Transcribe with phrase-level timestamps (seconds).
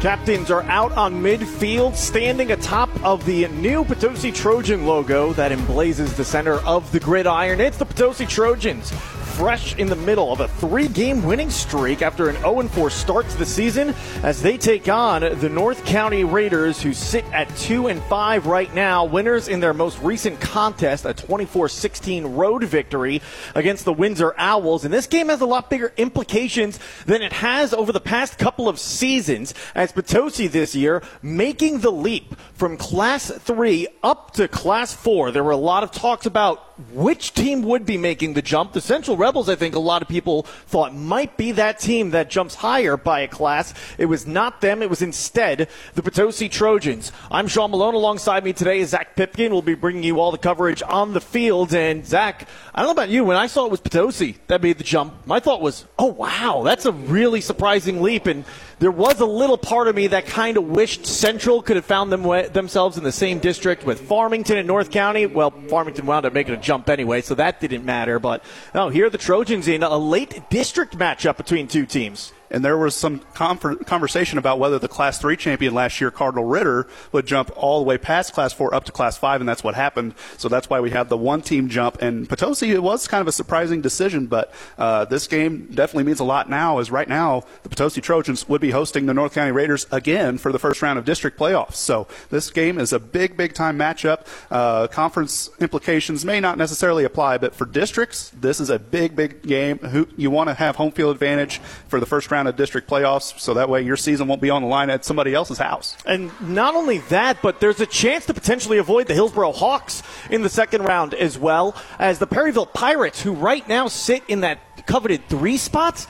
[0.00, 6.16] Captains are out on midfield, standing atop of the new Potosi Trojan logo that emblazes
[6.16, 7.60] the center of the gridiron.
[7.60, 8.90] It's the Potosi Trojans
[9.40, 13.26] fresh in the middle of a three game winning streak after an 0 4 start
[13.26, 17.86] to the season as they take on the North County Raiders, who sit at 2
[17.86, 19.06] and 5 right now.
[19.06, 23.22] Winners in their most recent contest, a 24 16 road victory
[23.54, 24.84] against the Windsor Owls.
[24.84, 28.68] And this game has a lot bigger implications than it has over the past couple
[28.68, 34.92] of seasons, as Potosi this year making the leap from Class 3 up to Class
[34.92, 35.30] 4.
[35.30, 38.72] There were a lot of talks about which team would be making the jump.
[38.72, 42.30] The Central Rebels, I think a lot of people thought might be that team that
[42.30, 43.72] jumps higher by a class.
[43.96, 44.82] It was not them.
[44.82, 47.12] It was instead the Potosi Trojans.
[47.30, 47.94] I'm Sean Malone.
[47.94, 49.52] Alongside me today is Zach Pipkin.
[49.52, 51.72] We'll be bringing you all the coverage on the field.
[51.72, 53.22] And Zach, I don't know about you.
[53.22, 56.62] When I saw it was Potosi that made the jump, my thought was, oh, wow,
[56.64, 58.26] that's a really surprising leap.
[58.26, 58.44] And
[58.80, 62.10] there was a little part of me that kind of wished Central could have found
[62.10, 65.26] them themselves in the same district with Farmington and North County.
[65.26, 68.18] Well, Farmington wound up making a jump anyway, so that didn't matter.
[68.18, 68.42] But
[68.74, 72.76] no, here are the Trojans in a late district matchup between two teams and there
[72.76, 77.50] was some conversation about whether the Class 3 champion last year, Cardinal Ritter, would jump
[77.56, 80.14] all the way past Class 4 up to Class 5, and that's what happened.
[80.36, 82.02] So that's why we have the one team jump.
[82.02, 86.20] And Potosi, it was kind of a surprising decision, but uh, this game definitely means
[86.20, 89.52] a lot now, as right now the Potosi Trojans would be hosting the North County
[89.52, 91.74] Raiders again for the first round of district playoffs.
[91.74, 94.26] So this game is a big, big time matchup.
[94.50, 99.42] Uh, conference implications may not necessarily apply, but for districts, this is a big, big
[99.42, 100.08] game.
[100.16, 103.38] You want to have home field advantage for the first round round of district playoffs,
[103.38, 105.94] so that way your season won't be on the line at somebody else's house.
[106.06, 110.42] And not only that, but there's a chance to potentially avoid the Hillsboro Hawks in
[110.42, 114.86] the second round as well as the Perryville Pirates, who right now sit in that
[114.86, 116.06] coveted three spots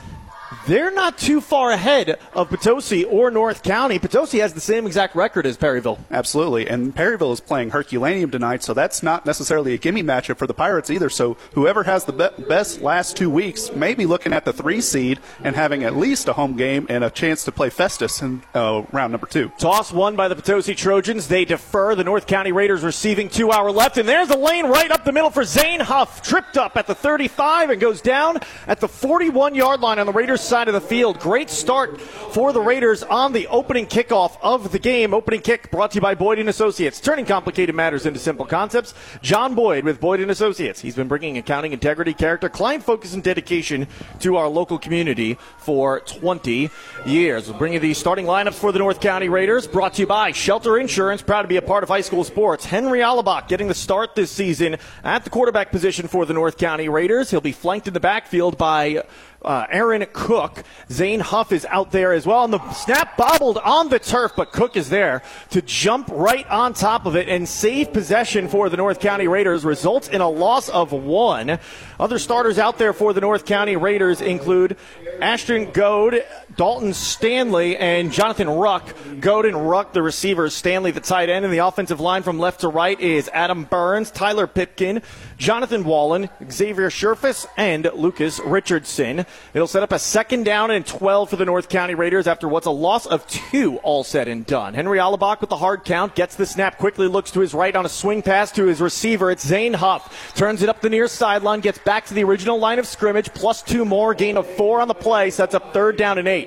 [0.67, 3.99] they're not too far ahead of Potosi or North County.
[3.99, 5.99] Potosi has the same exact record as Perryville.
[6.11, 6.67] Absolutely.
[6.67, 10.53] And Perryville is playing Herculaneum tonight, so that's not necessarily a gimme matchup for the
[10.53, 11.09] Pirates either.
[11.09, 14.81] So whoever has the be- best last two weeks may be looking at the three
[14.81, 18.43] seed and having at least a home game and a chance to play Festus in
[18.53, 19.51] uh, round number two.
[19.57, 21.27] Toss won by the Potosi Trojans.
[21.27, 21.95] They defer.
[21.95, 23.97] The North County Raiders receiving two hour left.
[23.97, 26.21] And there's a lane right up the middle for Zane Huff.
[26.21, 30.11] Tripped up at the 35 and goes down at the 41 yard line on the
[30.11, 31.19] Raiders side of the field.
[31.19, 35.13] Great start for the Raiders on the opening kickoff of the game.
[35.13, 38.93] Opening kick brought to you by Boyd and Associates, turning complicated matters into simple concepts.
[39.21, 40.81] John Boyd with Boyd and Associates.
[40.81, 43.87] He's been bringing accounting, integrity, character, client focus, and dedication
[44.19, 46.69] to our local community for 20
[47.05, 47.47] years.
[47.47, 50.31] We'll bring you the starting lineups for the North County Raiders, brought to you by
[50.31, 52.65] Shelter Insurance, proud to be a part of high school sports.
[52.65, 56.89] Henry Alabach getting the start this season at the quarterback position for the North County
[56.89, 57.29] Raiders.
[57.29, 59.03] He'll be flanked in the backfield by
[59.43, 60.63] uh, Aaron Cook.
[60.89, 62.43] Zane Huff is out there as well.
[62.43, 65.21] And the snap bobbled on the turf, but Cook is there
[65.51, 69.65] to jump right on top of it and save possession for the North County Raiders.
[69.65, 71.59] Results in a loss of one.
[71.99, 74.77] Other starters out there for the North County Raiders include
[75.21, 76.23] Ashton Goad,
[76.55, 78.93] Dalton Stanley, and Jonathan Ruck.
[79.19, 80.53] Goad and Ruck, the receivers.
[80.53, 81.45] Stanley, the tight end.
[81.45, 85.01] And the offensive line from left to right is Adam Burns, Tyler Pipkin,
[85.37, 89.25] Jonathan Wallen, Xavier Sherfus, and Lucas Richardson.
[89.53, 92.67] It'll set up a second down and 12 for the North County Raiders after what's
[92.67, 94.73] a loss of two all said and done.
[94.73, 97.85] Henry Alabach with the hard count gets the snap quickly, looks to his right on
[97.85, 99.31] a swing pass to his receiver.
[99.31, 100.33] It's Zane Huff.
[100.35, 103.61] Turns it up the near sideline, gets back to the original line of scrimmage, plus
[103.61, 106.40] two more, gain of four on the play, sets up third down and eight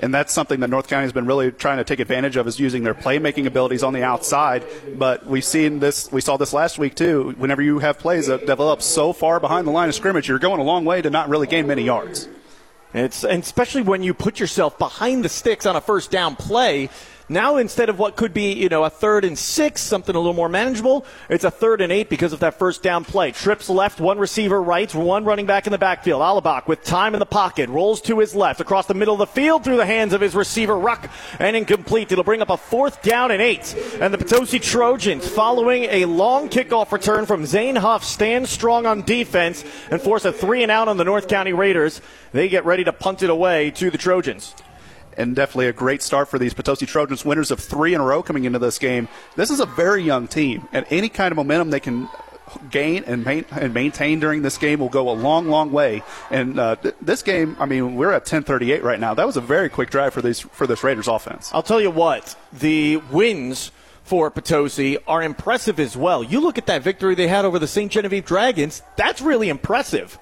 [0.00, 2.60] and that's something that North County has been really trying to take advantage of is
[2.60, 4.64] using their playmaking abilities on the outside.
[4.96, 7.34] But we've seen this, we saw this last week too.
[7.38, 10.60] Whenever you have plays that develop so far behind the line of scrimmage, you're going
[10.60, 12.28] a long way to not really gain many yards.
[12.92, 16.90] It's and especially when you put yourself behind the sticks on a first down play
[17.28, 20.34] now, instead of what could be, you know, a third and six, something a little
[20.34, 23.32] more manageable, it's a third and eight because of that first down play.
[23.32, 26.20] Trips left, one receiver right, one running back in the backfield.
[26.20, 29.26] Alabach with time in the pocket, rolls to his left, across the middle of the
[29.26, 31.08] field through the hands of his receiver Ruck,
[31.38, 32.12] and incomplete.
[32.12, 33.74] It'll bring up a fourth down and eight.
[34.00, 39.00] And the Potosi Trojans, following a long kickoff return from Zane Huff, stand strong on
[39.00, 42.02] defense and force a three and out on the North County Raiders.
[42.32, 44.54] They get ready to punt it away to the Trojans
[45.16, 48.22] and definitely a great start for these Potosi Trojans, winners of three in a row
[48.22, 49.08] coming into this game.
[49.36, 52.08] This is a very young team, and any kind of momentum they can
[52.70, 56.02] gain and, main, and maintain during this game will go a long, long way.
[56.30, 59.14] And uh, th- this game, I mean, we're at 10:38 right now.
[59.14, 61.50] That was a very quick drive for these for this Raiders offense.
[61.52, 63.70] I'll tell you what, the wins
[64.02, 66.22] for Potosi are impressive as well.
[66.22, 67.90] You look at that victory they had over the St.
[67.90, 68.82] Genevieve Dragons.
[68.96, 70.18] That's really impressive.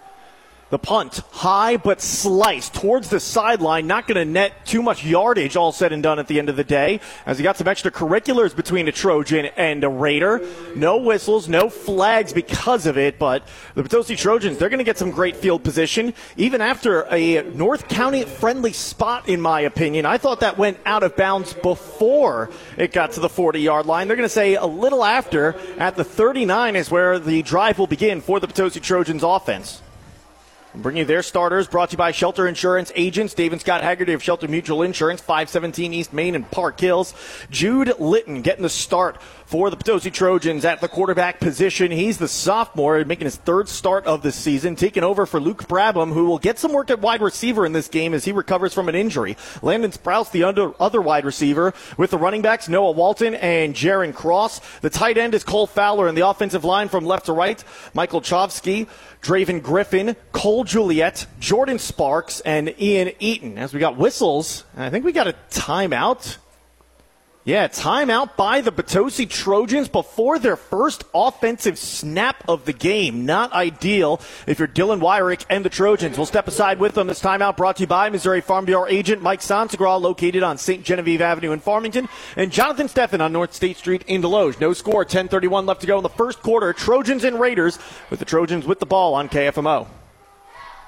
[0.73, 5.55] The punt, high but sliced towards the sideline, not going to net too much yardage,
[5.55, 8.57] all said and done at the end of the day, as he got some extracurriculars
[8.57, 10.41] between a Trojan and a Raider.
[10.75, 14.97] No whistles, no flags because of it, but the Potosi Trojans, they're going to get
[14.97, 20.07] some great field position, even after a North County friendly spot, in my opinion.
[20.07, 22.49] I thought that went out of bounds before
[22.79, 24.09] it got to the 40 yard line.
[24.09, 27.87] They're going to say a little after, at the 39 is where the drive will
[27.87, 29.83] begin for the Potosi Trojans offense.
[30.75, 34.15] Bring you their starters, brought to you by Shelter Insurance Agents, Dave and Scott Haggerty
[34.15, 37.13] of Shelter Mutual Insurance, 517 East Main and Park Hills.
[37.51, 39.21] Jude Litton getting the start
[39.52, 41.90] for the Potosi Trojans at the quarterback position.
[41.90, 46.14] He's the sophomore, making his third start of the season, taking over for Luke Brabham,
[46.14, 48.88] who will get some work at wide receiver in this game as he recovers from
[48.88, 49.37] an injury.
[49.60, 54.14] Landon Sprouse, the under, other wide receiver, with the running backs, Noah Walton and Jaron
[54.14, 54.62] Cross.
[54.81, 57.62] The tight end is Cole Fowler, and the offensive line from left to right,
[57.93, 58.88] Michael Chovsky.
[59.20, 63.58] Draven Griffin, Cole Juliet, Jordan Sparks, and Ian Eaton.
[63.58, 66.38] As we got whistles, I think we got a timeout.
[67.44, 73.27] Yeah, timeout by the Potosi Trojans before their first offensive snap of the game.
[73.27, 76.17] Not ideal if you're Dylan Wyrick and the Trojans.
[76.17, 77.09] We'll step aside with them.
[77.09, 80.85] This timeout brought to you by Missouri Farm Bureau agent Mike Sansagra, located on St.
[80.85, 84.61] Genevieve Avenue in Farmington, and Jonathan Steffen on North State Street in Desloge.
[84.61, 86.73] No score, 10:31 left to go in the first quarter.
[86.73, 87.77] Trojans and Raiders
[88.09, 89.88] with the Trojans with the ball on KFMO.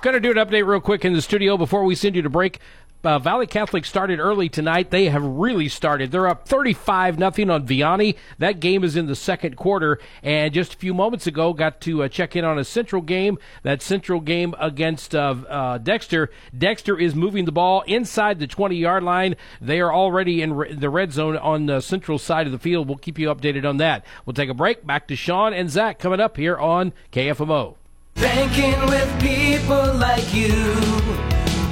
[0.02, 2.30] Going to do an update real quick in the studio before we send you to
[2.30, 2.60] break
[3.04, 4.90] uh, Valley Catholic started early tonight.
[4.90, 6.10] They have really started.
[6.10, 8.16] They're up 35 nothing on Vianney.
[8.38, 9.98] That game is in the second quarter.
[10.22, 13.38] And just a few moments ago, got to uh, check in on a Central game.
[13.62, 16.30] That Central game against uh, uh Dexter.
[16.56, 19.36] Dexter is moving the ball inside the 20 yard line.
[19.60, 22.88] They are already in re- the red zone on the Central side of the field.
[22.88, 24.04] We'll keep you updated on that.
[24.24, 24.86] We'll take a break.
[24.86, 27.76] Back to Sean and Zach coming up here on KFMO.
[28.14, 31.33] Banking with people like you.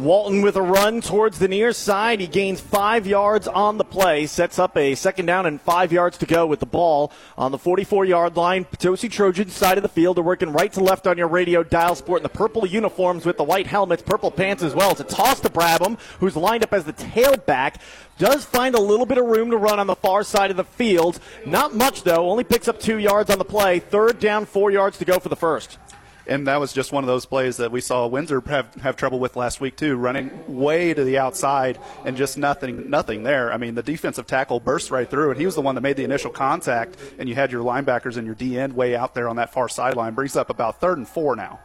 [0.00, 2.20] Walton with a run towards the near side.
[2.20, 6.16] He gains five yards on the play, sets up a second down and five yards
[6.18, 8.64] to go with the ball on the 44 yard line.
[8.64, 11.94] Potosi Trojans side of the field are working right to left on your radio dial,
[11.94, 14.90] sporting the purple uniforms with the white helmets, purple pants as well.
[14.92, 17.74] It's a toss to Brabham, who's lined up as the tailback.
[18.16, 20.64] Does find a little bit of room to run on the far side of the
[20.64, 21.20] field.
[21.44, 22.30] Not much, though.
[22.30, 23.80] Only picks up two yards on the play.
[23.80, 25.78] Third down, four yards to go for the first
[26.30, 29.18] and that was just one of those plays that we saw Windsor have, have trouble
[29.18, 33.52] with last week too, running way to the outside and just nothing nothing there.
[33.52, 35.96] I mean, the defensive tackle burst right through, and he was the one that made
[35.96, 36.96] the initial contact.
[37.18, 39.68] And you had your linebackers and your D end way out there on that far
[39.68, 40.14] sideline.
[40.14, 41.58] Brings up about third and four now.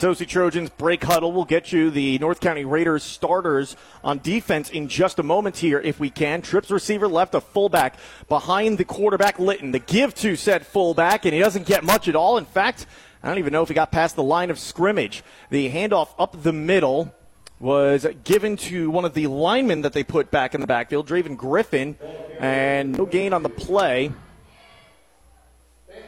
[0.00, 1.32] Potosi Trojans break huddle.
[1.32, 5.78] We'll get you the North County Raiders starters on defense in just a moment here,
[5.78, 6.40] if we can.
[6.40, 7.98] Trips receiver left a fullback
[8.28, 9.72] behind the quarterback Litton.
[9.72, 12.38] The give to said fullback, and he doesn't get much at all.
[12.38, 12.86] In fact,
[13.22, 15.22] I don't even know if he got past the line of scrimmage.
[15.50, 17.14] The handoff up the middle
[17.58, 21.36] was given to one of the linemen that they put back in the backfield, Draven
[21.36, 21.96] Griffin,
[22.38, 24.10] and no gain on the play.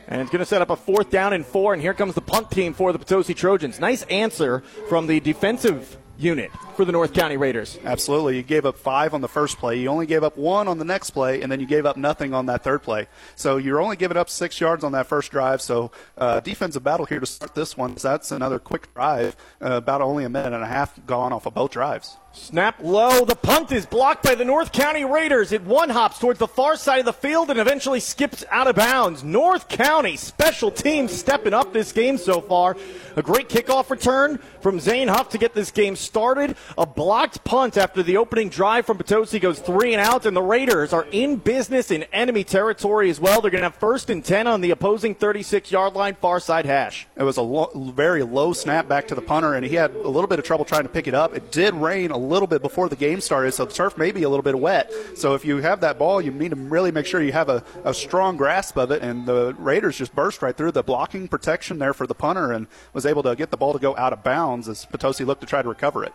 [0.09, 2.23] And it's going to set up a fourth down and four, and here comes the
[2.23, 3.79] punt team for the Potosi Trojans.
[3.79, 7.79] Nice answer from the defensive unit for the North County Raiders.
[7.85, 8.37] Absolutely.
[8.37, 9.79] You gave up five on the first play.
[9.79, 12.33] You only gave up one on the next play, and then you gave up nothing
[12.33, 13.09] on that third play.
[13.35, 15.61] So you're only giving up six yards on that first drive.
[15.61, 17.97] So uh, defensive battle here to start this one.
[17.97, 19.37] So that's another quick drive.
[19.61, 22.17] Uh, about only a minute and a half gone off of both drives.
[22.35, 23.27] Snap low.
[23.27, 25.53] The punt is blocked by the North County Raiders.
[25.53, 28.75] It one hops towards the far side of the field and eventually skips out of
[28.75, 29.23] bounds.
[29.23, 32.75] North County special teams stepping up this game so far.
[33.17, 36.57] A great kickoff return from Zane Huff to get this game started.
[36.79, 40.43] A blocked punt after the opening drive from Potosi goes three and out, and the
[40.43, 43.43] Raiders are in business in enemy territory as well.
[43.43, 46.65] They're going to have first and 10 on the opposing 36 yard line, far side
[46.65, 47.07] hash.
[47.15, 50.09] It was a lo- very low snap back to the punter, and he had a
[50.09, 51.37] little bit of trouble trying to pick it up.
[51.37, 54.23] It did rain a little bit before the game started, so the turf may be
[54.23, 54.91] a little bit wet.
[55.17, 57.65] So if you have that ball, you need to really make sure you have a,
[57.85, 59.03] a strong grasp of it.
[59.03, 62.67] And the Raiders just burst right through the blocking protection there for the punter and
[62.93, 65.47] was able to get the ball to go out of bounds as Potosi looked to
[65.47, 66.15] try to recover it.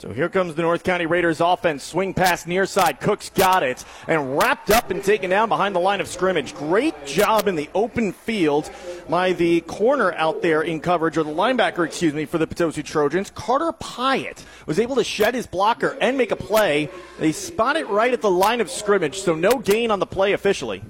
[0.00, 1.84] So here comes the North County Raiders offense.
[1.84, 3.02] Swing pass near side.
[3.02, 6.54] Cooks got it and wrapped up and taken down behind the line of scrimmage.
[6.54, 8.70] Great job in the open field
[9.10, 12.82] by the corner out there in coverage, or the linebacker, excuse me, for the Potosi
[12.82, 13.28] Trojans.
[13.28, 16.88] Carter Pyatt was able to shed his blocker and make a play.
[17.18, 20.32] They spot it right at the line of scrimmage, so no gain on the play
[20.32, 20.82] officially.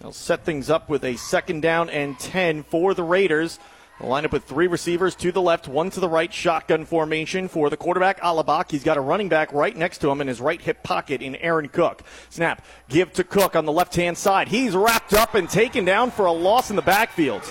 [0.00, 3.58] They'll set things up with a second down and 10 for the Raiders.
[4.00, 7.48] They'll line up with three receivers to the left, one to the right, shotgun formation
[7.48, 8.70] for the quarterback, Alabak.
[8.70, 11.36] He's got a running back right next to him in his right hip pocket in
[11.36, 12.02] Aaron Cook.
[12.30, 14.48] Snap, give to Cook on the left hand side.
[14.48, 17.42] He's wrapped up and taken down for a loss in the backfield.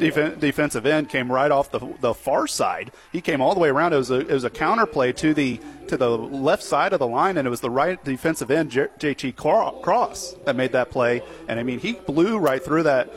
[0.00, 2.92] Defen- defensive end came right off the, the far side.
[3.12, 3.92] He came all the way around.
[3.92, 6.98] It was a, it was a counter play to the to the left side of
[7.00, 11.22] the line, and it was the right defensive end, JT Cross, that made that play.
[11.48, 13.12] And I mean, he blew right through that.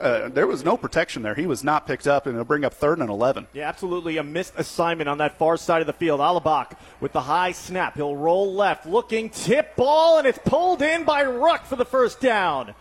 [0.00, 1.34] Uh, there was no protection there.
[1.34, 3.46] He was not picked up, and it'll bring up third and 11.
[3.52, 6.20] Yeah, absolutely a missed assignment on that far side of the field.
[6.20, 7.96] Alabak with the high snap.
[7.96, 12.18] He'll roll left, looking tip ball, and it's pulled in by Ruck for the first
[12.18, 12.74] down.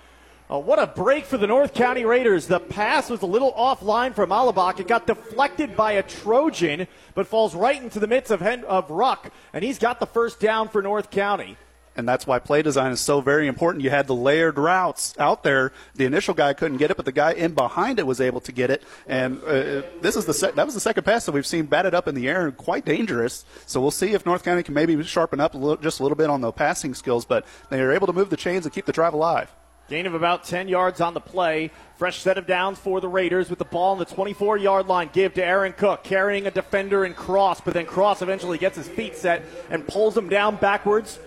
[0.52, 2.48] Oh, what a break for the North County Raiders.
[2.48, 4.80] The pass was a little offline from Alabak.
[4.80, 8.90] It got deflected by a Trojan, but falls right into the midst of, Hen- of
[8.90, 11.56] Ruck, and he's got the first down for North County.
[11.96, 13.84] And that's why play design is so very important.
[13.84, 15.72] You had the layered routes out there.
[15.94, 18.52] The initial guy couldn't get it, but the guy in behind it was able to
[18.52, 18.82] get it.
[19.06, 21.94] And uh, this is the sec- that was the second pass that we've seen batted
[21.94, 23.46] up in the air and quite dangerous.
[23.68, 26.16] So we'll see if North County can maybe sharpen up a little, just a little
[26.16, 27.24] bit on the passing skills.
[27.26, 29.54] But they are able to move the chains and keep the drive alive.
[29.90, 31.72] Gain of about 10 yards on the play.
[31.98, 35.10] Fresh set of downs for the Raiders with the ball on the 24 yard line.
[35.12, 38.88] Give to Aaron Cook, carrying a defender and Cross, but then Cross eventually gets his
[38.88, 41.18] feet set and pulls him down backwards.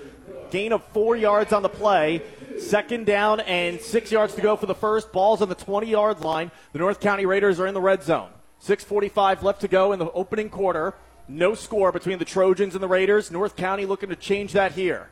[0.53, 2.23] Gain of four yards on the play.
[2.61, 5.11] Second down and six yards to go for the first.
[5.11, 6.53] Ball's on the 20 yard line.
[6.73, 8.31] The North County Raiders are in the red zone.
[8.65, 10.95] 6.45 left to go in the opening quarter.
[11.27, 13.33] No score between the Trojans and the Raiders.
[13.33, 15.09] North County looking to change that here.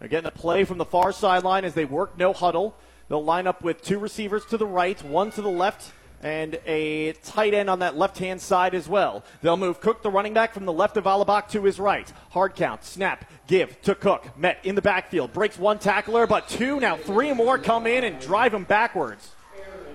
[0.00, 2.74] Again, the play from the far sideline as they work no huddle.
[3.08, 5.92] They'll line up with two receivers to the right, one to the left,
[6.22, 9.24] and a tight end on that left hand side as well.
[9.42, 12.10] They'll move Cook, the running back, from the left of Alabak to his right.
[12.30, 14.38] Hard count, snap, give to Cook.
[14.38, 18.20] Met in the backfield, breaks one tackler, but two, now three more come in and
[18.20, 19.32] drive him backwards.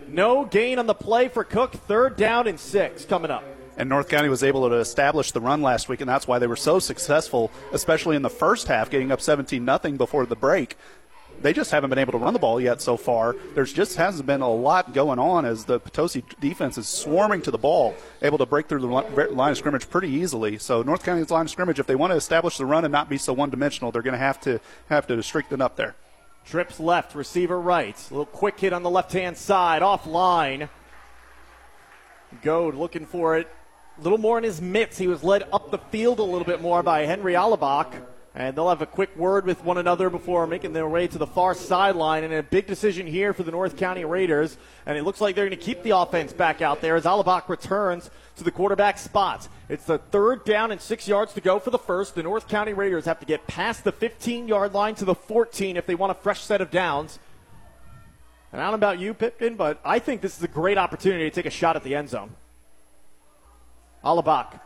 [0.07, 1.73] No gain on the play for Cook.
[1.73, 3.43] Third down and six coming up.
[3.77, 6.47] And North County was able to establish the run last week, and that's why they
[6.47, 10.77] were so successful, especially in the first half, getting up 17 nothing before the break.
[11.41, 13.35] They just haven't been able to run the ball yet so far.
[13.53, 17.51] There's just hasn't been a lot going on as the Potosi defense is swarming to
[17.51, 20.57] the ball, able to break through the line of scrimmage pretty easily.
[20.57, 23.09] So North County's line of scrimmage, if they want to establish the run and not
[23.09, 25.95] be so one-dimensional, they're going to have to have to strengthen up there.
[26.45, 27.97] Trips left, receiver right.
[28.09, 30.69] A little quick hit on the left hand side, offline.
[32.41, 33.49] Goad looking for it.
[33.97, 34.97] A little more in his mitts.
[34.97, 37.93] He was led up the field a little bit more by Henry Alabak.
[38.37, 41.25] And they'll have a quick word with one another before making their way to the
[41.25, 42.25] far sideline.
[42.25, 44.57] And a big decision here for the North County Raiders.
[44.85, 47.47] And it looks like they're going to keep the offense back out there as Alabak
[47.47, 49.47] returns to the quarterback spot.
[49.69, 52.15] It's the third down and six yards to go for the first.
[52.15, 55.77] The North County Raiders have to get past the 15 yard line to the 14
[55.77, 57.19] if they want a fresh set of downs.
[58.51, 61.29] And I don't know about you, Pipkin, but I think this is a great opportunity
[61.29, 62.31] to take a shot at the end zone.
[64.05, 64.59] Alabak.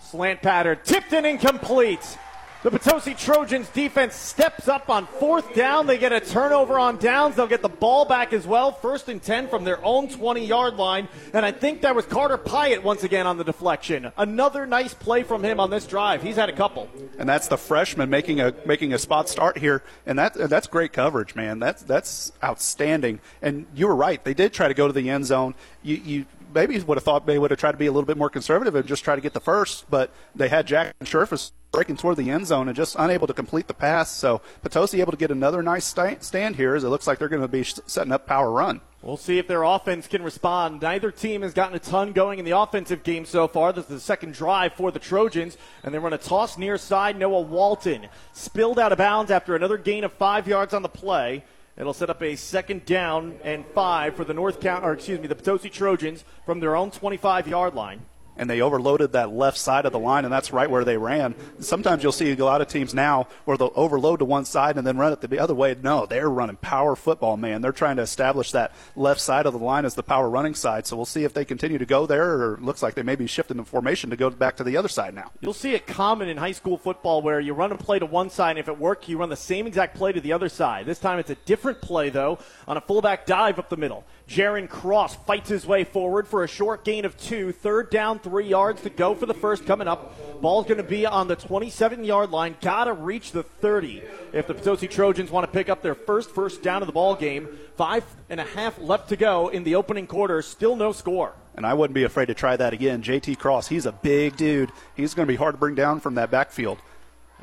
[0.00, 2.18] Slant pattern, tipped and incomplete.
[2.62, 5.88] The Potosi Trojans defense steps up on fourth down.
[5.88, 7.34] They get a turnover on downs.
[7.34, 8.70] They'll get the ball back as well.
[8.70, 11.08] First and 10 from their own 20 yard line.
[11.34, 14.12] And I think that was Carter Pyatt once again on the deflection.
[14.16, 16.22] Another nice play from him on this drive.
[16.22, 16.88] He's had a couple.
[17.18, 19.82] And that's the freshman making a making a spot start here.
[20.06, 21.58] And that that's great coverage, man.
[21.58, 23.18] That's that's outstanding.
[23.40, 24.22] And you were right.
[24.22, 25.56] They did try to go to the end zone.
[25.82, 28.16] You, you maybe would have thought they would have tried to be a little bit
[28.16, 31.52] more conservative and just try to get the first, but they had Jack and Sherfus
[31.72, 34.10] breaking toward the end zone and just unable to complete the pass.
[34.10, 37.42] So Potosi able to get another nice stand here as it looks like they're going
[37.42, 38.80] to be setting up power run.
[39.02, 40.80] We'll see if their offense can respond.
[40.80, 43.72] Neither team has gotten a ton going in the offensive game so far.
[43.72, 47.18] This is the second drive for the Trojans, and they run a toss near side.
[47.18, 51.42] Noah Walton spilled out of bounds after another gain of five yards on the play.
[51.76, 55.26] It'll set up a second down and five for the North Count, or excuse me,
[55.26, 58.02] the Potosi Trojans from their own 25 yard line
[58.36, 61.34] and they overloaded that left side of the line, and that's right where they ran.
[61.60, 64.86] Sometimes you'll see a lot of teams now where they'll overload to one side and
[64.86, 65.76] then run it the other way.
[65.80, 67.60] No, they're running power football, man.
[67.60, 70.86] They're trying to establish that left side of the line as the power running side.
[70.86, 73.26] So we'll see if they continue to go there, or looks like they may be
[73.26, 75.30] shifting the formation to go back to the other side now.
[75.40, 78.30] You'll see it common in high school football where you run a play to one
[78.30, 80.86] side, and if it works, you run the same exact play to the other side.
[80.86, 84.04] This time it's a different play, though, on a fullback dive up the middle.
[84.32, 87.52] Jaron Cross fights his way forward for a short gain of two.
[87.52, 90.40] Third down, three yards to go for the first coming up.
[90.40, 92.56] Ball's going to be on the 27 yard line.
[92.62, 96.30] Got to reach the 30 if the Potosi Trojans want to pick up their first
[96.30, 97.46] first down of the ball game.
[97.76, 100.40] Five and a half left to go in the opening quarter.
[100.40, 101.34] Still no score.
[101.54, 103.02] And I wouldn't be afraid to try that again.
[103.02, 104.72] JT Cross, he's a big dude.
[104.96, 106.78] He's going to be hard to bring down from that backfield.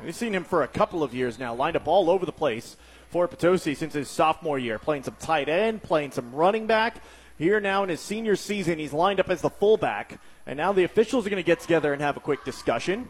[0.02, 2.76] We've seen him for a couple of years now, lined up all over the place
[3.10, 7.02] for Potosi since his sophomore year, playing some tight end, playing some running back.
[7.38, 10.84] Here now in his senior season, he's lined up as the fullback, and now the
[10.84, 13.08] officials are going to get together and have a quick discussion.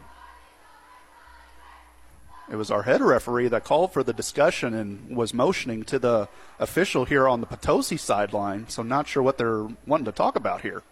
[2.49, 6.27] It was our head referee that called for the discussion and was motioning to the
[6.59, 8.67] official here on the Potosi sideline.
[8.67, 10.83] So not sure what they're wanting to talk about here.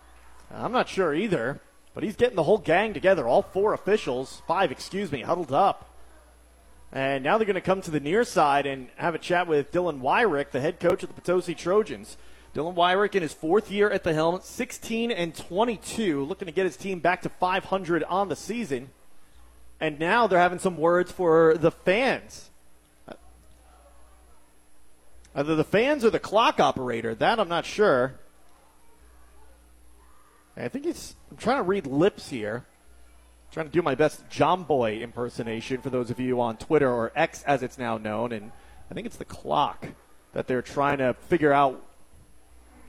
[0.54, 1.60] I'm not sure either,
[1.94, 5.89] but he's getting the whole gang together, all four officials, five, excuse me, huddled up.
[6.92, 9.72] And now they're going to come to the near side and have a chat with
[9.72, 12.18] Dylan Wyrick, the head coach of the Potosi Trojans.
[12.56, 16.66] Dylan Wyrick in his fourth year at the helm, 16 and 22, looking to get
[16.66, 18.90] his team back to 500 on the season.
[19.80, 22.50] And now they're having some words for the fans.
[25.36, 27.14] Either the fans or the clock operator.
[27.14, 28.16] That I'm not sure.
[30.58, 31.16] I think it's.
[31.32, 32.66] I'm trying to read lips here.
[33.52, 37.12] Trying to do my best John Boy impersonation for those of you on Twitter or
[37.16, 38.52] X as it's now known, and
[38.90, 39.88] I think it's the clock
[40.34, 41.84] that they're trying to figure out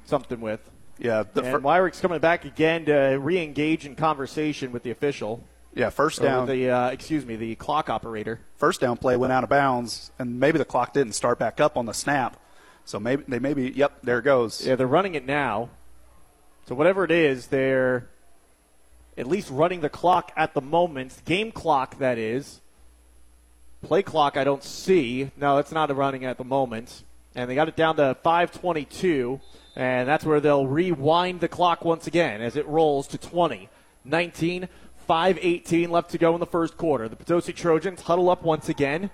[0.05, 0.61] something with.
[0.99, 5.43] Yeah, the and fir- Wyrick's coming back again to re-engage in conversation with the official.
[5.75, 6.47] yeah, first down.
[6.47, 8.41] the uh, excuse me, the clock operator.
[8.57, 11.79] first down play went out of bounds, and maybe the clock didn't start back up
[11.79, 12.37] on the snap.
[12.85, 14.67] So maybe they maybe yep, there it goes.
[14.67, 15.71] Yeah, they're running it now.
[16.67, 18.09] So whatever it is, they're
[19.21, 21.21] at least running the clock at the moment.
[21.27, 22.61] Game clock, that is.
[23.83, 25.31] Play clock, I don't see.
[25.37, 27.05] No, it's not running at the moment.
[27.35, 29.41] And they got it down to 522,
[29.77, 33.69] and that's where they'll rewind the clock once again as it rolls to 20,
[34.05, 34.69] 19,
[35.07, 37.09] 518 left to go in the first quarter.
[37.09, 39.11] The Potosi Trojans huddle up once again.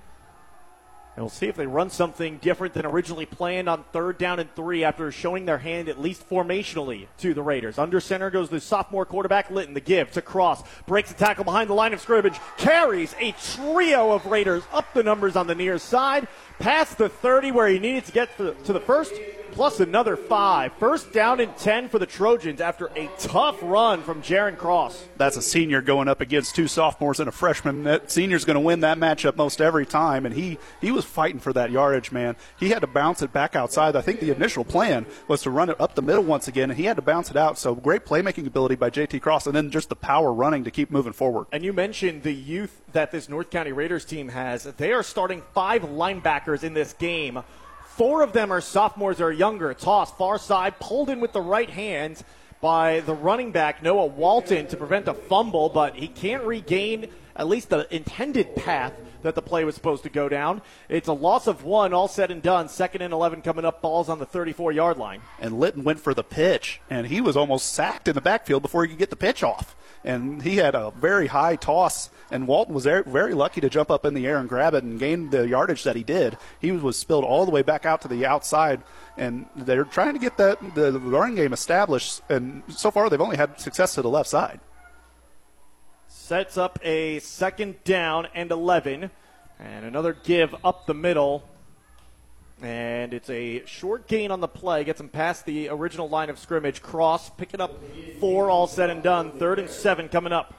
[1.16, 4.54] And we'll see if they run something different than originally planned on third down and
[4.54, 7.78] three after showing their hand at least formationally to the Raiders.
[7.78, 9.72] Under center goes the sophomore quarterback Litton.
[9.72, 10.62] The give to Cross.
[10.86, 12.38] Breaks the tackle behind the line of scrimmage.
[12.58, 16.28] Carries a trio of Raiders up the numbers on the near side.
[16.58, 19.14] Past the 30 where he needed to get to the first.
[19.56, 20.70] Plus another five.
[20.74, 25.08] First down and 10 for the Trojans after a tough run from Jaron Cross.
[25.16, 27.84] That's a senior going up against two sophomores and a freshman.
[27.84, 31.40] That senior's going to win that matchup most every time, and he he was fighting
[31.40, 32.36] for that yardage, man.
[32.60, 33.96] He had to bounce it back outside.
[33.96, 36.78] I think the initial plan was to run it up the middle once again, and
[36.78, 37.58] he had to bounce it out.
[37.58, 40.90] So great playmaking ability by JT Cross, and then just the power running to keep
[40.90, 41.46] moving forward.
[41.50, 44.64] And you mentioned the youth that this North County Raiders team has.
[44.64, 47.42] They are starting five linebackers in this game.
[47.96, 49.72] Four of them are sophomores or younger.
[49.72, 52.22] Toss far side, pulled in with the right hand
[52.60, 57.48] by the running back Noah Walton to prevent a fumble, but he can't regain at
[57.48, 58.92] least the intended path
[59.26, 60.62] that the play was supposed to go down.
[60.88, 62.68] It's a loss of one, all said and done.
[62.68, 65.20] Second and 11 coming up, balls on the 34 yard line.
[65.38, 68.84] and Litton went for the pitch, and he was almost sacked in the backfield before
[68.84, 69.76] he could get the pitch off.
[70.04, 74.04] And he had a very high toss, and Walton was very, lucky to jump up
[74.04, 76.38] in the air and grab it and gain the yardage that he did.
[76.60, 78.82] He was spilled all the way back out to the outside,
[79.16, 82.22] and they're trying to get that the running game established.
[82.28, 84.60] And so far, they've only had success to the left side.
[86.26, 89.08] Sets up a second down and 11
[89.60, 91.48] and another give up the middle.
[92.60, 94.82] And it's a short gain on the play.
[94.82, 96.82] Gets him past the original line of scrimmage.
[96.82, 97.80] Cross pick up
[98.18, 99.38] four all said and done.
[99.38, 100.52] Third and seven coming up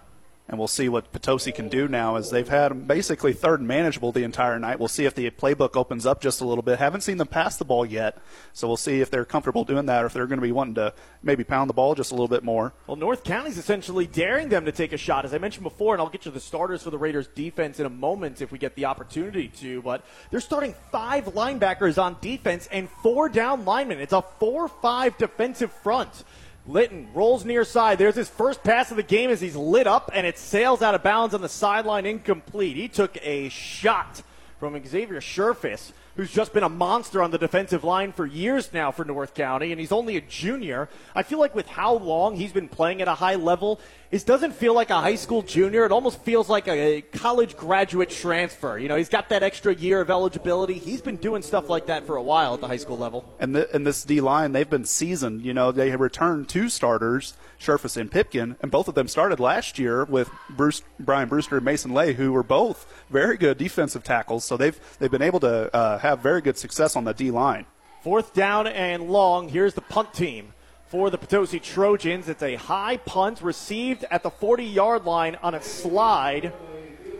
[0.49, 4.11] and we'll see what Potosi can do now as they've had basically third and manageable
[4.11, 4.79] the entire night.
[4.79, 6.79] We'll see if the playbook opens up just a little bit.
[6.79, 8.17] Haven't seen them pass the ball yet,
[8.53, 10.75] so we'll see if they're comfortable doing that or if they're going to be wanting
[10.75, 12.73] to maybe pound the ball just a little bit more.
[12.87, 16.01] well north county's essentially daring them to take a shot as i mentioned before and
[16.01, 18.75] i'll get you the starters for the raiders defense in a moment if we get
[18.75, 24.13] the opportunity to but they're starting five linebackers on defense and four down linemen it's
[24.13, 26.23] a 4-5 defensive front
[26.67, 27.97] Litton rolls near side.
[27.97, 30.95] There's his first pass of the game as he's lit up and it sails out
[30.95, 32.75] of bounds on the sideline incomplete.
[32.75, 34.21] He took a shot
[34.59, 38.91] from Xavier Sherfus, who's just been a monster on the defensive line for years now
[38.91, 40.89] for North County, and he's only a junior.
[41.15, 44.53] I feel like with how long he's been playing at a high level, it doesn't
[44.53, 45.85] feel like a high school junior.
[45.85, 48.77] It almost feels like a college graduate transfer.
[48.77, 50.75] You know, he's got that extra year of eligibility.
[50.75, 53.25] He's been doing stuff like that for a while at the high school level.
[53.39, 55.45] And, the, and this D line, they've been seasoned.
[55.45, 59.39] You know, they have returned two starters, Sherfus and Pipkin, and both of them started
[59.39, 64.03] last year with Bruce, Brian Brewster and Mason Lay, who were both very good defensive
[64.03, 64.45] tackles.
[64.45, 67.65] So they've they've been able to uh, have very good success on the D line.
[68.01, 69.49] Fourth down and long.
[69.49, 70.53] Here's the punt team
[70.87, 72.29] for the Potosi Trojans.
[72.29, 76.53] It's a high punt received at the 40 yard line on a slide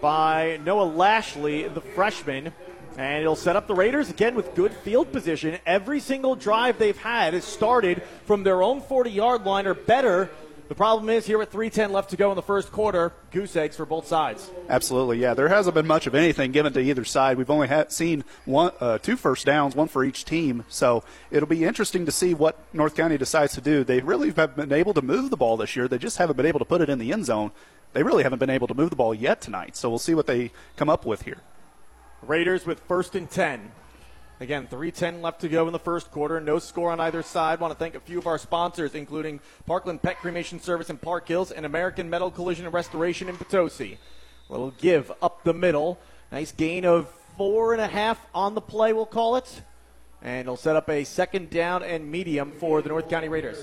[0.01, 2.53] by Noah Lashley, the freshman.
[2.97, 5.59] And it'll set up the Raiders again with good field position.
[5.65, 10.29] Every single drive they've had has started from their own 40 yard line or better
[10.67, 13.77] The problem is here with 3:10 left to go in the first quarter, goose eggs
[13.77, 14.51] for both sides.
[14.67, 15.33] Absolutely, yeah.
[15.33, 17.37] There hasn't been much of anything given to either side.
[17.37, 20.65] We've only had, seen one, uh, two first downs, one for each team.
[20.67, 23.85] So it'll be interesting to see what North County decides to do.
[23.85, 25.87] They really have been able to move the ball this year.
[25.87, 27.51] They just haven't been able to put it in the end zone.
[27.93, 29.77] They really haven't been able to move the ball yet tonight.
[29.77, 31.37] So we'll see what they come up with here.
[32.21, 33.71] Raiders with first and 10.
[34.39, 36.39] Again, 3.10 left to go in the first quarter.
[36.39, 37.59] No score on either side.
[37.59, 41.27] Want to thank a few of our sponsors, including Parkland Pet Cremation Service in Park
[41.27, 43.97] Hills and American Metal Collision and Restoration in Potosi.
[44.47, 45.97] Little give up the middle.
[46.31, 49.61] Nice gain of four and a half on the play, we'll call it.
[50.21, 53.57] And it'll set up a second down and medium for the North County Raiders.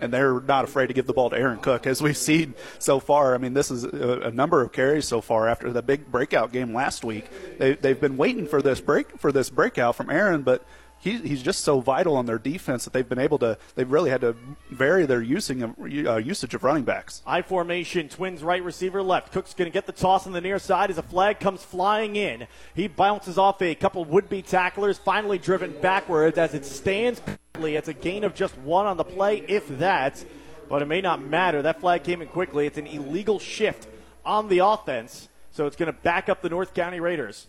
[0.00, 3.00] and they're not afraid to give the ball to Aaron Cook, as we've seen so
[3.00, 3.34] far.
[3.34, 6.52] I mean, this is a, a number of carries so far after the big breakout
[6.52, 7.24] game last week.
[7.58, 10.64] They, they've been waiting for this break for this breakout from Aaron, but
[11.04, 13.58] he, he's just so vital on their defense that they've been able to.
[13.74, 14.34] They've really had to
[14.70, 17.22] vary their using of, uh, usage of running backs.
[17.26, 19.30] I formation, Twins right receiver left.
[19.30, 22.16] Cook's going to get the toss on the near side as a flag comes flying
[22.16, 22.46] in.
[22.74, 27.20] He bounces off a couple would be tacklers, finally driven backwards as it stands.
[27.58, 30.24] It's a gain of just one on the play, if that,
[30.70, 31.60] but it may not matter.
[31.60, 32.66] That flag came in quickly.
[32.66, 33.88] It's an illegal shift
[34.24, 37.46] on the offense, so it's going to back up the North County Raiders.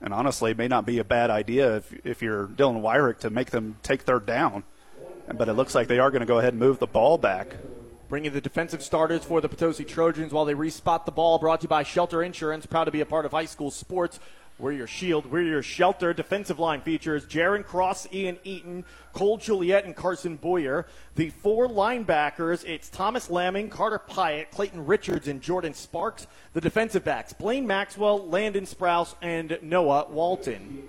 [0.00, 3.30] And honestly, it may not be a bad idea if, if you're Dylan Wyrick to
[3.30, 4.62] make them take third down.
[5.32, 7.56] But it looks like they are going to go ahead and move the ball back.
[8.08, 11.38] Bringing the defensive starters for the Potosi Trojans while they respot the ball.
[11.38, 12.64] Brought to you by Shelter Insurance.
[12.64, 14.18] Proud to be a part of high school sports.
[14.58, 15.30] We're your shield.
[15.30, 16.12] We're your shelter.
[16.12, 20.86] Defensive line features Jaron Cross, Ian Eaton, Cole Juliet, and Carson Boyer.
[21.14, 26.26] The four linebackers, it's Thomas Lamming, Carter Pyatt, Clayton Richards, and Jordan Sparks.
[26.54, 30.88] The defensive backs, Blaine Maxwell, Landon Sprouse, and Noah Walton.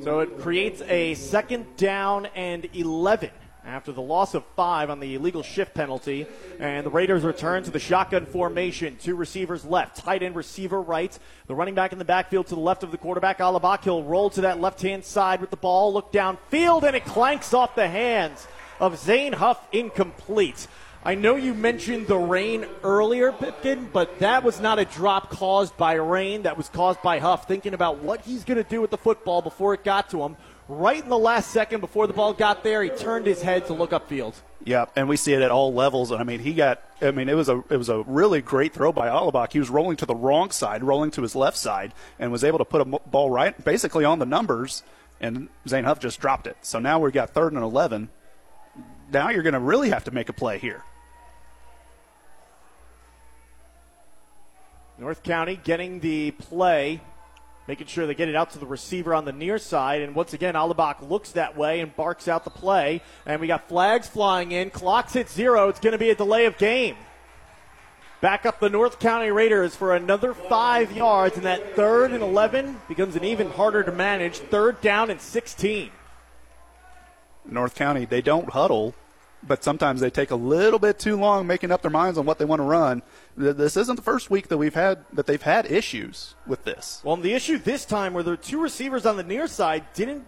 [0.00, 3.30] So it creates a second down and 11
[3.68, 6.26] after the loss of five on the illegal shift penalty.
[6.58, 8.96] And the Raiders return to the shotgun formation.
[8.96, 11.16] Two receivers left, tight end receiver right.
[11.46, 13.84] The running back in the backfield to the left of the quarterback, Alabak.
[13.84, 17.52] He'll roll to that left hand side with the ball, look downfield, and it clanks
[17.52, 18.48] off the hands
[18.80, 20.66] of Zane Huff incomplete.
[21.04, 25.76] I know you mentioned the rain earlier, Pipkin, but that was not a drop caused
[25.76, 26.42] by rain.
[26.42, 29.40] That was caused by Huff thinking about what he's going to do with the football
[29.40, 30.36] before it got to him.
[30.68, 33.72] Right in the last second before the ball got there, he turned his head to
[33.72, 34.34] look upfield.
[34.64, 36.10] Yeah, and we see it at all levels.
[36.10, 36.82] And I mean, he got.
[37.00, 39.52] I mean, it was a it was a really great throw by Alabak.
[39.52, 42.58] He was rolling to the wrong side, rolling to his left side, and was able
[42.58, 44.82] to put a ball right, basically on the numbers.
[45.20, 46.56] And Zane Huff just dropped it.
[46.60, 48.10] So now we've got third and eleven.
[49.10, 50.82] Now you're going to really have to make a play here.
[54.98, 57.00] North County getting the play,
[57.68, 60.00] making sure they get it out to the receiver on the near side.
[60.00, 63.02] And once again, Alabak looks that way and barks out the play.
[63.26, 64.70] And we got flags flying in.
[64.70, 65.68] Clock's hit zero.
[65.68, 66.96] It's going to be a delay of game.
[68.22, 72.80] Back up the North County Raiders for another five yards, and that third and 11
[72.88, 74.38] becomes an even harder to manage.
[74.38, 75.90] Third down and 16.
[77.44, 78.94] North County, they don't huddle,
[79.42, 82.38] but sometimes they take a little bit too long making up their minds on what
[82.38, 83.02] they want to run.
[83.36, 87.00] This isn't the first week that we've had that they've had issues with this.
[87.04, 90.26] Well, the issue this time where the two receivers on the near side didn't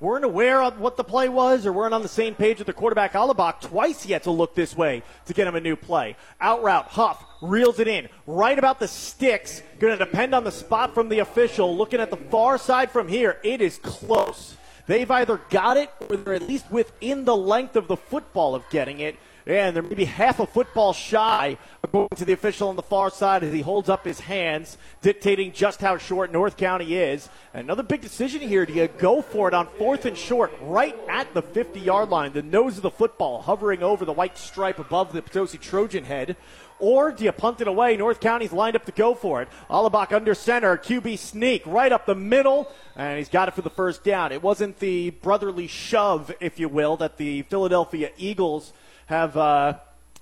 [0.00, 2.72] weren't aware of what the play was or weren't on the same page with the
[2.72, 3.60] quarterback Alabak.
[3.60, 6.16] Twice he had to look this way to get him a new play.
[6.40, 9.62] Out route, Huff reels it in right about the sticks.
[9.78, 11.76] Going to depend on the spot from the official.
[11.76, 14.56] Looking at the far side from here, it is close.
[14.86, 18.68] They've either got it or they're at least within the length of the football of
[18.70, 19.16] getting it.
[19.46, 23.42] And they're maybe half a football shy, according to the official on the far side,
[23.42, 27.28] as he holds up his hands, dictating just how short North County is.
[27.54, 28.66] Another big decision here.
[28.66, 32.32] Do you go for it on fourth and short, right at the 50 yard line,
[32.32, 36.36] the nose of the football hovering over the white stripe above the Potosi Trojan head?
[36.80, 37.96] Or do you punt it away?
[37.96, 39.48] North County's lined up to go for it.
[39.68, 43.70] Alabak under center, QB sneak right up the middle, and he's got it for the
[43.70, 44.32] first down.
[44.32, 48.72] It wasn't the brotherly shove, if you will, that the Philadelphia Eagles
[49.06, 49.74] have, uh,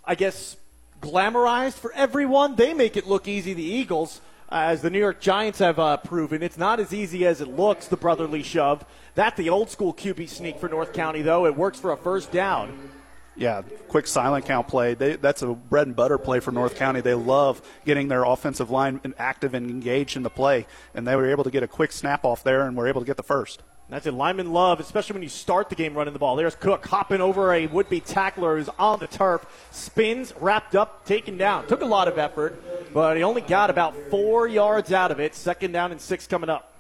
[0.05, 0.57] I guess,
[1.01, 2.57] glamorized for everyone.
[2.57, 6.43] They make it look easy, the Eagles, as the New York Giants have uh, proven.
[6.43, 8.85] It's not as easy as it looks, the brotherly shove.
[9.15, 11.47] That's the old school QB sneak for North County, though.
[11.47, 12.91] It works for a first down.
[13.39, 14.95] Yeah, quick silent count play.
[14.95, 17.01] They, that's a bread and butter play for North County.
[17.01, 21.31] They love getting their offensive line active and engaged in the play, and they were
[21.31, 23.63] able to get a quick snap off there and were able to get the first.
[23.89, 24.13] That's it.
[24.13, 26.37] Lyman Love, especially when you start the game running the ball.
[26.37, 31.07] There's Cook hopping over a would be tackler who's on the turf, spins, wrapped up,
[31.07, 31.67] taken down.
[31.69, 35.35] Took a lot of effort, but he only got about four yards out of it.
[35.35, 36.73] Second down and six coming up.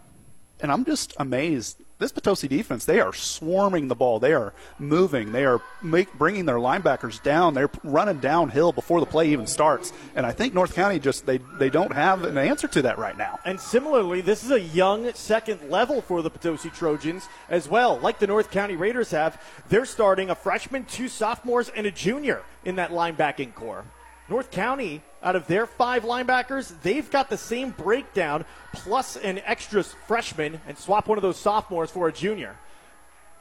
[0.60, 4.20] And I'm just amazed this Potosi defense, they are swarming the ball.
[4.20, 5.32] They are moving.
[5.32, 7.54] They are make, bringing their linebackers down.
[7.54, 9.92] They're running downhill before the play even starts.
[10.14, 13.18] And I think North County just they they don't have an answer to that right
[13.18, 13.40] now.
[13.44, 17.98] And similarly, this is a young second level for the Potosi Trojans as well.
[17.98, 22.42] Like the North County Raiders have, they're starting a freshman, two sophomores, and a junior
[22.64, 23.84] in that linebacking core.
[24.28, 29.82] North County, out of their five linebackers, they've got the same breakdown plus an extra
[29.82, 32.56] freshman and swap one of those sophomores for a junior.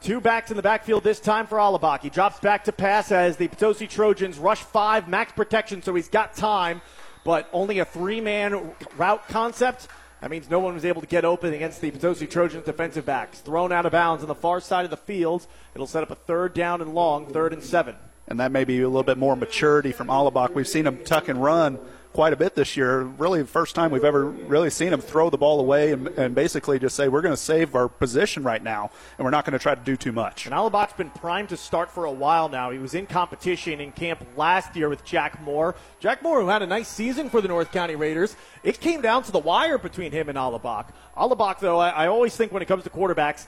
[0.02, 2.02] Two backs in the backfield this time for Alabak.
[2.02, 6.08] He drops back to pass as the Potosi Trojans rush five, max protection, so he's
[6.08, 6.82] got time,
[7.26, 9.88] but only a three man route concept.
[10.22, 13.40] That means no one was able to get open against the Potosi Trojans defensive backs.
[13.40, 15.46] Thrown out of bounds on the far side of the field.
[15.76, 17.96] It'll set up a third down and long, third and seven
[18.28, 20.54] and that may be a little bit more maturity from Alabak.
[20.54, 21.80] We've seen him tuck and run
[22.14, 23.04] quite a bit this year.
[23.04, 26.34] Really, the first time we've ever really seen him throw the ball away and, and
[26.34, 29.54] basically just say, we're going to save our position right now, and we're not going
[29.54, 30.48] to try to do too much.
[30.48, 32.72] And Alabak's been primed to start for a while now.
[32.72, 35.76] He was in competition in camp last year with Jack Moore.
[36.00, 39.22] Jack Moore, who had a nice season for the North County Raiders, it came down
[39.24, 40.88] to the wire between him and Alabak.
[41.16, 43.46] Alabak, though, I, I always think when it comes to quarterbacks,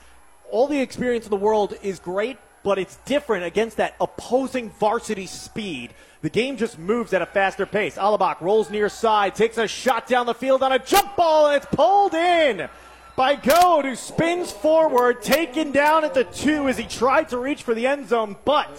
[0.50, 5.26] all the experience in the world is great, but it's different against that opposing varsity
[5.26, 5.94] speed.
[6.22, 7.96] The game just moves at a faster pace.
[7.96, 11.56] Alabak rolls near side, takes a shot down the field on a jump ball, and
[11.56, 12.68] it's pulled in
[13.16, 17.62] by Goad, who spins forward, taken down at the two as he tried to reach
[17.62, 18.70] for the end zone, but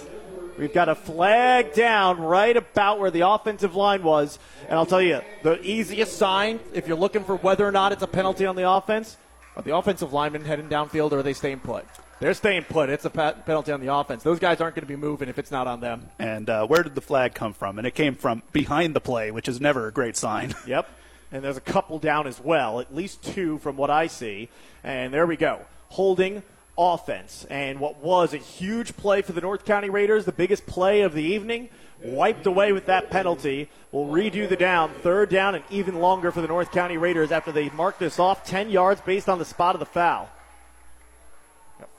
[0.58, 4.40] we've got a flag down right about where the offensive line was.
[4.68, 8.04] And I'll tell you, the easiest sign, if you're looking for whether or not it's
[8.04, 9.18] a penalty on the offense,
[9.56, 11.86] are the offensive linemen heading downfield or are they staying put?
[12.22, 12.92] They're staying put.
[12.92, 14.22] It's a penalty on the offense.
[14.22, 16.08] Those guys aren't going to be moving if it's not on them.
[16.20, 17.80] And uh, where did the flag come from?
[17.80, 20.54] And it came from behind the play, which is never a great sign.
[20.68, 20.88] Yep.
[21.32, 24.50] And there's a couple down as well, at least two from what I see.
[24.84, 25.62] And there we go.
[25.90, 26.44] Holding
[26.78, 27.46] offense.
[27.50, 31.14] And what was a huge play for the North County Raiders, the biggest play of
[31.14, 31.70] the evening,
[32.04, 33.70] wiped away with that penalty.
[33.92, 34.92] We'll redo the down.
[35.02, 38.46] Third down and even longer for the North County Raiders after they mark this off
[38.46, 40.30] 10 yards based on the spot of the foul.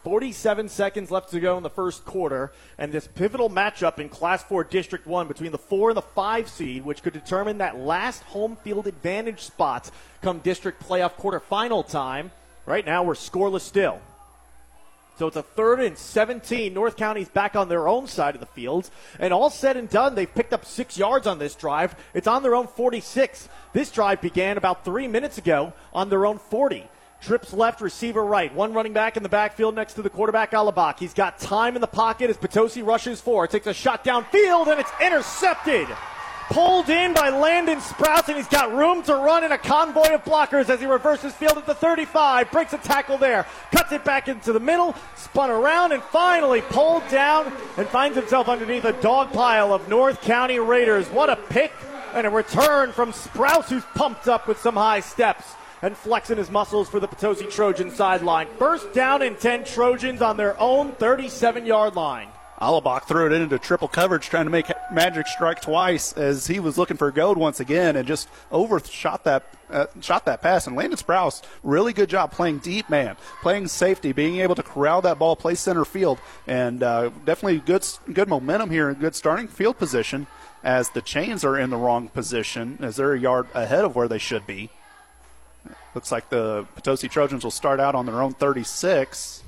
[0.04, 4.42] 47 seconds left to go in the first quarter, and this pivotal matchup in Class
[4.44, 8.22] 4 District 1 between the 4 and the 5 seed, which could determine that last
[8.24, 9.90] home field advantage spot
[10.20, 12.30] come district playoff quarterfinal time.
[12.66, 14.00] Right now, we're scoreless still.
[15.18, 16.72] So it's a third and 17.
[16.72, 18.90] North County's back on their own side of the field.
[19.18, 21.94] And all said and done, they've picked up six yards on this drive.
[22.14, 23.48] It's on their own 46.
[23.72, 26.88] This drive began about three minutes ago on their own 40.
[27.22, 28.52] Trips left, receiver right.
[28.52, 30.98] One running back in the backfield next to the quarterback, Alabak.
[30.98, 33.50] He's got time in the pocket as Potosi rushes forward.
[33.50, 35.87] Takes a shot downfield, and it's intercepted.
[36.48, 40.24] Pulled in by Landon Sprouse, and he's got room to run in a convoy of
[40.24, 42.50] blockers as he reverses field at the 35.
[42.50, 43.46] Breaks a tackle there.
[43.70, 44.96] Cuts it back into the middle.
[45.14, 50.20] Spun around, and finally pulled down and finds himself underneath a dog pile of North
[50.22, 51.06] County Raiders.
[51.06, 51.72] What a pick
[52.14, 56.50] and a return from Sprouse, who's pumped up with some high steps and flexing his
[56.50, 58.46] muscles for the Potosi Trojan sideline.
[58.58, 62.28] First down and 10 Trojans on their own 37 yard line.
[62.62, 66.78] Alabak threw it into triple coverage, trying to make Magic strike twice as he was
[66.78, 70.68] looking for Goad once again, and just overshot that uh, shot that pass.
[70.68, 75.02] And Landon Sprouse, really good job playing deep man, playing safety, being able to corral
[75.02, 79.48] that ball, play center field, and uh, definitely good good momentum here and good starting
[79.48, 80.28] field position.
[80.62, 84.06] As the chains are in the wrong position, as they're a yard ahead of where
[84.06, 84.70] they should be.
[85.94, 89.42] Looks like the Potosi Trojans will start out on their own 36.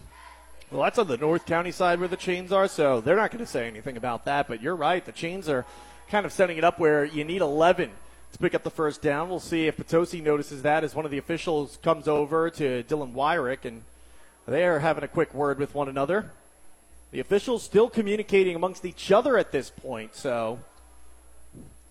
[0.70, 3.44] Well, that's on the North County side where the chains are, so they're not going
[3.44, 4.46] to say anything about that.
[4.46, 5.02] But you're right.
[5.02, 5.64] The chains are
[6.10, 7.90] kind of setting it up where you need 11
[8.32, 9.30] to pick up the first down.
[9.30, 13.14] We'll see if Potosi notices that as one of the officials comes over to Dylan
[13.14, 13.82] Wyrick, and
[14.46, 16.30] they are having a quick word with one another.
[17.10, 20.58] The officials still communicating amongst each other at this point, so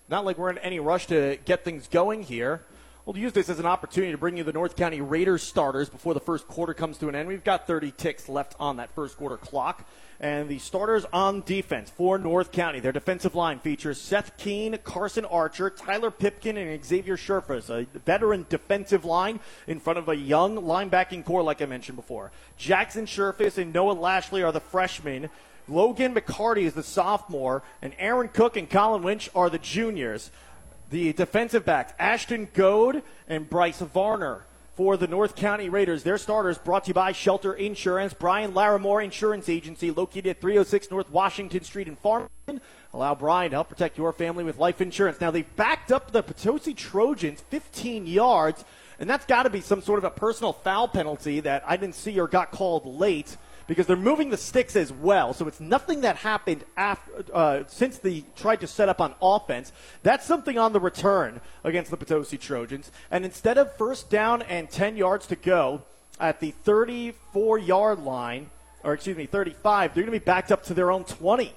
[0.08, 2.60] not like we're in any rush to get things going here.
[3.06, 6.14] We'll use this as an opportunity to bring you the North County Raiders starters before
[6.14, 7.28] the first quarter comes to an end.
[7.28, 9.86] We've got 30 ticks left on that first quarter clock.
[10.20, 15.26] And the starters on defense for North County, their defensive line features Seth Keene, Carson
[15.26, 20.56] Archer, Tyler Pipkin, and Xavier Sherfus, a veteran defensive line in front of a young
[20.56, 22.32] linebacking core, like I mentioned before.
[22.56, 25.28] Jackson Sherfus and Noah Lashley are the freshmen.
[25.68, 30.30] Logan McCarty is the sophomore, and Aaron Cook and Colin Winch are the juniors
[30.90, 34.44] the defensive backs, Ashton Goad and Bryce Varner
[34.76, 36.02] for the North County Raiders.
[36.02, 40.90] Their starters brought to you by Shelter Insurance, Brian Larimore Insurance Agency, located at 306
[40.90, 42.60] North Washington Street in Farmington.
[42.92, 45.20] Allow Brian to help protect your family with life insurance.
[45.20, 48.64] Now, they've backed up the Potosi Trojans 15 yards
[48.98, 51.96] And that's got to be some sort of a personal foul penalty that I didn't
[51.96, 55.32] see or got called late because they're moving the sticks as well.
[55.34, 59.72] So it's nothing that happened after, uh, since they tried to set up on offense.
[60.02, 62.90] That's something on the return against the Potosi Trojans.
[63.10, 65.82] And instead of first down and 10 yards to go
[66.20, 68.50] at the 34 yard line,
[68.82, 71.54] or excuse me, 35, they're going to be backed up to their own 20.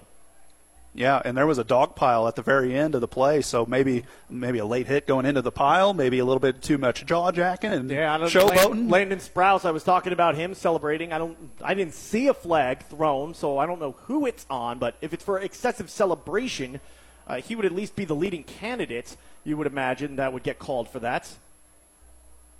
[0.97, 3.67] Yeah, and there was a dog pile at the very end of the play, so
[3.67, 7.05] maybe maybe a late hit going into the pile, maybe a little bit too much
[7.05, 8.89] jaw jacking and yeah, showboating.
[8.89, 11.13] Landon Sprouse, I was talking about him celebrating.
[11.13, 14.79] I don't, I didn't see a flag thrown, so I don't know who it's on.
[14.79, 16.79] But if it's for excessive celebration,
[17.27, 19.15] uh, he would at least be the leading candidate.
[19.43, 21.29] You would imagine that would get called for that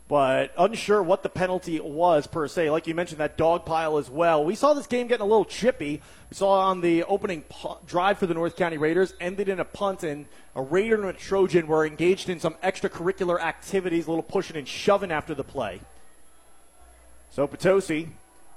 [0.08, 2.70] but unsure what the penalty was per se.
[2.70, 4.44] Like you mentioned, that dog pile as well.
[4.44, 6.02] We saw this game getting a little chippy.
[6.30, 7.44] We saw on the opening
[7.86, 11.14] drive for the North County Raiders ended in a punt, and a Raider and a
[11.14, 15.82] Trojan were engaged in some extracurricular activities, a little pushing and shoving after the play.
[17.32, 18.10] So Potosi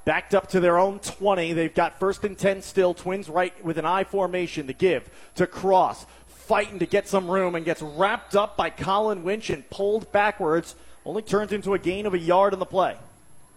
[0.05, 1.53] backed up to their own 20.
[1.53, 2.95] They've got first and 10 still.
[2.95, 7.57] Twins right with an I formation to give to Cross, fighting to get some room
[7.57, 12.07] and gets wrapped up by Colin Winch and pulled backwards only turns into a gain
[12.07, 12.97] of a yard in the play.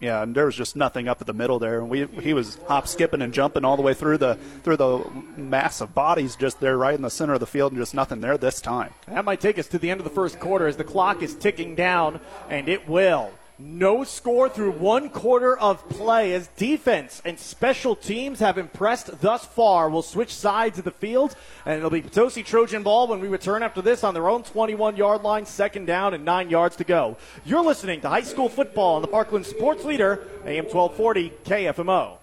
[0.00, 2.58] Yeah, and there was just nothing up at the middle there, and we he was
[2.66, 5.04] hop, skipping, and jumping all the way through the through the
[5.36, 8.20] mass of bodies just there, right in the center of the field, and just nothing
[8.20, 8.92] there this time.
[9.06, 11.34] That might take us to the end of the first quarter as the clock is
[11.34, 13.30] ticking down, and it will.
[13.56, 19.44] No score through one quarter of play as defense and special teams have impressed thus
[19.44, 19.88] far.
[19.88, 23.62] We'll switch sides of the field, and it'll be Potosi Trojan ball when we return
[23.62, 27.16] after this on their own 21 yard line, second down, and nine yards to go.
[27.44, 32.16] You're listening to high school football on the Parkland Sports Leader, AM 1240 KFMO.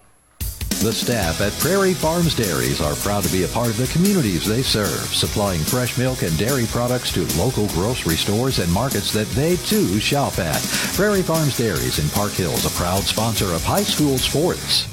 [0.82, 4.48] The staff at Prairie Farms Dairies are proud to be a part of the communities
[4.48, 9.28] they serve, supplying fresh milk and dairy products to local grocery stores and markets that
[9.30, 10.60] they too shop at.
[10.96, 14.88] Prairie Farms Dairies in Park Hills, a proud sponsor of high school sports.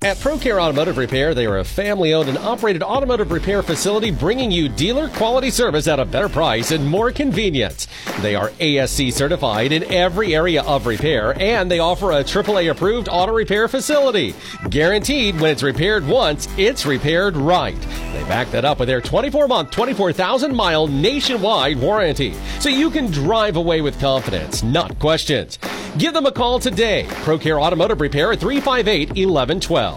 [0.00, 4.52] At ProCare Automotive Repair, they are a family owned and operated automotive repair facility bringing
[4.52, 7.88] you dealer quality service at a better price and more convenience.
[8.20, 13.08] They are ASE certified in every area of repair and they offer a AAA approved
[13.10, 14.36] auto repair facility.
[14.70, 17.80] Guaranteed when it's repaired once, it's repaired right.
[18.12, 22.34] They back that up with their 24 month, 24,000 mile nationwide warranty.
[22.60, 25.58] So you can drive away with confidence, not questions.
[25.96, 27.06] Give them a call today.
[27.08, 29.87] ProCare Automotive Repair at 358 1112.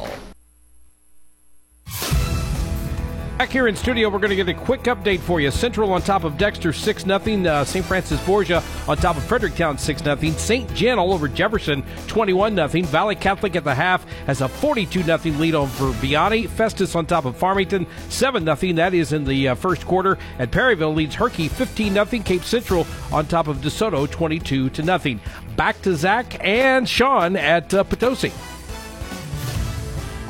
[3.42, 5.50] Back here in studio, we're going to get a quick update for you.
[5.50, 7.18] Central on top of Dexter, 6 0.
[7.18, 7.84] Uh, St.
[7.84, 10.16] Francis Borgia on top of Fredericktown, 6 0.
[10.38, 10.72] Ste.
[10.76, 12.86] Gen all over Jefferson, 21 0.
[12.86, 16.48] Valley Catholic at the half has a 42 0 lead over Vianney.
[16.48, 18.74] Festus on top of Farmington, 7 0.
[18.74, 20.20] That is in the uh, first quarter.
[20.38, 22.06] And Perryville leads Herky 15 0.
[22.24, 25.20] Cape Central on top of DeSoto, 22 0.
[25.56, 28.32] Back to Zach and Sean at uh, Potosi.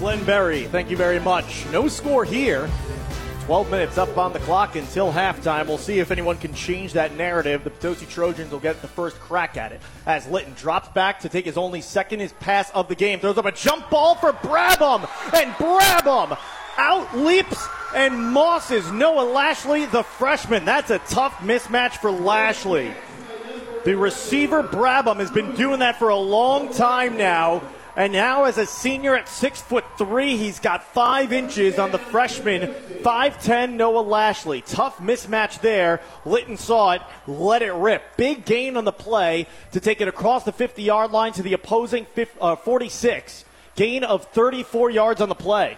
[0.02, 1.64] Glenn Berry, thank you very much.
[1.68, 2.68] No score here.
[3.46, 5.68] 12 minutes up on the clock until halftime.
[5.68, 7.64] We'll see if anyone can change that narrative.
[7.64, 11.30] The Potosi Trojans will get the first crack at it as Litton drops back to
[11.30, 13.20] take his only second his pass of the game.
[13.20, 16.36] Throws up a jump ball for Brabham, and Brabham
[16.78, 17.64] out leaps
[17.96, 20.66] and mosses Noah Lashley, the freshman.
[20.66, 22.92] That's a tough mismatch for Lashley.
[23.86, 27.62] The receiver Brabham has been doing that for a long time now.
[27.96, 31.98] And now, as a senior at six foot three, he's got five inches on the
[31.98, 32.74] freshman,
[33.04, 34.62] 5'10 Noah Lashley.
[34.62, 36.00] Tough mismatch there.
[36.26, 38.16] Litton saw it, let it rip.
[38.16, 41.54] Big gain on the play to take it across the 50 yard line to the
[41.54, 43.44] opposing 50, uh, 46.
[43.76, 45.78] Gain of 34 yards on the play.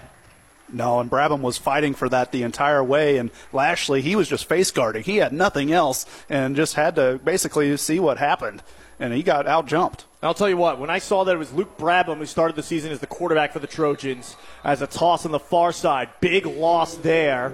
[0.71, 4.45] No, and Brabham was fighting for that the entire way, and Lashley, he was just
[4.45, 5.03] face guarding.
[5.03, 8.63] He had nothing else and just had to basically see what happened,
[9.03, 10.05] and he got out jumped.
[10.21, 12.63] I'll tell you what, when I saw that it was Luke Brabham who started the
[12.63, 16.45] season as the quarterback for the Trojans, as a toss on the far side, big
[16.45, 17.53] loss there.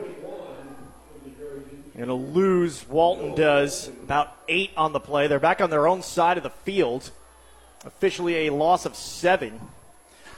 [1.97, 5.25] Going to lose, Walton does, about eight on the play.
[5.25, 7.09] They're back on their own side of the field.
[7.83, 9.59] Officially a loss of seven.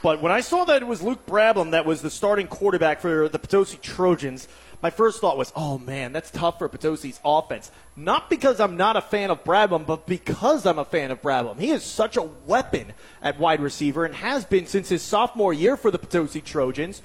[0.02, 3.28] But when I saw that it was Luke Brabham that was the starting quarterback for
[3.28, 4.48] the Potosi Trojans,
[4.82, 7.72] my first thought was, oh man, that's tough for Potosi's offense.
[7.96, 11.60] Not because I'm not a fan of Brabham, but because I'm a fan of Brabham.
[11.60, 15.78] He is such a weapon at wide receiver and has been since his sophomore year
[15.78, 17.02] for the Potosi Trojans.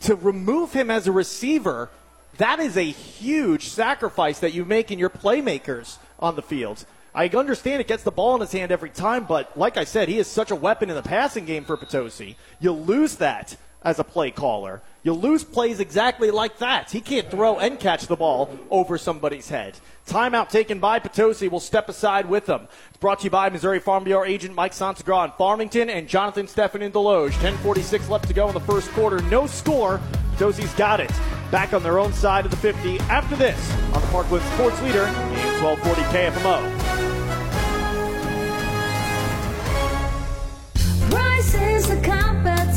[0.00, 1.90] To remove him as a receiver,
[2.38, 6.84] that is a huge sacrifice that you make in your playmakers on the field.
[7.14, 10.08] I understand it gets the ball in his hand every time, but like I said,
[10.08, 12.36] he is such a weapon in the passing game for Potosi.
[12.58, 14.82] You lose that as a play caller.
[15.02, 16.90] You lose plays exactly like that.
[16.90, 19.78] He can't throw and catch the ball over somebody's head.
[20.06, 21.48] Timeout taken by Potosi.
[21.48, 22.68] will step aside with them.
[22.88, 26.46] It's brought to you by Missouri Farm Bureau agent Mike Santagra in Farmington and Jonathan
[26.46, 27.32] Steffen in Desloge.
[27.32, 29.20] 10.46 left to go in the first quarter.
[29.22, 30.00] No score.
[30.36, 31.12] Potosi's got it.
[31.50, 35.04] Back on their own side of the 50 after this on the Parkland Sports Leader,
[35.04, 36.81] AM 1240 KFMO.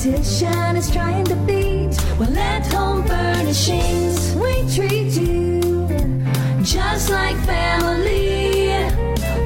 [0.06, 1.98] Competition is trying to beat.
[2.20, 5.88] Well, at Home Furnishings, we treat you
[6.62, 8.70] just like family.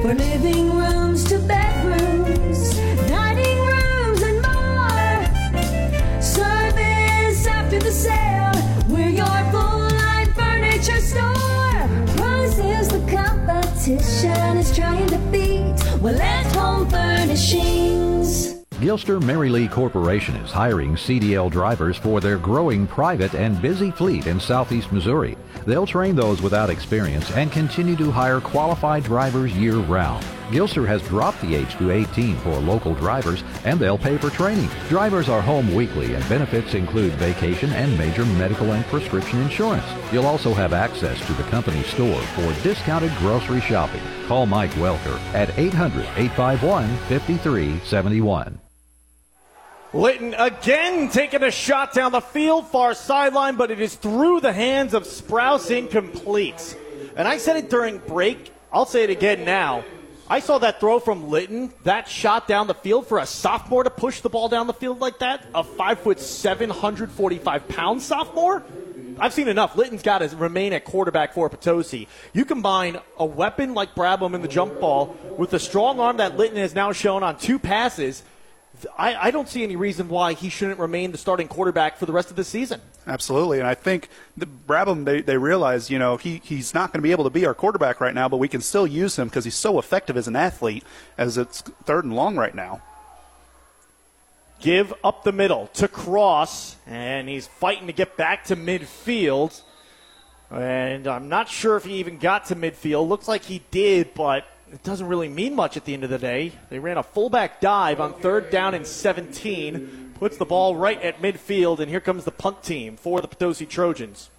[0.02, 2.76] For living rooms to bedrooms,
[3.08, 6.20] dining rooms, and more.
[6.20, 8.52] Service after the sale,
[8.88, 11.88] we're your full line furniture store.
[12.16, 15.76] Prices the competition is trying to beat.
[16.02, 17.79] Well, at Home Furnishings.
[18.80, 24.26] Gilster Mary Lee Corporation is hiring CDL drivers for their growing private and busy fleet
[24.26, 25.36] in southeast Missouri.
[25.66, 30.24] They'll train those without experience and continue to hire qualified drivers year round.
[30.48, 34.70] Gilster has dropped the age to 18 for local drivers and they'll pay for training.
[34.88, 39.84] Drivers are home weekly and benefits include vacation and major medical and prescription insurance.
[40.10, 44.00] You'll also have access to the company store for discounted grocery shopping.
[44.26, 48.58] Call Mike Welker at 800 851 5371.
[49.92, 54.52] Litton again taking a shot down the field, far sideline, but it is through the
[54.52, 56.78] hands of Sprouse incomplete.
[57.16, 58.52] And I said it during break.
[58.72, 59.82] I'll say it again now.
[60.28, 63.90] I saw that throw from Litton, that shot down the field for a sophomore to
[63.90, 67.66] push the ball down the field like that, a five foot seven hundred forty five
[67.66, 68.62] pound sophomore.
[69.18, 69.74] I've seen enough.
[69.74, 72.06] Litton's got to remain at quarterback for Potosi.
[72.32, 76.36] You combine a weapon like Brabham in the jump ball with the strong arm that
[76.36, 78.22] Litton has now shown on two passes
[78.96, 82.12] I, I, don't see any reason why he shouldn't remain the starting quarterback for the
[82.12, 82.80] rest of the season.
[83.06, 87.00] Absolutely, and I think the Brabham they, they realize you know he he's not going
[87.00, 89.28] to be able to be our quarterback right now, but we can still use him
[89.28, 90.84] because he's so effective as an athlete.
[91.16, 92.82] As it's third and long right now.
[94.60, 99.58] Give up the middle to Cross, and he's fighting to get back to midfield.
[100.50, 103.08] And I'm not sure if he even got to midfield.
[103.08, 106.18] Looks like he did, but it doesn't really mean much at the end of the
[106.18, 106.52] day.
[106.68, 111.20] They ran a fullback dive on third down and 17, puts the ball right at
[111.20, 114.30] midfield, and here comes the punt team for the Potosi Trojans.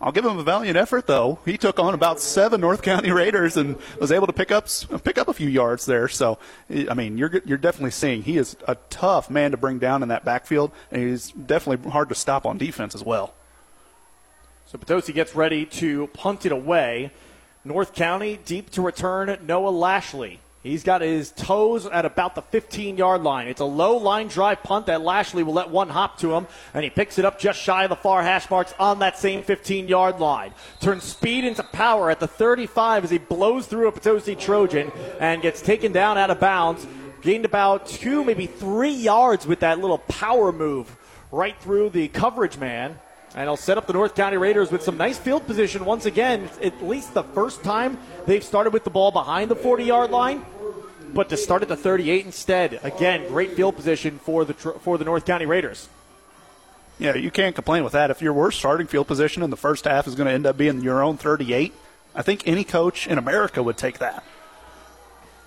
[0.00, 1.40] I'll give him a valiant effort, though.
[1.44, 4.68] He took on about seven North County Raiders and was able to pick up
[5.02, 6.06] pick up a few yards there.
[6.06, 6.38] So,
[6.70, 10.08] I mean, you're you're definitely seeing he is a tough man to bring down in
[10.10, 13.34] that backfield, and he's definitely hard to stop on defense as well.
[14.66, 17.10] So Potosi gets ready to punt it away.
[17.68, 20.40] North County deep to return Noah Lashley.
[20.62, 23.46] He's got his toes at about the 15 yard line.
[23.46, 26.82] It's a low line drive punt that Lashley will let one hop to him, and
[26.82, 29.86] he picks it up just shy of the far hash marks on that same 15
[29.86, 30.52] yard line.
[30.80, 34.90] Turns speed into power at the 35 as he blows through a Potosi Trojan
[35.20, 36.86] and gets taken down out of bounds.
[37.20, 40.96] Gained about two, maybe three yards with that little power move
[41.30, 42.98] right through the coverage man.
[43.38, 46.50] And he'll set up the North County Raiders with some nice field position once again.
[46.60, 50.44] At least the first time they've started with the ball behind the 40 yard line.
[51.14, 55.04] But to start at the 38 instead, again, great field position for the for the
[55.04, 55.88] North County Raiders.
[56.98, 58.10] Yeah, you can't complain with that.
[58.10, 60.56] If your worst starting field position in the first half is going to end up
[60.56, 61.72] being your own 38,
[62.16, 64.24] I think any coach in America would take that.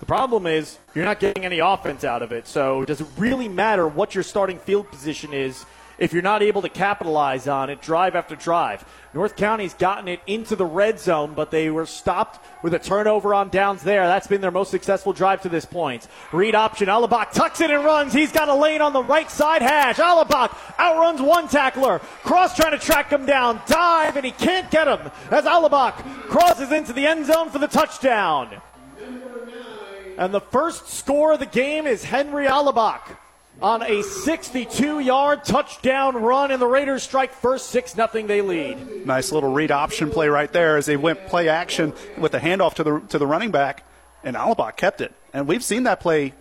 [0.00, 2.48] The problem is you're not getting any offense out of it.
[2.48, 5.66] So does it really matter what your starting field position is
[6.02, 8.84] if you're not able to capitalize on it drive after drive.
[9.14, 13.32] North County's gotten it into the red zone, but they were stopped with a turnover
[13.32, 14.08] on downs there.
[14.08, 16.08] That's been their most successful drive to this point.
[16.32, 16.88] Read option.
[16.88, 18.12] Alabak tucks it and runs.
[18.12, 19.98] He's got a lane on the right side hash.
[19.98, 22.00] Alabak outruns one tackler.
[22.24, 23.60] Cross trying to track him down.
[23.68, 25.92] Dive, and he can't get him as Alabak
[26.28, 28.60] crosses into the end zone for the touchdown.
[30.18, 33.18] And the first score of the game is Henry Alabak
[33.62, 38.08] on a 62 yard touchdown run, and the Raiders strike first 6 0.
[38.26, 39.06] They lead.
[39.06, 42.74] Nice little read option play right there as they went play action with the handoff
[42.74, 43.84] to the, to the running back,
[44.24, 45.12] and Alabak kept it.
[45.32, 46.34] And we've seen that play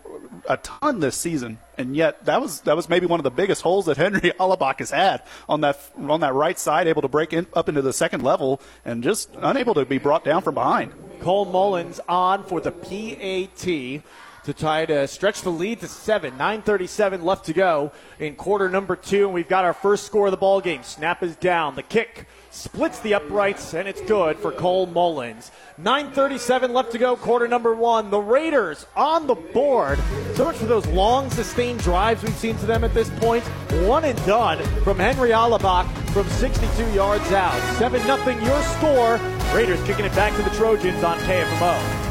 [0.47, 3.61] a ton this season, and yet that was that was maybe one of the biggest
[3.61, 7.33] holes that Henry Alabak has had on that on that right side, able to break
[7.33, 10.93] in, up into the second level and just unable to be brought down from behind.
[11.21, 14.03] Cole Mullins on for the PAT.
[14.43, 16.37] To try to stretch the lead to seven.
[16.37, 20.31] 9:37 left to go in quarter number two, and we've got our first score of
[20.31, 20.83] the ball game.
[20.83, 21.75] Snap is down.
[21.75, 25.51] The kick splits the uprights, and it's good for Cole Mullins.
[25.79, 28.09] 9.37 left to go, quarter number one.
[28.09, 29.99] The Raiders on the board.
[30.35, 33.43] So much for those long, sustained drives we've seen to them at this point.
[33.85, 37.59] One and done from Henry Alabach from 62 yards out.
[37.77, 39.19] 7 0 your score.
[39.55, 42.10] Raiders kicking it back to the Trojans on KFMO.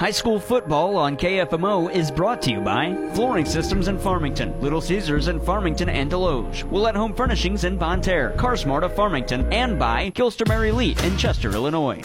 [0.00, 4.80] High school football on KFMO is brought to you by Flooring Systems in Farmington, Little
[4.80, 9.78] Caesars in Farmington and Desloge, Willette Home Furnishings in Bonne Terre, CarSmart of Farmington, and
[9.78, 12.02] by Gilster Mary Lee in Chester, Illinois.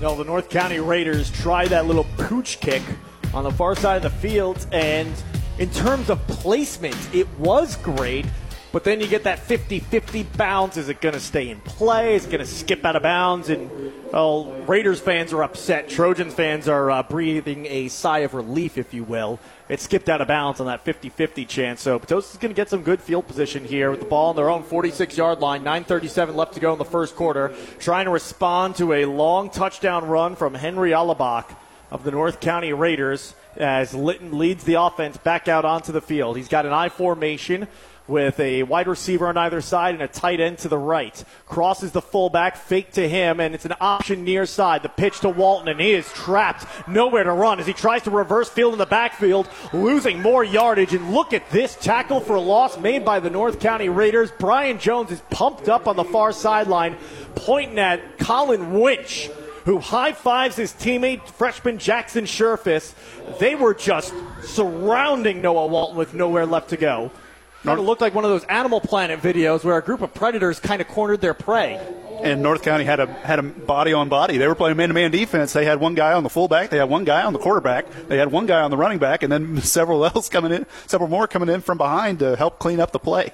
[0.00, 2.82] No, the North County Raiders tried that little pooch kick
[3.34, 5.12] on the far side of the field, and
[5.58, 8.24] in terms of placement, it was great.
[8.72, 10.76] But then you get that 50 50 bounce.
[10.76, 12.14] Is it going to stay in play?
[12.14, 13.48] Is it going to skip out of bounds?
[13.48, 13.68] And,
[14.12, 15.88] well, Raiders fans are upset.
[15.88, 19.40] Trojans fans are uh, breathing a sigh of relief, if you will.
[19.68, 21.80] It skipped out of bounds on that 50 50 chance.
[21.80, 24.36] So Potosi is going to get some good field position here with the ball on
[24.36, 25.64] their own 46 yard line.
[25.64, 27.52] 9.37 left to go in the first quarter.
[27.80, 31.56] Trying to respond to a long touchdown run from Henry Alabach
[31.90, 36.36] of the North County Raiders as Litton leads the offense back out onto the field.
[36.36, 37.66] He's got an I formation
[38.10, 41.24] with a wide receiver on either side and a tight end to the right.
[41.46, 44.82] Crosses the fullback, fake to him, and it's an option near side.
[44.82, 48.10] The pitch to Walton, and he is trapped, nowhere to run as he tries to
[48.10, 50.92] reverse field in the backfield, losing more yardage.
[50.92, 54.32] And look at this tackle for a loss made by the North County Raiders.
[54.38, 56.96] Brian Jones is pumped up on the far sideline,
[57.36, 59.30] pointing at Colin Winch
[59.64, 62.94] who high fives his teammate, freshman Jackson Sherfus.
[63.38, 67.10] They were just surrounding Noah Walton with nowhere left to go.
[67.64, 70.58] Kind of looked like one of those Animal Planet videos where a group of predators
[70.58, 71.78] kind of cornered their prey.
[72.22, 74.38] And North County had a had a body on body.
[74.38, 75.52] They were playing man to man defense.
[75.52, 78.16] They had one guy on the fullback, they had one guy on the quarterback, they
[78.16, 81.26] had one guy on the running back, and then several else coming in, several more
[81.26, 83.32] coming in from behind to help clean up the play.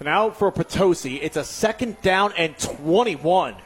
[0.00, 3.56] Now for Potosi, it's a second down and 21.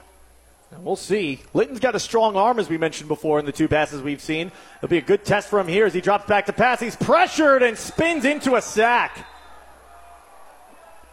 [0.81, 1.41] We'll see.
[1.55, 4.51] Litton's got a strong arm, as we mentioned before in the two passes we've seen.
[4.79, 6.81] It'll be a good test for him here as he drops back to pass.
[6.81, 9.27] He's pressured and spins into a sack.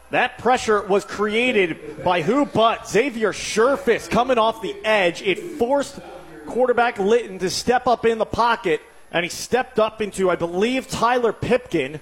[0.09, 5.21] That pressure was created by who but Xavier Sherfus coming off the edge.
[5.21, 5.99] It forced
[6.47, 8.81] quarterback Litton to step up in the pocket,
[9.11, 12.01] and he stepped up into, I believe, Tyler Pipkin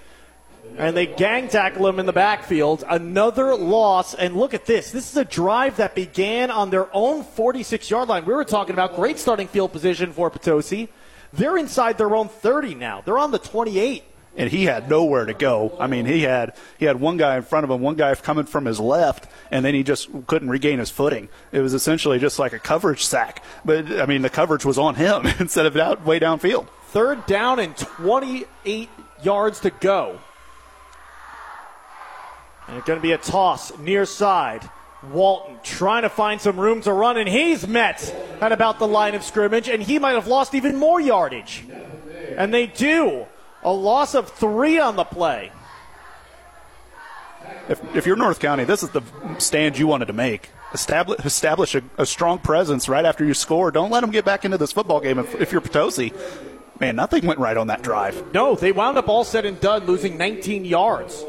[0.79, 2.85] and they gang tackle him in the backfield.
[2.87, 4.13] Another loss.
[4.13, 4.91] And look at this.
[4.91, 8.25] This is a drive that began on their own 46 yard line.
[8.25, 10.87] We were talking about great starting field position for Potosi.
[11.33, 13.01] They're inside their own 30 now.
[13.01, 14.03] They're on the 28.
[14.37, 15.75] And he had nowhere to go.
[15.77, 18.45] I mean, he had he had one guy in front of him, one guy coming
[18.45, 21.27] from his left, and then he just couldn't regain his footing.
[21.51, 23.43] It was essentially just like a coverage sack.
[23.65, 26.67] But I mean, the coverage was on him instead of out way downfield.
[26.89, 28.89] Third down and 28
[29.23, 30.19] yards to go.
[32.69, 34.69] And it's going to be a toss near side.
[35.11, 39.15] Walton trying to find some room to run, and he's met at about the line
[39.15, 41.65] of scrimmage, and he might have lost even more yardage.
[42.37, 43.25] And they do.
[43.63, 45.51] A loss of three on the play.
[47.67, 49.01] If, if you're North County, this is the
[49.39, 50.49] stand you wanted to make.
[50.73, 53.71] Establish, establish a, a strong presence right after you score.
[53.71, 56.13] Don't let them get back into this football game if, if you're Potosi.
[56.79, 58.33] Man, nothing went right on that drive.
[58.33, 61.23] No, they wound up all said and done losing 19 yards.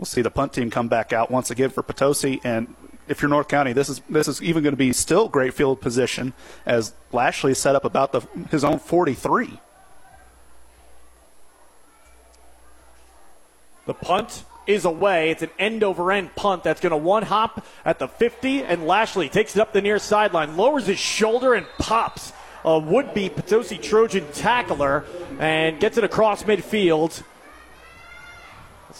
[0.00, 2.74] We'll see the punt team come back out once again for Potosi, and
[3.06, 5.82] if you're North County, this is this is even going to be still great field
[5.82, 6.32] position
[6.64, 9.60] as Lashley set up about the his own 43.
[13.84, 15.32] The punt is away.
[15.32, 18.86] It's an end over end punt that's going to one hop at the 50, and
[18.86, 22.32] Lashley takes it up the near sideline, lowers his shoulder, and pops
[22.64, 25.04] a would be Potosi Trojan tackler
[25.38, 27.22] and gets it across midfield.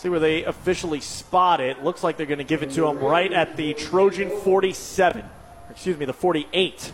[0.00, 1.84] See where they officially spot it.
[1.84, 5.22] Looks like they're going to give it to him right at the Trojan 47.
[5.68, 6.92] Excuse me, the 48.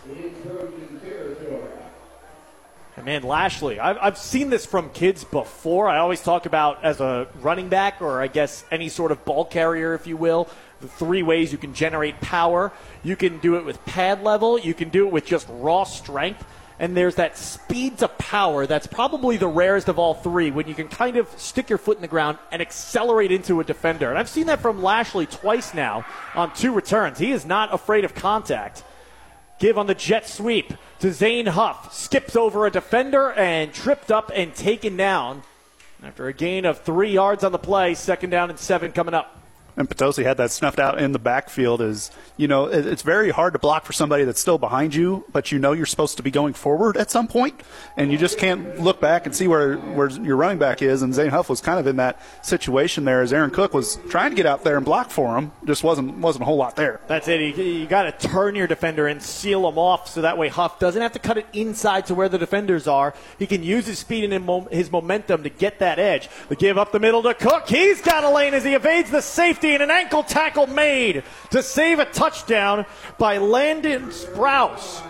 [2.96, 5.88] And man, Lashley, I've, I've seen this from kids before.
[5.88, 9.44] I always talk about as a running back, or I guess any sort of ball
[9.44, 10.48] carrier, if you will,
[10.80, 12.72] the three ways you can generate power.
[13.04, 16.44] You can do it with pad level, you can do it with just raw strength,
[16.78, 20.74] and there's that speed to power that's probably the rarest of all three when you
[20.74, 24.10] can kind of stick your foot in the ground and accelerate into a defender.
[24.10, 26.04] And I've seen that from Lashley twice now
[26.34, 27.18] on two returns.
[27.18, 28.84] He is not afraid of contact.
[29.58, 31.94] Give on the jet sweep to Zane Huff.
[31.94, 35.42] Skips over a defender and tripped up and taken down.
[36.02, 39.45] After a gain of three yards on the play, second down and seven coming up.
[39.76, 43.30] And Potosi had that snuffed out in the backfield is, you know, it- it's very
[43.30, 46.22] hard to block for somebody that's still behind you, but you know you're supposed to
[46.22, 47.60] be going forward at some point,
[47.96, 51.02] and you just can't look back and see where, where your running back is.
[51.02, 54.30] And Zane Huff was kind of in that situation there as Aaron Cook was trying
[54.30, 57.00] to get out there and block for him, just wasn't wasn't a whole lot there.
[57.06, 57.40] That's it.
[57.40, 60.78] You, you got to turn your defender and seal him off so that way Huff
[60.78, 63.14] doesn't have to cut it inside to where the defenders are.
[63.38, 66.28] He can use his speed and his momentum to get that edge.
[66.48, 67.68] The give up the middle to Cook.
[67.68, 71.62] He's got a lane as he evades the safety and an ankle tackle made to
[71.62, 72.86] save a touchdown
[73.18, 75.02] by Landon Sprouse.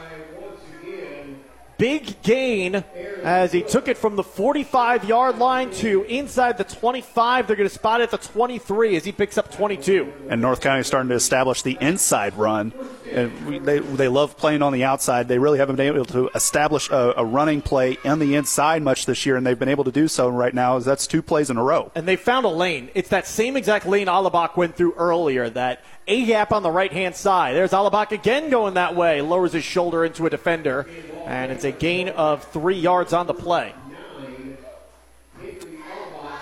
[1.79, 2.77] Big gain
[3.22, 7.47] as he took it from the 45 yard line to inside the 25.
[7.47, 10.11] They're going to spot it at the 23 as he picks up 22.
[10.31, 12.72] and North County is starting to establish the inside run.
[13.12, 15.29] And they they love playing on the outside.
[15.29, 19.07] They really haven't been able to establish a, a running play on the inside much
[19.07, 20.77] this year, and they've been able to do so right now.
[20.77, 21.93] As that's two plays in a row.
[21.95, 22.91] and they found a lane.
[22.95, 25.49] It's that same exact lane Alabak went through earlier.
[25.49, 27.55] That A gap on the right hand side.
[27.55, 29.20] There's Alabak again going that way.
[29.22, 30.87] Lowers his shoulder into a defender,
[31.27, 33.74] and it's a gain of three yards on the play.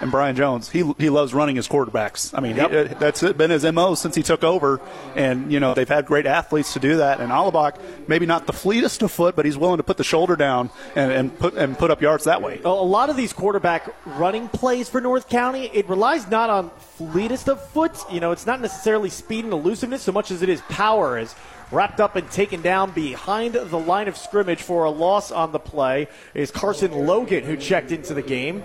[0.00, 2.36] And Brian Jones, he he loves running his quarterbacks.
[2.36, 4.80] I mean, he, uh, that's it, been his mo since he took over.
[5.14, 7.20] And you know they've had great athletes to do that.
[7.20, 10.36] And Alabak, maybe not the fleetest of foot, but he's willing to put the shoulder
[10.36, 12.60] down and, and put and put up yards that way.
[12.64, 16.70] A a lot of these quarterback running plays for North County, it relies not on
[16.98, 17.96] fleetest of foot.
[18.12, 21.18] You know, it's not necessarily speed and elusiveness so much as it is power.
[21.18, 21.34] Is
[21.74, 25.58] wrapped up and taken down behind the line of scrimmage for a loss on the
[25.58, 28.64] play is Carson Logan, who checked into the game.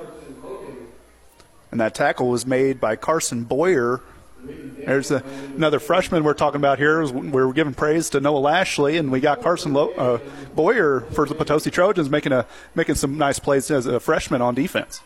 [1.71, 4.01] And that tackle was made by Carson Boyer.
[4.41, 5.23] There's a,
[5.55, 7.05] another freshman we're talking about here.
[7.05, 10.19] We're giving praise to Noah Lashley, and we got Carson Lo- uh,
[10.55, 14.55] Boyer for the Potosi Trojans making a making some nice plays as a freshman on
[14.55, 15.01] defense.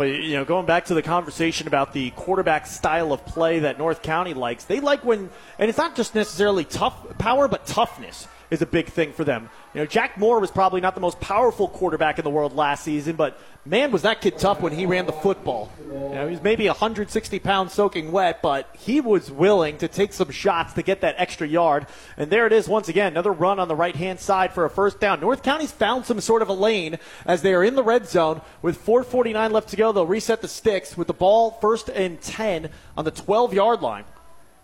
[0.00, 3.76] But you know, going back to the conversation about the quarterback style of play that
[3.76, 5.28] North County likes, they like when,
[5.58, 9.48] and it's not just necessarily tough power, but toughness is a big thing for them.
[9.74, 12.84] You know, Jack Moore was probably not the most powerful quarterback in the world last
[12.84, 15.70] season, but man, was that kid tough when he ran the football.
[15.86, 20.12] You know, he was maybe 160 pounds soaking wet, but he was willing to take
[20.12, 21.86] some shots to get that extra yard.
[22.16, 24.70] And there it is once again, another run on the right hand side for a
[24.70, 25.20] first down.
[25.20, 28.40] North County's found some sort of a lane as they are in the red zone
[28.62, 29.92] with 4:49 left to go.
[29.92, 34.04] They'll reset the sticks with the ball first and 10 on the 12 yard line.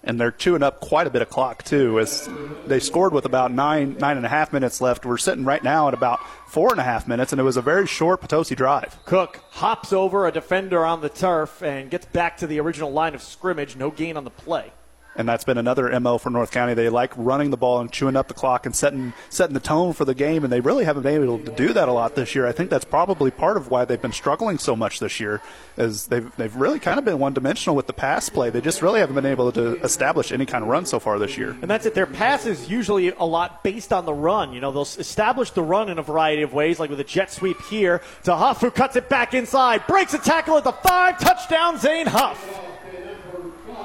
[0.06, 2.28] And they're chewing up quite a bit of clock too, as
[2.66, 5.04] they scored with about nine nine and a half minutes left.
[5.04, 7.62] We're sitting right now at about four and a half minutes, and it was a
[7.62, 8.96] very short Potosi drive.
[9.04, 13.14] Cook hops over a defender on the turf and gets back to the original line
[13.14, 13.74] of scrimmage.
[13.74, 14.72] No gain on the play.
[15.16, 16.74] And that's been another mo for North County.
[16.74, 19.92] They like running the ball and chewing up the clock and setting setting the tone
[19.92, 22.34] for the game, and they really haven't been able to do that a lot this
[22.34, 22.46] year.
[22.46, 25.40] I think that's probably part of why they've been struggling so much this year,
[25.76, 28.50] is they've they've really kind of been one dimensional with the pass play.
[28.50, 31.36] They just really haven't been able to establish any kind of run so far this
[31.38, 31.56] year.
[31.62, 31.94] And that's it.
[31.94, 34.52] Their pass is usually a lot based on the run.
[34.52, 37.30] You know, they'll establish the run in a variety of ways, like with a jet
[37.32, 41.18] sweep here to Huff, who cuts it back inside, breaks a tackle at the five,
[41.18, 42.75] touchdown, Zane Huff.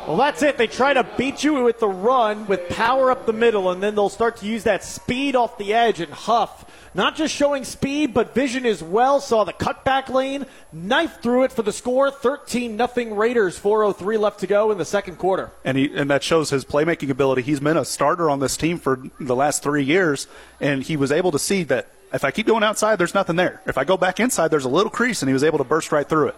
[0.07, 0.57] Well, that's it.
[0.57, 3.93] They try to beat you with the run with power up the middle, and then
[3.95, 5.99] they'll start to use that speed off the edge.
[5.99, 6.65] And Huff,
[6.95, 11.51] not just showing speed, but vision as well, saw the cutback lane, knife through it
[11.51, 15.51] for the score 13 nothing Raiders, 4.03 left to go in the second quarter.
[15.63, 17.43] and he and that shows his playmaking ability.
[17.43, 20.27] He's been a starter on this team for the last three years,
[20.59, 23.61] and he was able to see that if I keep going outside, there's nothing there.
[23.65, 25.91] If I go back inside, there's a little crease, and he was able to burst
[25.91, 26.35] right through it.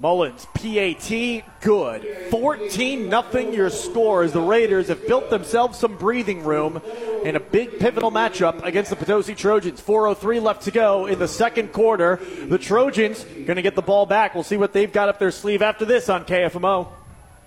[0.00, 2.30] Mullins, PAT, good.
[2.30, 6.80] 14 nothing your score as the Raiders have built themselves some breathing room
[7.24, 9.80] in a big pivotal matchup against the Potosi Trojans.
[9.80, 12.20] 4.03 left to go in the second quarter.
[12.44, 14.34] The Trojans going to get the ball back.
[14.34, 16.97] We'll see what they've got up their sleeve after this on KFMO.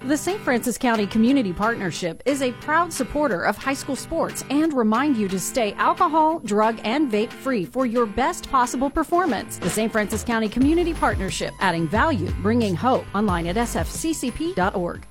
[0.03, 0.41] The St.
[0.41, 5.27] Francis County Community Partnership is a proud supporter of high school sports and remind you
[5.27, 9.59] to stay alcohol, drug, and vape free for your best possible performance.
[9.59, 9.91] The St.
[9.91, 13.05] Francis County Community Partnership, adding value, bringing hope.
[13.13, 15.10] Online at sfccp.org.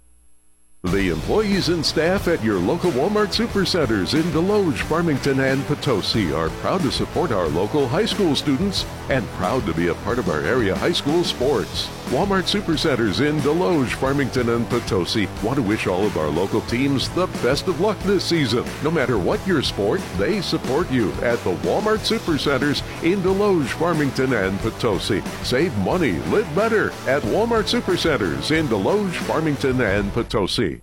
[0.83, 6.49] The employees and staff at your local Walmart Supercenters in Desloge, Farmington, and Potosi are
[6.49, 10.27] proud to support our local high school students and proud to be a part of
[10.27, 11.87] our area high school sports.
[12.11, 17.07] Walmart Supercenters in Desloge, Farmington, and Potosi want to wish all of our local teams
[17.11, 18.65] the best of luck this season.
[18.83, 24.33] No matter what your sport, they support you at the Walmart Supercenters in Desloge, Farmington,
[24.33, 25.21] and Potosi.
[25.45, 30.81] Save money, live better at Walmart Supercenters in Desloge, Farmington, and Potosi.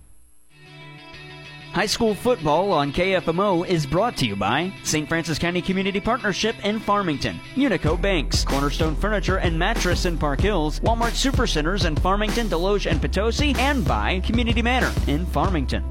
[1.73, 5.07] High school football on KFMO is brought to you by St.
[5.07, 10.79] Francis County Community Partnership in Farmington, Unico Banks, Cornerstone Furniture and Mattress in Park Hills,
[10.79, 15.87] Walmart Supercenters in Farmington, Desloge, and Potosi, and by Community Manor in Farmington.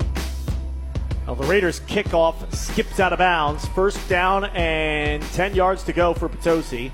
[1.28, 3.68] Well, the Raiders kickoff skips out of bounds.
[3.68, 6.90] First down and 10 yards to go for Potosi.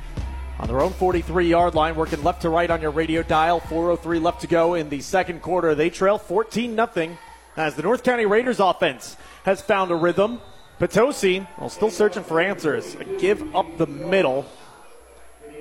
[0.59, 3.61] On their own 43 yard line, working left to right on your radio dial.
[3.61, 5.75] 4.03 left to go in the second quarter.
[5.75, 7.17] They trail 14 0
[7.57, 10.41] as the North County Raiders offense has found a rhythm.
[10.79, 12.95] Potosi, well, still searching for answers.
[12.97, 14.47] A give up the middle.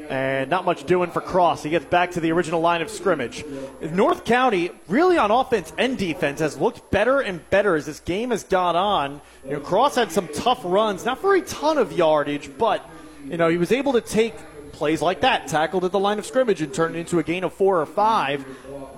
[0.09, 1.63] And not much doing for Cross.
[1.63, 3.45] He gets back to the original line of scrimmage.
[3.81, 8.31] North County, really on offense and defense, has looked better and better as this game
[8.31, 9.21] has gone on.
[9.45, 12.87] You know, Cross had some tough runs, not for a ton of yardage, but
[13.25, 14.35] you know he was able to take
[14.73, 17.45] plays like that, tackled at the line of scrimmage and turned it into a gain
[17.45, 18.45] of four or five.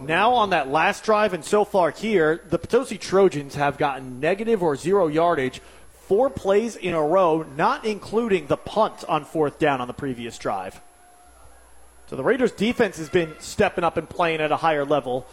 [0.06, 4.62] Now on that last drive and so far here, the Potosi Trojans have gotten negative
[4.62, 5.62] or zero yardage
[6.08, 10.38] four plays in a row, not including the punt on fourth down on the previous
[10.38, 10.80] drive.
[12.08, 15.26] So the Raiders defense has been stepping up and playing at a higher level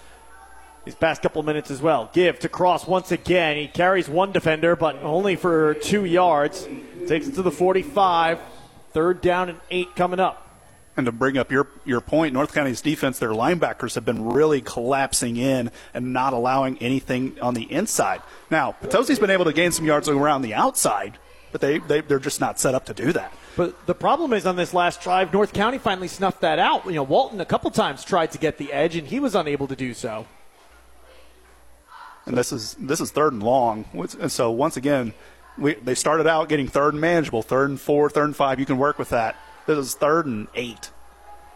[0.84, 2.10] these past couple of minutes as well.
[2.12, 3.56] Give to Cross once again.
[3.56, 6.66] He carries one defender, but only for two yards.
[7.06, 8.40] Takes it to the 45.
[8.92, 10.51] Third down and eight coming up.
[10.94, 14.60] And to bring up your your point, North County's defense, their linebackers have been really
[14.60, 18.20] collapsing in and not allowing anything on the inside.
[18.50, 21.16] Now, Potosi's been able to gain some yards around the outside,
[21.50, 23.32] but they, they they're just not set up to do that.
[23.56, 26.84] But the problem is on this last drive, North County finally snuffed that out.
[26.84, 29.68] You know, Walton a couple times tried to get the edge, and he was unable
[29.68, 30.26] to do so.
[32.26, 33.86] And this is this is third and long.
[34.20, 35.14] And so once again,
[35.58, 38.60] we, they started out getting third and manageable, third and four, third and five.
[38.60, 39.36] You can work with that.
[39.66, 40.90] This is third and eight.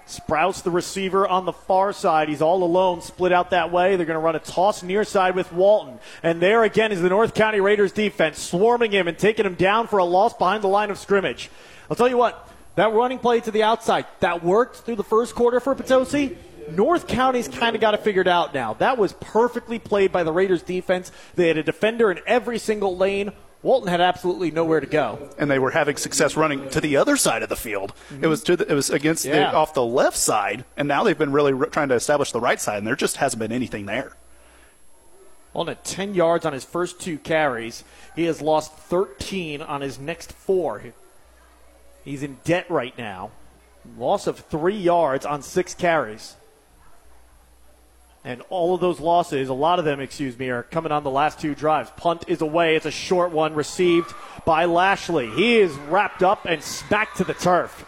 [0.06, 2.28] Sprouse, the receiver on the far side.
[2.28, 3.96] He's all alone, split out that way.
[3.96, 5.98] They're going to run a toss near side with Walton.
[6.22, 9.88] And there again is the North County Raiders defense swarming him and taking him down
[9.88, 11.50] for a loss behind the line of scrimmage.
[11.90, 15.34] I'll tell you what, that running play to the outside, that worked through the first
[15.34, 16.36] quarter for Potosi.
[16.70, 18.74] North County's kind of got it figured out now.
[18.74, 21.10] That was perfectly played by the Raiders defense.
[21.34, 23.32] They had a defender in every single lane.
[23.66, 27.16] Walton had absolutely nowhere to go, and they were having success running to the other
[27.16, 27.94] side of the field.
[28.10, 28.22] Mm-hmm.
[28.22, 29.50] It was to the, it was against yeah.
[29.50, 32.38] the, off the left side, and now they've been really re- trying to establish the
[32.38, 34.12] right side, and there just hasn't been anything there.
[35.52, 37.82] On at 10 yards on his first two carries,
[38.14, 40.84] he has lost 13 on his next four.
[42.04, 43.32] He's in debt right now.
[43.98, 46.36] Loss of three yards on six carries.
[48.26, 51.12] And all of those losses, a lot of them, excuse me, are coming on the
[51.12, 51.90] last two drives.
[51.96, 52.74] Punt is away.
[52.74, 54.12] It's a short one received
[54.44, 55.30] by Lashley.
[55.30, 57.86] He is wrapped up and smacked to the turf.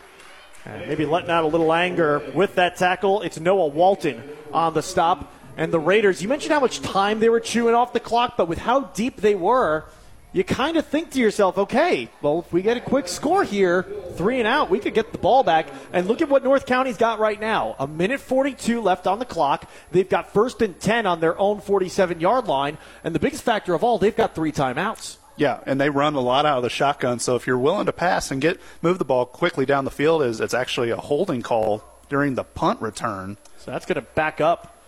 [0.64, 3.22] And maybe letting out a little anger with that tackle.
[3.22, 4.22] It's Noah Walton
[4.52, 5.34] on the stop.
[5.56, 8.46] And the Raiders, you mentioned how much time they were chewing off the clock, but
[8.46, 9.86] with how deep they were,
[10.32, 13.84] you kind of think to yourself, okay, well, if we get a quick score here,
[14.14, 15.68] three and out, we could get the ball back.
[15.92, 17.76] And look at what North County's got right now.
[17.78, 19.68] A minute 42 left on the clock.
[19.90, 22.76] They've got first and 10 on their own 47 yard line.
[23.04, 25.16] And the biggest factor of all, they've got three timeouts.
[25.36, 27.20] Yeah, and they run a lot out of the shotgun.
[27.20, 30.22] So if you're willing to pass and get move the ball quickly down the field,
[30.22, 33.38] is it's actually a holding call during the punt return.
[33.56, 34.82] So that's going to back up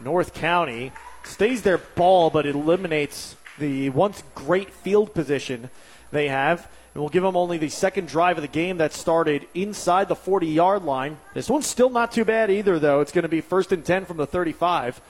[0.00, 0.92] North County.
[1.24, 5.70] Stays their ball, but it eliminates the once great field position
[6.10, 6.68] they have.
[6.94, 10.14] And we'll give them only the second drive of the game that started inside the
[10.14, 11.18] 40 yard line.
[11.34, 13.00] This one's still not too bad either, though.
[13.00, 15.00] It's going to be first and 10 from the 35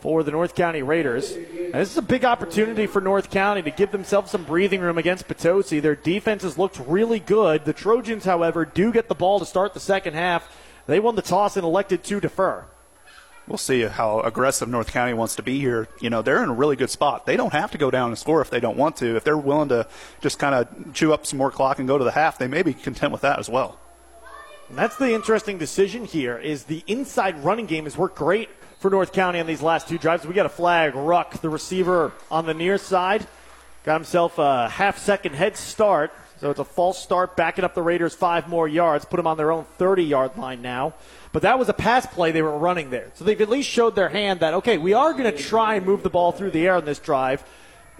[0.00, 1.32] for the North County Raiders.
[1.32, 4.98] And this is a big opportunity for North County to give themselves some breathing room
[4.98, 5.80] against Potosi.
[5.80, 7.64] Their defense has looked really good.
[7.64, 10.50] The Trojans, however, do get the ball to start the second half.
[10.86, 12.66] They won the toss and elected to defer.
[13.46, 15.86] We'll see how aggressive North County wants to be here.
[16.00, 17.26] You know, they're in a really good spot.
[17.26, 19.16] They don't have to go down and score if they don't want to.
[19.16, 19.86] If they're willing to
[20.22, 22.62] just kind of chew up some more clock and go to the half, they may
[22.62, 23.78] be content with that as well.
[24.70, 28.90] And that's the interesting decision here is the inside running game has worked great for
[28.90, 30.26] North County on these last two drives.
[30.26, 30.94] We got a flag.
[30.94, 33.26] Ruck, the receiver on the near side,
[33.84, 36.12] got himself a half second head start.
[36.44, 39.38] So it's a false start, backing up the Raiders five more yards, put them on
[39.38, 40.92] their own 30 yard line now.
[41.32, 43.10] But that was a pass play they were running there.
[43.14, 45.86] So they've at least showed their hand that, okay, we are going to try and
[45.86, 47.42] move the ball through the air on this drive.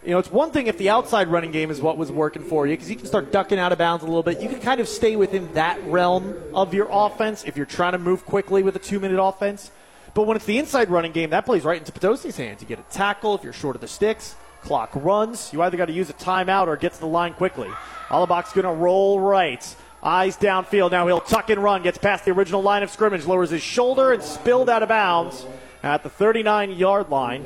[0.04, 2.66] You know, it's one thing if the outside running game is what was working for
[2.66, 4.42] you because you can start ducking out of bounds a little bit.
[4.42, 7.98] You can kind of stay within that realm of your offense if you're trying to
[7.98, 9.70] move quickly with a two minute offense.
[10.12, 12.60] But when it's the inside running game, that plays right into Potosi's hands.
[12.60, 14.36] You get a tackle if you're short of the sticks.
[14.64, 15.52] Clock runs.
[15.52, 17.70] You either got to use a timeout or get to the line quickly.
[18.10, 19.76] Alabach's going to roll right.
[20.02, 20.90] Eyes downfield.
[20.90, 21.82] Now he'll tuck and run.
[21.82, 23.26] Gets past the original line of scrimmage.
[23.26, 25.46] Lowers his shoulder and spilled out of bounds
[25.82, 27.44] at the 39 yard line.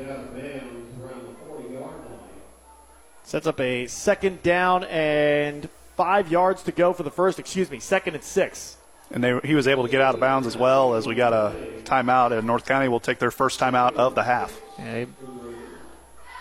[3.23, 7.79] Sets up a second down and five yards to go for the first, excuse me,
[7.79, 8.77] second and six.
[9.11, 11.33] And they, he was able to get out of bounds as well as we got
[11.33, 11.53] a
[11.83, 14.59] timeout, and North County will take their first timeout of the half.
[14.73, 15.07] Okay.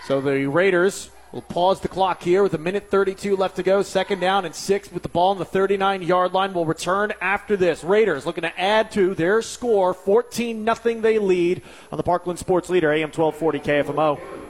[0.09, 3.83] So the Raiders will pause the clock here with a minute 32 left to go.
[3.83, 6.55] Second down and six with the ball on the 39 yard line.
[6.55, 7.85] Will return after this.
[7.85, 9.93] Raiders looking to add to their score.
[9.93, 11.61] 14 0 they lead
[11.93, 14.48] on the Parkland Sports Leader, AM 1240 KFMO.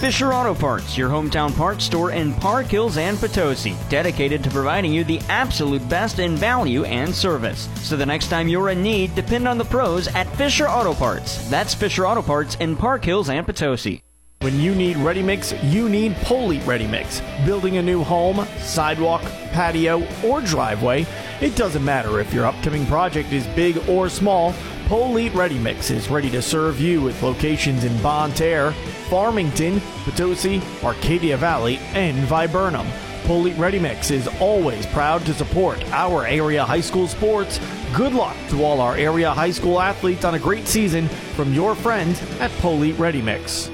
[0.00, 4.92] Fisher Auto Parts, your hometown parts store in Park Hills and Potosi, dedicated to providing
[4.92, 7.68] you the absolute best in value and service.
[7.76, 11.48] So the next time you're in need, depend on the pros at Fisher Auto Parts.
[11.48, 14.02] That's Fisher Auto Parts in Park Hills and Potosi.
[14.40, 17.22] When you need ready mix, you need Polite Ready Mix.
[17.46, 19.22] Building a new home, sidewalk,
[19.52, 21.06] patio, or driveway,
[21.40, 24.52] it doesn't matter if your upcoming project is big or small.
[24.86, 28.72] Polite Ready Mix is ready to serve you with locations in Bonne Terre,
[29.08, 32.86] Farmington, Potosi, Arcadia Valley, and Viburnum.
[33.24, 37.58] Polite Ready Mix is always proud to support our area high school sports.
[37.96, 41.74] Good luck to all our area high school athletes on a great season from your
[41.74, 43.70] friends at Polite Ready Mix.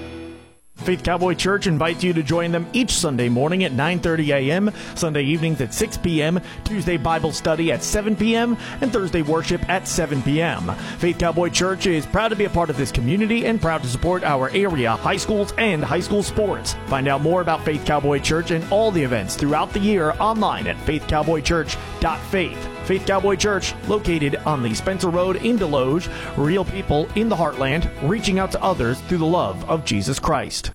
[0.80, 5.22] Faith Cowboy Church invites you to join them each Sunday morning at 9:30 a.m., Sunday
[5.22, 10.22] evenings at 6 p.m., Tuesday Bible study at 7 p.m., and Thursday worship at 7
[10.22, 10.72] p.m.
[10.98, 13.88] Faith Cowboy Church is proud to be a part of this community and proud to
[13.88, 16.74] support our area high schools and high school sports.
[16.86, 20.66] Find out more about Faith Cowboy Church and all the events throughout the year online
[20.66, 22.79] at faithcowboychurch.faith.
[22.90, 27.88] Faith Cowboy Church, located on the Spencer Road in Desloge, real people in the heartland,
[28.02, 30.72] reaching out to others through the love of Jesus Christ.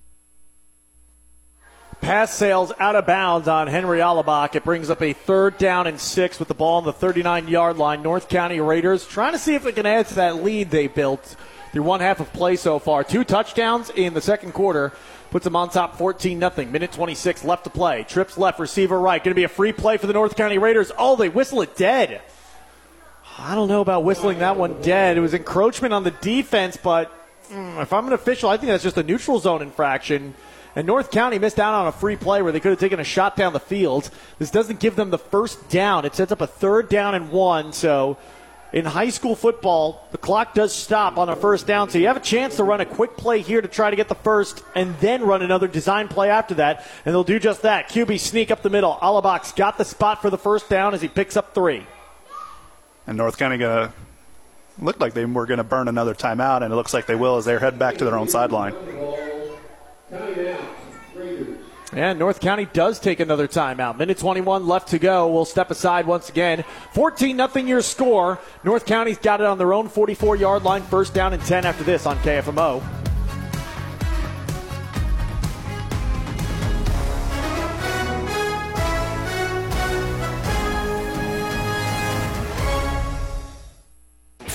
[2.00, 4.54] Pass sails out of bounds on Henry Alabach.
[4.54, 7.76] It brings up a third down and six with the ball on the 39 yard
[7.76, 8.02] line.
[8.02, 11.36] North County Raiders trying to see if they can add to that lead they built
[11.72, 13.04] through one half of play so far.
[13.04, 14.94] Two touchdowns in the second quarter
[15.30, 16.52] puts them on top 14 0.
[16.66, 18.04] Minute 26 left to play.
[18.04, 19.22] Trips left, receiver right.
[19.22, 20.92] Going to be a free play for the North County Raiders.
[20.98, 22.22] Oh, they whistle it dead.
[23.38, 25.18] I don't know about whistling that one dead.
[25.18, 27.12] It was encroachment on the defense, but
[27.50, 30.34] mm, if I'm an official, I think that's just a neutral zone infraction.
[30.74, 33.04] And North County missed out on a free play where they could have taken a
[33.04, 34.10] shot down the field.
[34.38, 36.04] This doesn't give them the first down.
[36.04, 37.72] It sets up a third down and one.
[37.72, 38.18] So
[38.76, 41.88] in high school football, the clock does stop on a first down.
[41.88, 44.08] So you have a chance to run a quick play here to try to get
[44.08, 46.84] the first and then run another design play after that.
[47.06, 47.88] And they'll do just that.
[47.88, 48.98] QB sneak up the middle.
[49.00, 51.86] Alabach's got the spot for the first down as he picks up three.
[53.06, 53.94] And North County going to
[54.78, 57.38] look like they were going to burn another timeout, and it looks like they will
[57.38, 58.74] as they head back to their own sideline.
[61.96, 63.96] And North County does take another timeout.
[63.96, 65.32] Minute 21 left to go.
[65.32, 66.62] We'll step aside once again.
[66.92, 68.38] 14 0 your score.
[68.64, 70.82] North County's got it on their own 44 yard line.
[70.82, 72.82] First down and 10 after this on KFMO.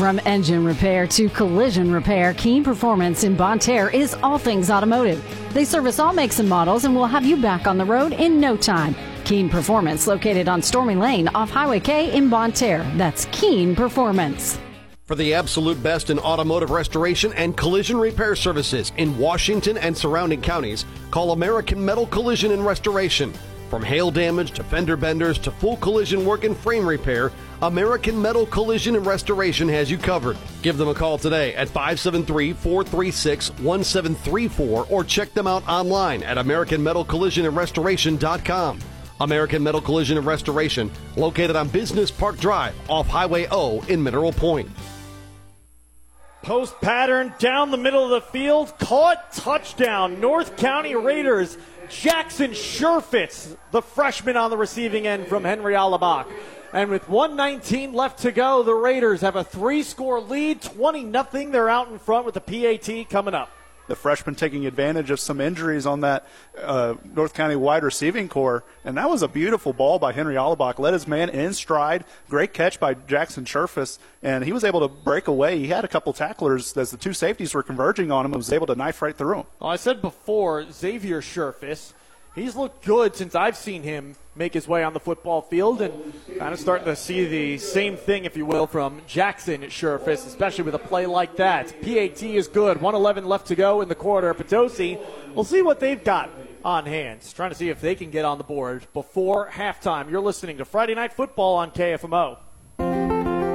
[0.02, 5.24] From engine repair to collision repair, Keen Performance in Bonne Terre is all things automotive.
[5.54, 8.40] They service all makes and models and will have you back on the road in
[8.40, 8.96] no time.
[9.26, 12.84] Keen Performance, located on Stormy Lane off Highway K in Bonne Terre.
[12.96, 14.58] That's Keen Performance.
[15.06, 20.42] For the absolute best in automotive restoration and collision repair services in Washington and surrounding
[20.42, 23.32] counties, call American Metal Collision and Restoration.
[23.72, 28.46] From hail damage to fender benders to full collision work and frame repair, American Metal
[28.46, 30.36] Collision and Restoration has you covered.
[30.62, 36.36] Give them a call today at 573 436 1734 or check them out online at
[36.36, 38.80] AmericanMetalCollisionAndRestoration.com.
[39.22, 44.34] American Metal Collision and Restoration, located on Business Park Drive off Highway O in Mineral
[44.34, 44.70] Point.
[46.44, 50.20] Post pattern down the middle of the field, caught touchdown.
[50.20, 51.56] North County Raiders.
[51.92, 56.26] Jackson Sherfus, the freshman on the receiving end from Henry Alabach.
[56.74, 61.52] And with 119 left to go, the Raiders have a three score lead, 20 0
[61.52, 63.50] They're out in front with the PAT coming up.
[63.92, 66.26] The freshman taking advantage of some injuries on that
[66.58, 68.64] uh, North County wide receiving core.
[68.86, 70.80] And that was a beautiful ball by Henry Alabach.
[70.80, 72.06] Led his man in stride.
[72.30, 74.00] Great catch by Jackson Sherfus.
[74.24, 75.60] And he was able to break away.
[75.60, 78.54] He had a couple tacklers as the two safeties were converging on him and was
[78.54, 79.46] able to knife right through him.
[79.60, 81.92] Well, I said before, Xavier Sherfus,
[82.36, 86.14] he's looked good since I've seen him make his way on the football field and
[86.38, 90.64] kind of starting to see the same thing, if you will, from Jackson Sherfus, especially
[90.64, 91.68] with a play like that.
[91.82, 92.78] PAT is good.
[92.78, 94.34] 111 left to go in the quarter.
[94.34, 94.98] Potosi,
[95.34, 96.30] we'll see what they've got
[96.64, 97.34] on hands.
[97.34, 100.10] Trying to see if they can get on the board before halftime.
[100.10, 102.38] You're listening to Friday Night Football on KFMO.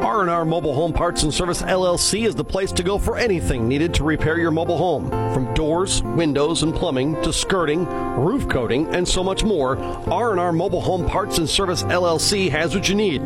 [0.07, 3.93] R&R Mobile Home Parts and Service LLC is the place to go for anything needed
[3.95, 5.11] to repair your mobile home.
[5.35, 10.81] From doors, windows, and plumbing to skirting, roof coating, and so much more, R&R Mobile
[10.81, 13.21] Home Parts and Service LLC has what you need.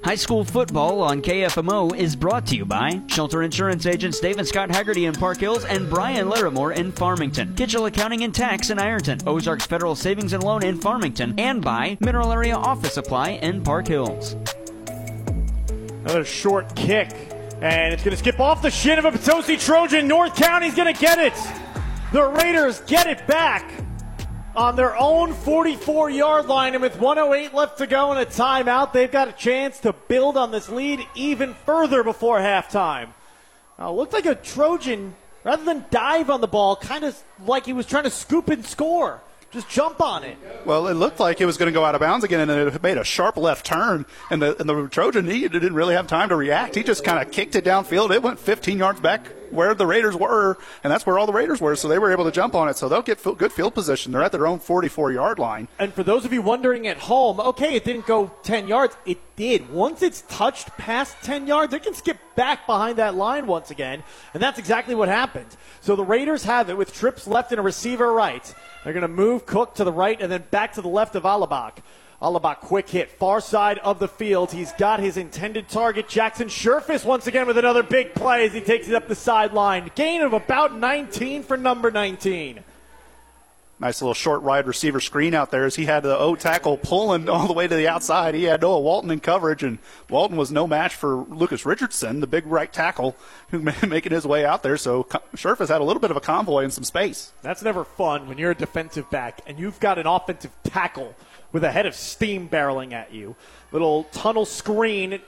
[0.03, 4.69] High school football on KFMO is brought to you by Shelter Insurance agents David Scott
[4.69, 9.19] Haggerty in Park Hills and Brian Larimore in Farmington, Kitchell Accounting and Tax in Ironton,
[9.25, 13.87] Ozarks Federal Savings and Loan in Farmington, and by Mineral Area Office Supply in Park
[13.87, 14.35] Hills.
[16.03, 17.09] Another short kick,
[17.61, 20.05] and it's going to skip off the shin of a Potosi Trojan.
[20.05, 21.33] North County's going to get it.
[22.11, 23.71] The Raiders get it back
[24.55, 26.73] on their own 44 yard line.
[26.73, 30.37] And with 108 left to go and a timeout, they've got a chance to build
[30.37, 33.09] on this lead even further before halftime.
[33.79, 37.73] It looked like a Trojan, rather than dive on the ball, kind of like he
[37.73, 39.21] was trying to scoop and score.
[39.53, 40.35] Just jump on it.
[40.65, 42.81] Well, it looked like it was going to go out of bounds again, and it
[42.81, 44.05] made a sharp left turn.
[44.31, 46.73] And the, and the Trojan, he didn't really have time to react.
[46.73, 48.09] He just kind of kicked it downfield.
[48.11, 51.61] It went 15 yards back where the Raiders were, and that's where all the Raiders
[51.61, 52.75] were, so they were able to jump on it.
[52.75, 54.11] So they'll get f- good field position.
[54.11, 55.67] They're at their own 44 yard line.
[55.77, 58.97] And for those of you wondering at home, okay, it didn't go 10 yards.
[59.05, 59.69] It did.
[59.71, 64.03] Once it's touched past 10 yards, it can skip back behind that line once again.
[64.33, 65.55] And that's exactly what happened.
[65.81, 68.53] So the Raiders have it with trips left and a receiver right.
[68.83, 71.23] They're going to move Cook to the right and then back to the left of
[71.23, 71.77] Alabak.
[72.21, 74.51] Alabak, quick hit, far side of the field.
[74.51, 76.07] He's got his intended target.
[76.07, 79.91] Jackson Sherfus once again with another big play as he takes it up the sideline.
[79.93, 82.63] Gain of about 19 for number 19.
[83.83, 87.27] Nice little short wide receiver screen out there as he had the O tackle pulling
[87.27, 88.33] all the way to the outside.
[88.33, 89.77] He had Noah Walton in coverage, and
[90.09, 93.13] Walton was no match for Lucas Richardson, the big right tackle,
[93.49, 94.77] who making his way out there.
[94.77, 95.03] So
[95.35, 97.33] Sherfus had a little bit of a convoy and some space.
[97.41, 101.13] That's never fun when you're a defensive back and you've got an offensive tackle
[101.51, 103.35] with a head of steam barreling at you.
[103.73, 105.19] Little tunnel screen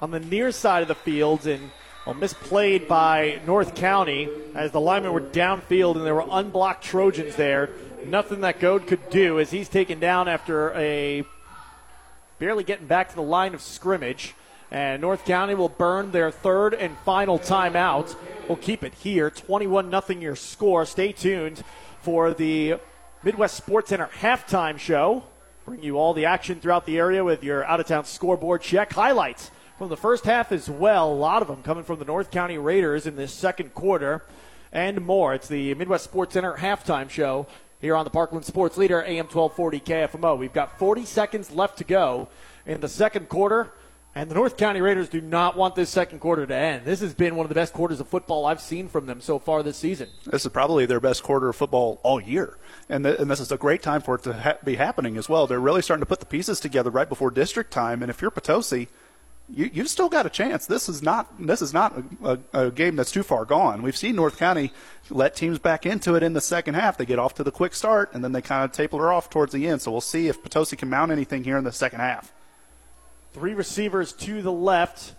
[0.00, 1.70] on the near side of the field and
[2.06, 7.34] well, misplayed by North County as the linemen were downfield and there were unblocked Trojans
[7.36, 7.70] there.
[8.06, 11.24] Nothing that Goad could do as he's taken down after a
[12.38, 14.34] barely getting back to the line of scrimmage.
[14.70, 18.14] And North County will burn their third and final timeout.
[18.48, 19.30] We'll keep it here.
[19.30, 20.84] 21 0 your score.
[20.84, 21.64] Stay tuned
[22.02, 22.74] for the
[23.22, 25.24] Midwest Sports Center halftime show.
[25.64, 28.92] Bring you all the action throughout the area with your out of town scoreboard check
[28.92, 31.12] highlights from the first half as well.
[31.12, 34.22] A lot of them coming from the North County Raiders in this second quarter
[34.72, 35.34] and more.
[35.34, 37.46] It's the Midwest Sports Center halftime show
[37.80, 40.38] here on the Parkland Sports Leader, AM 1240 KFMO.
[40.38, 42.28] We've got 40 seconds left to go
[42.66, 43.72] in the second quarter.
[44.16, 46.84] And the North County Raiders do not want this second quarter to end.
[46.84, 49.40] This has been one of the best quarters of football I've seen from them so
[49.40, 50.08] far this season.
[50.24, 52.56] This is probably their best quarter of football all year.
[52.88, 55.28] And, th- and this is a great time for it to ha- be happening as
[55.28, 55.48] well.
[55.48, 58.02] They're really starting to put the pieces together right before district time.
[58.02, 58.86] And if you're Potosi,
[59.48, 60.66] you, you've still got a chance.
[60.66, 63.82] This is not this is not a, a, a, game that's too far gone.
[63.82, 64.72] We've seen North County
[65.10, 66.96] let teams back into it in the second half.
[66.96, 69.52] They get off to the quick start and then they kind of taper off towards
[69.52, 69.82] the end.
[69.82, 72.32] So we'll see if Potosi can mount anything here in the second half.
[73.32, 75.14] Three receivers to the left.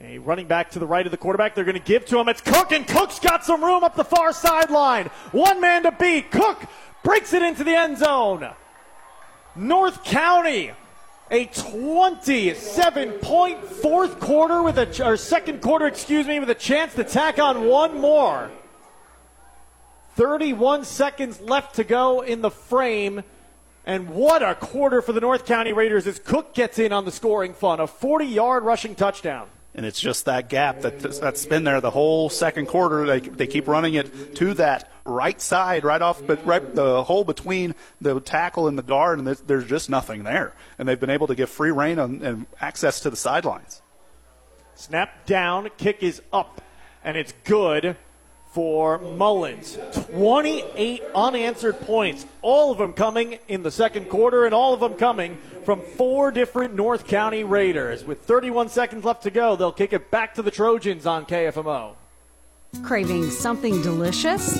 [0.00, 1.54] A running back to the right of the quarterback.
[1.54, 2.28] They're going to give to him.
[2.28, 5.06] It's Cook, and Cook's got some room up the far sideline.
[5.32, 6.30] One man to beat.
[6.30, 6.62] Cook
[7.02, 8.48] breaks it into the end zone.
[9.56, 10.70] North County
[11.30, 16.94] a 27 point fourth quarter with a or second quarter, excuse me, with a chance
[16.94, 18.50] to tack on one more.
[20.16, 23.22] 31 seconds left to go in the frame.
[23.86, 27.12] And what a quarter for the North County Raiders as Cook gets in on the
[27.12, 27.80] scoring fun.
[27.80, 29.48] A 40 yard rushing touchdown.
[29.74, 33.06] And it's just that gap that, that's been there the whole second quarter.
[33.06, 37.24] They, they keep running it to that right side, right off, but right the hole
[37.24, 40.54] between the tackle and the guard, and there's, just nothing there.
[40.78, 43.82] And they've been able to get free reign on, and access to the sidelines.
[44.74, 46.62] Snap down, kick is up,
[47.02, 47.96] and it's good
[48.52, 49.78] for Mullins.
[50.10, 54.94] 28 unanswered points, all of them coming in the second quarter, and all of them
[54.94, 58.04] coming from four different North County Raiders.
[58.04, 61.94] With 31 seconds left to go, they'll kick it back to the Trojans on KFMO.
[62.82, 64.58] Craving something delicious?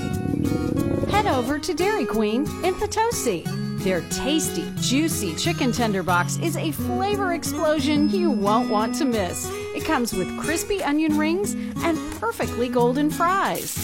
[1.08, 3.44] Head over to Dairy Queen in Potosi.
[3.84, 9.48] Their tasty, juicy chicken tender box is a flavor explosion you won't want to miss.
[9.74, 11.54] It comes with crispy onion rings
[11.84, 13.76] and perfectly golden fries.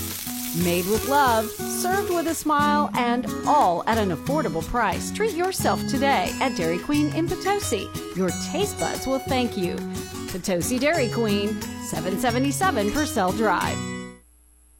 [0.64, 5.12] Made with love, served with a smile, and all at an affordable price.
[5.12, 7.88] Treat yourself today at Dairy Queen in Potosi.
[8.16, 9.76] Your taste buds will thank you.
[10.28, 13.93] Potosi Dairy Queen, 777 Purcell Drive.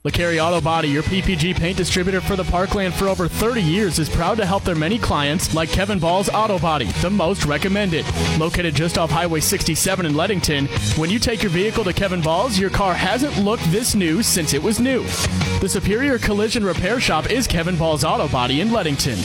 [0.06, 4.06] LeCarry Auto Body, your PPG paint distributor for the Parkland for over 30 years, is
[4.10, 8.04] proud to help their many clients like Kevin Ball's Auto Body, the most recommended.
[8.38, 10.66] Located just off Highway 67 in Leadington,
[10.98, 14.52] when you take your vehicle to Kevin Ball's, your car hasn't looked this new since
[14.52, 15.02] it was new.
[15.62, 19.16] The Superior Collision Repair Shop is Kevin Ball's Auto Body in Leadington.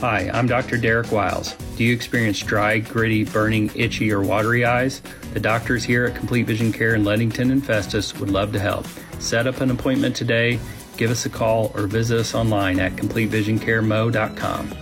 [0.00, 0.78] Hi, I'm Dr.
[0.78, 1.54] Derek Wiles.
[1.76, 5.02] Do you experience dry, gritty, burning, itchy, or watery eyes?
[5.34, 8.86] The doctors here at Complete Vision Care in Leadington and Festus would love to help.
[9.20, 10.58] Set up an appointment today,
[10.96, 14.74] give us a call, or visit us online at CompleteVisionCareMo.com.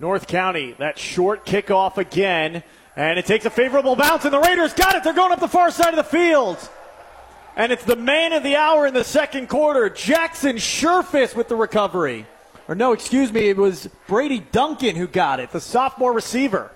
[0.00, 2.64] North County, that short kickoff again,
[2.96, 5.04] and it takes a favorable bounce, and the Raiders got it.
[5.04, 6.58] They're going up the far side of the field.
[7.56, 11.54] And it's the man of the hour in the second quarter, Jackson Sherfus with the
[11.54, 12.26] recovery.
[12.66, 16.72] Or no, excuse me, it was Brady Duncan who got it, the sophomore receiver.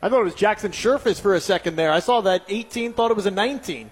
[0.00, 1.90] I thought it was Jackson Sherfus for a second there.
[1.90, 3.90] I saw that 18, thought it was a 19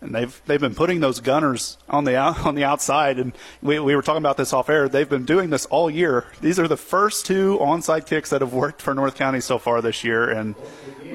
[0.00, 3.32] and they've they've been putting those gunners on the on the outside, and
[3.62, 4.88] we, we were talking about this off air.
[4.88, 6.26] They've been doing this all year.
[6.40, 9.80] These are the first two onside kicks that have worked for North County so far
[9.80, 10.54] this year, and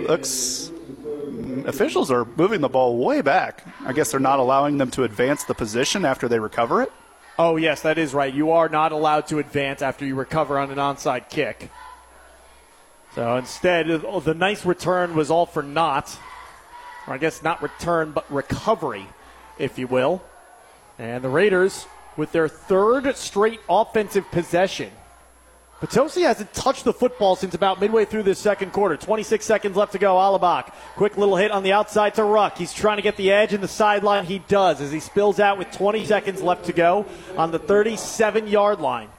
[0.08, 0.72] looks
[1.04, 3.66] mm, officials are moving the ball way back.
[3.86, 6.92] I guess they're not allowing them to advance the position after they recover it.
[7.38, 8.34] Oh yes, that is right.
[8.34, 11.72] You are not allowed to advance after you recover on an onside kick.
[13.16, 16.18] So instead, the nice return was all for naught
[17.08, 19.08] or I guess not return, but recovery,
[19.58, 20.22] if you will.
[21.00, 21.86] And the Raiders,
[22.18, 24.92] with their third straight offensive possession,
[25.82, 28.96] Potosi hasn't touched the football since about midway through this second quarter.
[28.96, 30.14] 26 seconds left to go.
[30.14, 30.72] Alabak.
[30.96, 32.56] Quick little hit on the outside to Ruck.
[32.56, 34.26] He's trying to get the edge in the sideline.
[34.26, 38.48] He does as he spills out with 20 seconds left to go on the 37
[38.48, 39.10] yard line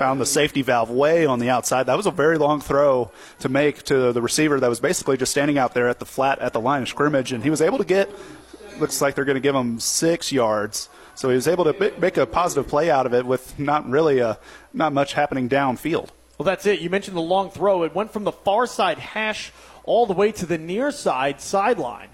[0.00, 1.84] found the safety valve way on the outside.
[1.84, 3.10] That was a very long throw
[3.40, 6.38] to make to the receiver that was basically just standing out there at the flat
[6.38, 8.10] at the line of scrimmage, and he was able to get.
[8.78, 10.88] Looks like they're going to give him six yards.
[11.14, 14.20] So he was able to make a positive play out of it with not really
[14.20, 14.38] a
[14.72, 16.08] not much happening downfield.
[16.38, 16.80] Well, that's it.
[16.80, 17.82] You mentioned the long throw.
[17.82, 19.52] It went from the far side hash
[19.84, 22.08] all the way to the near side sideline.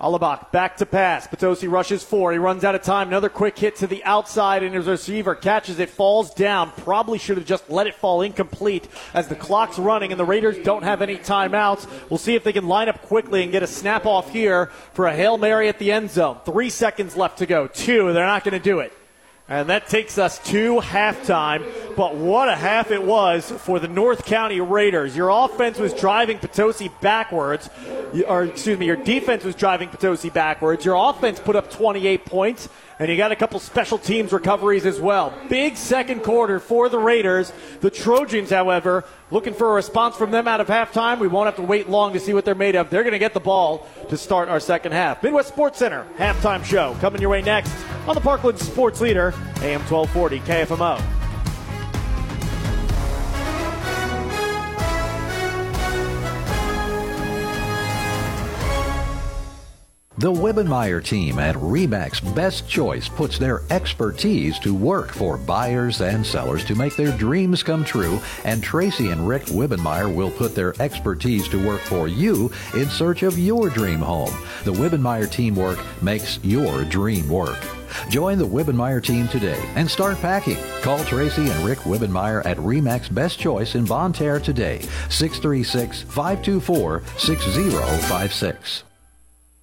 [0.00, 1.26] Alabak back to pass.
[1.26, 2.32] Potosi rushes four.
[2.32, 3.08] He runs out of time.
[3.08, 6.70] Another quick hit to the outside, and his receiver catches it, falls down.
[6.70, 10.56] Probably should have just let it fall incomplete as the clock's running, and the Raiders
[10.64, 11.86] don't have any timeouts.
[12.08, 15.06] We'll see if they can line up quickly and get a snap off here for
[15.06, 16.38] a Hail Mary at the end zone.
[16.46, 17.66] Three seconds left to go.
[17.66, 18.12] Two.
[18.12, 18.92] They're not going to do it.
[19.50, 21.66] And that takes us to halftime.
[21.96, 25.16] But what a half it was for the North County Raiders.
[25.16, 27.68] Your offense was driving Potosi backwards,
[28.28, 30.84] or excuse me, your defense was driving Potosi backwards.
[30.84, 32.68] Your offense put up 28 points,
[33.00, 35.32] and you got a couple special teams recoveries as well.
[35.48, 37.50] Big second quarter for the Raiders.
[37.80, 41.18] The Trojans, however, looking for a response from them out of halftime.
[41.18, 42.90] We won't have to wait long to see what they're made of.
[42.90, 45.22] They're going to get the ball to start our second half.
[45.22, 47.72] Midwest Sports Center halftime show coming your way next
[48.06, 49.28] on the Parkland Sports Leader,
[49.62, 51.19] AM 1240 KFMO.
[60.20, 66.26] The Wibbenmeyer team at Remax Best Choice puts their expertise to work for buyers and
[66.26, 70.74] sellers to make their dreams come true, and Tracy and Rick Wibbenmeyer will put their
[70.78, 74.34] expertise to work for you in search of your dream home.
[74.64, 77.58] The Wibbenmeyer teamwork makes your dream work.
[78.10, 80.58] Join the Wibbenmeyer team today and start packing.
[80.82, 87.04] Call Tracy and Rick Wibbenmeyer at Remax Best Choice in Bonne Terre today, 636 524
[87.16, 88.84] 6056.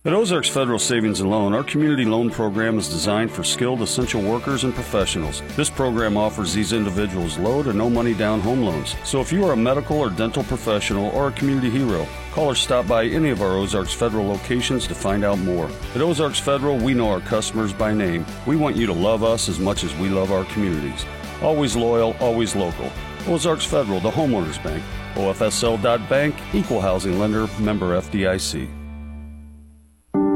[0.08, 4.22] At Ozarks Federal Savings and Loan, our community loan program is designed for skilled essential
[4.22, 5.42] workers and professionals.
[5.58, 8.96] This program offers these individuals low to no money down home loans.
[9.04, 12.56] So if you are a medical or dental professional or a community hero, call or
[12.56, 15.70] stop by any of our Ozarks Federal locations to find out more.
[15.94, 18.26] At Ozarks Federal, we know our customers by name.
[18.46, 21.06] We want you to love us as much as we love our communities.
[21.42, 22.90] Always loyal, always local.
[23.28, 24.82] Ozarks Federal, the homeowners bank.
[25.16, 28.87] OFSL.bank, equal housing lender, member FDIC.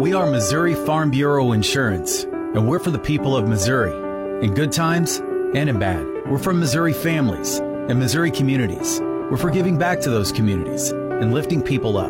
[0.01, 3.93] We are Missouri Farm Bureau Insurance, and we're for the people of Missouri,
[4.43, 5.17] in good times
[5.53, 6.03] and in bad.
[6.25, 8.99] We're for Missouri families and Missouri communities.
[8.99, 12.09] We're for giving back to those communities and lifting people up.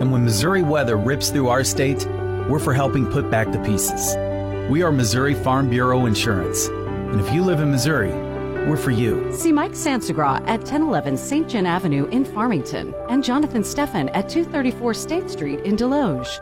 [0.00, 2.06] And when Missouri weather rips through our state,
[2.48, 4.14] we're for helping put back the pieces.
[4.70, 8.12] We are Missouri Farm Bureau Insurance, and if you live in Missouri,
[8.70, 9.32] we're for you.
[9.32, 11.48] See Mike Sansagra at 1011 St.
[11.48, 16.40] John Avenue in Farmington and Jonathan Steffen at 234 State Street in Desloge.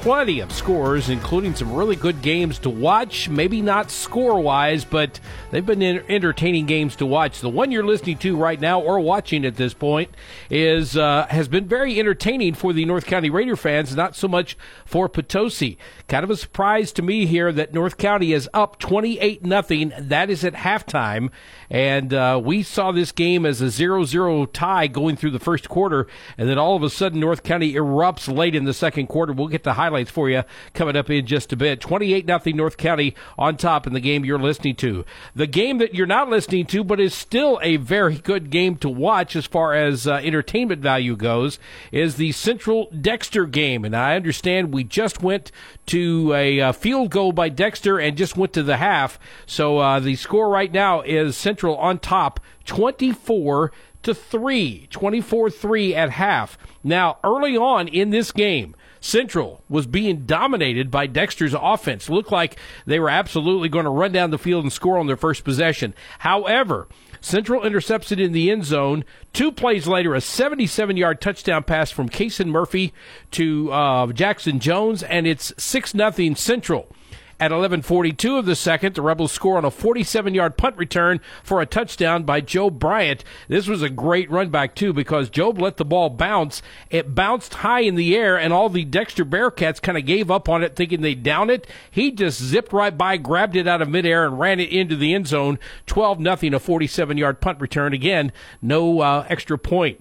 [0.00, 3.28] plenty of scores, including some really good games to watch.
[3.28, 5.18] Maybe not score wise, but
[5.50, 7.40] they've been entertaining games to watch.
[7.40, 10.10] The one you're listening to right now or watching at this point
[10.50, 14.56] is uh, has been very entertaining for the North County Raider fans, not so much
[14.84, 15.78] for Potosi.
[16.06, 19.92] Kind of a surprise to me here that North County is up 28 nothing.
[19.98, 21.30] That is at halftime,
[21.68, 26.06] and uh, we saw this game as a 0-0 tie going through the first quarter,
[26.38, 29.32] and then all of a sudden North County erupts late in the second quarter.
[29.32, 30.42] We'll get the highlights for you
[30.74, 31.80] coming up in just a bit.
[31.80, 35.02] 28 nothing North County on top in the game you're listening to.
[35.34, 38.88] The game that you're not listening to, but is still a very good game to
[38.90, 41.58] watch as far as uh, entertainment value goes,
[41.90, 45.50] is the Central Dexter game, and I understand we just went
[45.86, 49.18] to a uh, field goal by Dexter and just went to the half.
[49.46, 55.94] So uh, the score right now is Central on top, 24 to 3, 24 3
[55.94, 56.58] at half.
[56.84, 58.74] Now, early on in this game,
[59.08, 62.10] Central was being dominated by Dexter's offense.
[62.10, 65.16] Looked like they were absolutely going to run down the field and score on their
[65.16, 65.94] first possession.
[66.18, 66.88] However,
[67.20, 69.04] Central intercepts it in the end zone.
[69.32, 72.92] Two plays later, a 77 yard touchdown pass from Kason Murphy
[73.32, 76.94] to uh, Jackson Jones, and it's 6 0 Central.
[77.40, 81.66] At 11:42 of the second, the Rebels score on a 47-yard punt return for a
[81.66, 83.22] touchdown by Joe Bryant.
[83.46, 86.62] This was a great run back too because Job let the ball bounce.
[86.90, 90.48] It bounced high in the air, and all the Dexter Bearcats kind of gave up
[90.48, 91.68] on it, thinking they'd down it.
[91.88, 95.14] He just zipped right by, grabbed it out of midair, and ran it into the
[95.14, 95.60] end zone.
[95.86, 97.92] 12 nothing, a 47-yard punt return.
[97.92, 100.00] Again, no uh, extra point.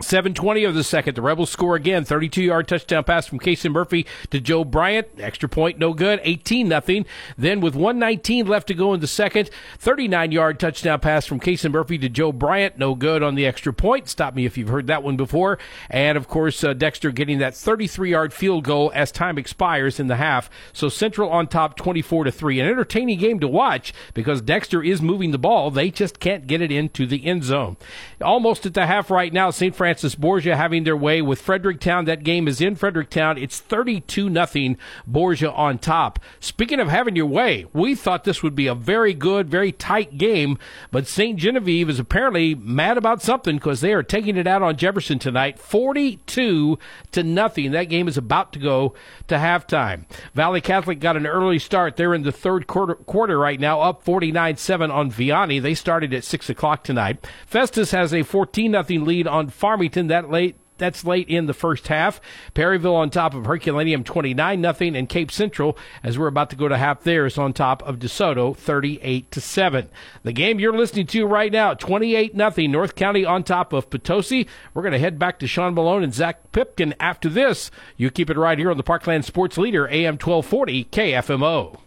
[0.00, 1.14] 720 of the second.
[1.14, 2.04] The Rebels score again.
[2.04, 5.08] 32 yard touchdown pass from Casey Murphy to Joe Bryant.
[5.18, 6.20] Extra point, no good.
[6.24, 7.06] 18 nothing.
[7.36, 11.68] Then with 119 left to go in the second, 39 yard touchdown pass from Casey
[11.68, 12.78] Murphy to Joe Bryant.
[12.78, 14.08] No good on the extra point.
[14.08, 15.58] Stop me if you've heard that one before.
[15.90, 20.08] And of course, uh, Dexter getting that 33 yard field goal as time expires in
[20.08, 20.50] the half.
[20.72, 22.60] So Central on top 24 to 3.
[22.60, 25.70] An entertaining game to watch because Dexter is moving the ball.
[25.70, 27.76] They just can't get it into the end zone.
[28.20, 29.74] Almost at the half right now, St.
[29.82, 32.04] Francis Borgia having their way with Fredericktown.
[32.04, 33.36] That game is in Fredericktown.
[33.36, 34.78] It's 32 nothing
[35.08, 36.20] Borgia on top.
[36.38, 40.18] Speaking of having your way, we thought this would be a very good, very tight
[40.18, 40.56] game,
[40.92, 41.36] but St.
[41.36, 45.58] Genevieve is apparently mad about something because they are taking it out on Jefferson tonight,
[45.58, 46.78] 42
[47.10, 47.72] to nothing.
[47.72, 48.94] That game is about to go
[49.26, 50.04] to halftime.
[50.32, 51.96] Valley Catholic got an early start.
[51.96, 55.60] They're in the third quarter, quarter right now, up 49-7 on Vianney.
[55.60, 57.26] They started at 6 o'clock tonight.
[57.46, 61.88] Festus has a 14 nothing lead on Farmington that late that's late in the first
[61.88, 62.20] half.
[62.52, 66.68] Perryville on top of Herculaneum 29 nothing, and Cape Central, as we're about to go
[66.68, 69.88] to half there, is on top of DeSoto 38 to 7.
[70.24, 74.46] The game you're listening to right now, 28 nothing, North County on top of Potosi.
[74.74, 77.70] We're going to head back to Sean Malone and Zach Pipkin after this.
[77.96, 81.78] You keep it right here on the Parkland Sports Leader, AM 1240 KFMO.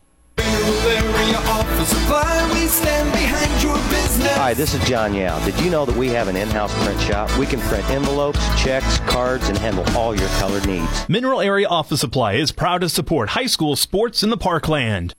[4.37, 5.43] Hi, this is John Yao.
[5.45, 7.35] Did you know that we have an in-house print shop?
[7.37, 11.09] We can print envelopes, checks, cards, and handle all your colored needs.
[11.09, 15.13] Mineral Area Office Supply is proud to support high school sports in the Parkland.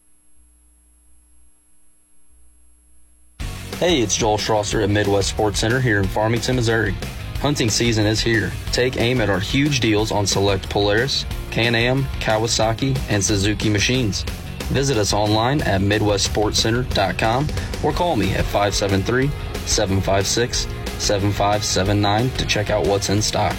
[3.78, 6.94] Hey, it's Joel Schlosser at Midwest Sports Center here in Farmington, Missouri.
[7.40, 8.50] Hunting season is here.
[8.72, 14.24] Take aim at our huge deals on select Polaris, Can-Am, Kawasaki, and Suzuki machines.
[14.68, 17.48] Visit us online at MidwestSportsCenter.com
[17.82, 19.28] or call me at 573
[19.66, 20.66] 756
[20.98, 23.56] 7579 to check out what's in stock.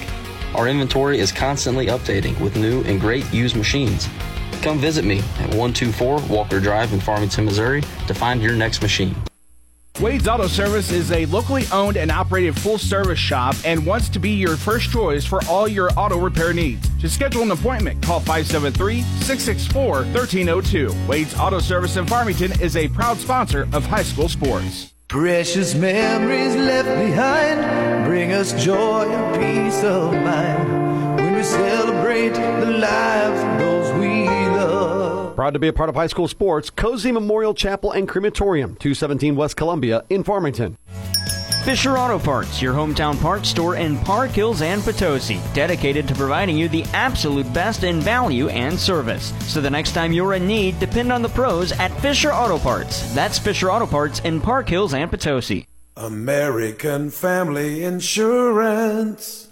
[0.56, 4.08] Our inventory is constantly updating with new and great used machines.
[4.62, 9.16] Come visit me at 124 Walker Drive in Farmington, Missouri to find your next machine.
[10.00, 14.20] Wade's Auto Service is a locally owned and operated full service shop and wants to
[14.20, 16.88] be your first choice for all your auto repair needs.
[17.02, 20.94] To schedule an appointment, call 573 664 1302.
[21.08, 24.94] Wade's Auto Service in Farmington is a proud sponsor of high school sports.
[25.08, 32.70] Precious memories left behind bring us joy and peace of mind when we celebrate the
[32.70, 33.67] lives
[35.38, 39.36] Proud to be a part of high school sports, Cozean Memorial Chapel and Crematorium, 217
[39.36, 40.76] West Columbia in Farmington.
[41.64, 46.58] Fisher Auto Parts, your hometown parts store in Park Hills and Potosi, dedicated to providing
[46.58, 49.32] you the absolute best in value and service.
[49.42, 53.14] So the next time you're in need, depend on the pros at Fisher Auto Parts.
[53.14, 55.68] That's Fisher Auto Parts in Park Hills and Potosi.
[55.96, 59.47] American Family Insurance.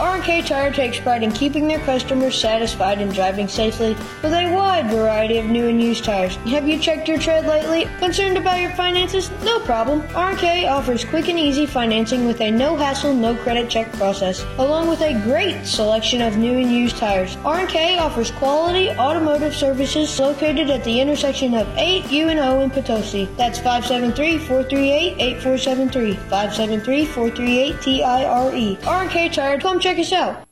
[0.00, 4.88] R&K Tire takes pride in keeping their customers satisfied and driving safely with a wide
[4.90, 6.36] variety of new and used tires.
[6.36, 7.88] Have you checked your tread lately?
[7.98, 9.28] Concerned about your finances?
[9.42, 10.04] No problem.
[10.14, 15.20] R&K offers quick and easy financing with a no-hassle, no-credit check process, along with a
[15.24, 17.36] great selection of new and used tires.
[17.44, 22.70] R&K offers quality automotive services located at the intersection of 8 U and O in
[22.70, 23.28] Potosi.
[23.36, 26.14] That's 573-438-8473.
[26.28, 28.78] 573-438-TIRE.
[28.86, 30.44] R&K Tire, come check us out.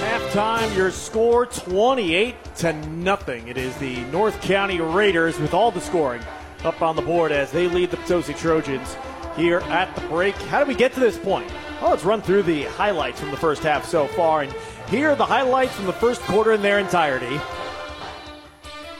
[0.00, 3.46] Halftime, your score 28 to nothing.
[3.48, 6.22] It is the North County Raiders with all the scoring
[6.64, 8.96] up on the board as they lead the Potosi Trojans
[9.36, 10.34] here at the break.
[10.34, 11.50] How did we get to this point?
[11.80, 14.42] Well, let's run through the highlights from the first half so far.
[14.42, 14.54] And
[14.88, 17.40] here are the highlights from the first quarter in their entirety.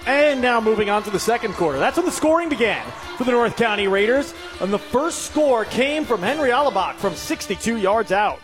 [0.06, 1.78] And now moving on to the second quarter.
[1.78, 2.86] That's when the scoring began
[3.16, 4.34] for the North County Raiders.
[4.60, 8.40] And the first score came from Henry Alabach from 62 yards out.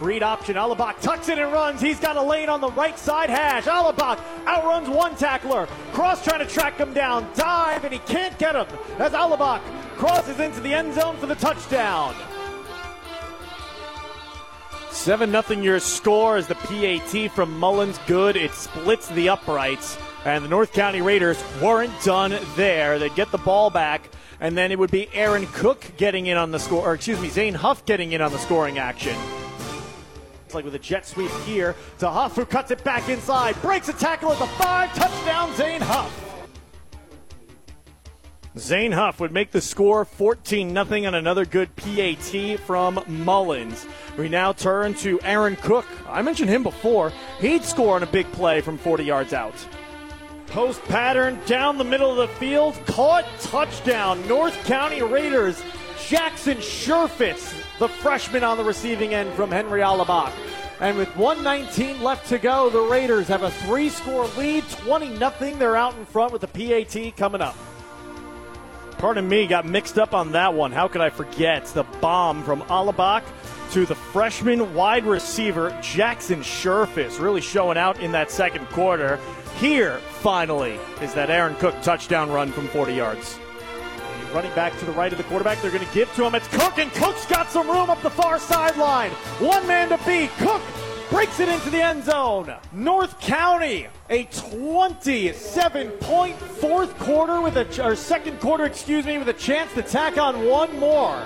[0.00, 0.56] Read option.
[0.56, 1.80] Alabach tucks it and runs.
[1.80, 3.64] He's got a lane on the right side hash.
[3.64, 5.66] Alabach outruns one tackler.
[5.92, 7.30] Cross trying to track him down.
[7.34, 8.66] Dive, and he can't get him
[8.98, 9.60] as Alabach
[9.96, 12.14] crosses into the end zone for the touchdown.
[14.94, 18.36] 7 0 your score as the PAT from Mullins good.
[18.36, 19.98] It splits the uprights.
[20.24, 22.98] And the North County Raiders weren't done there.
[22.98, 24.08] They'd get the ball back,
[24.40, 27.28] and then it would be Aaron Cook getting in on the score, or excuse me,
[27.28, 29.16] Zane Huff getting in on the scoring action.
[30.46, 33.88] It's like with a jet sweep here to Huff, who cuts it back inside, breaks
[33.88, 36.23] a tackle at the five, touchdown, Zane Huff.
[38.56, 43.84] Zane Huff would make the score 14 0 on another good PAT from Mullins.
[44.16, 45.86] We now turn to Aaron Cook.
[46.08, 47.12] I mentioned him before.
[47.40, 49.54] He'd score on a big play from 40 yards out.
[50.46, 54.24] Post pattern down the middle of the field, caught touchdown.
[54.28, 55.60] North County Raiders.
[56.06, 60.32] Jackson Sherfus, the freshman on the receiving end from Henry Alabach.
[60.80, 65.32] And with 119 left to go, the Raiders have a three score lead, 20 0.
[65.58, 67.56] They're out in front with the PAT coming up.
[68.98, 70.72] Pardon me, got mixed up on that one.
[70.72, 71.66] How could I forget?
[71.66, 73.22] The bomb from Alabach
[73.72, 79.18] to the freshman wide receiver, Jackson Sherfus, really showing out in that second quarter.
[79.58, 83.38] Here, finally, is that Aaron Cook touchdown run from 40 yards.
[84.32, 86.34] Running back to the right of the quarterback, they're going to give to him.
[86.34, 89.10] It's Cook, and Cook's got some room up the far sideline.
[89.38, 90.30] One man to beat.
[90.38, 90.60] Cook
[91.14, 92.52] breaks it into the end zone.
[92.72, 99.28] North County, a 27 point fourth quarter with a or second quarter, excuse me, with
[99.28, 101.24] a chance to tack on one more.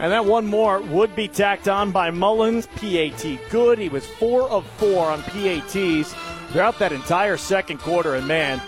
[0.00, 2.66] And that one more would be tacked on by Mullins.
[2.66, 3.78] PAT good.
[3.78, 6.12] He was four of four on PATs
[6.50, 8.16] throughout that entire second quarter.
[8.16, 8.58] And man,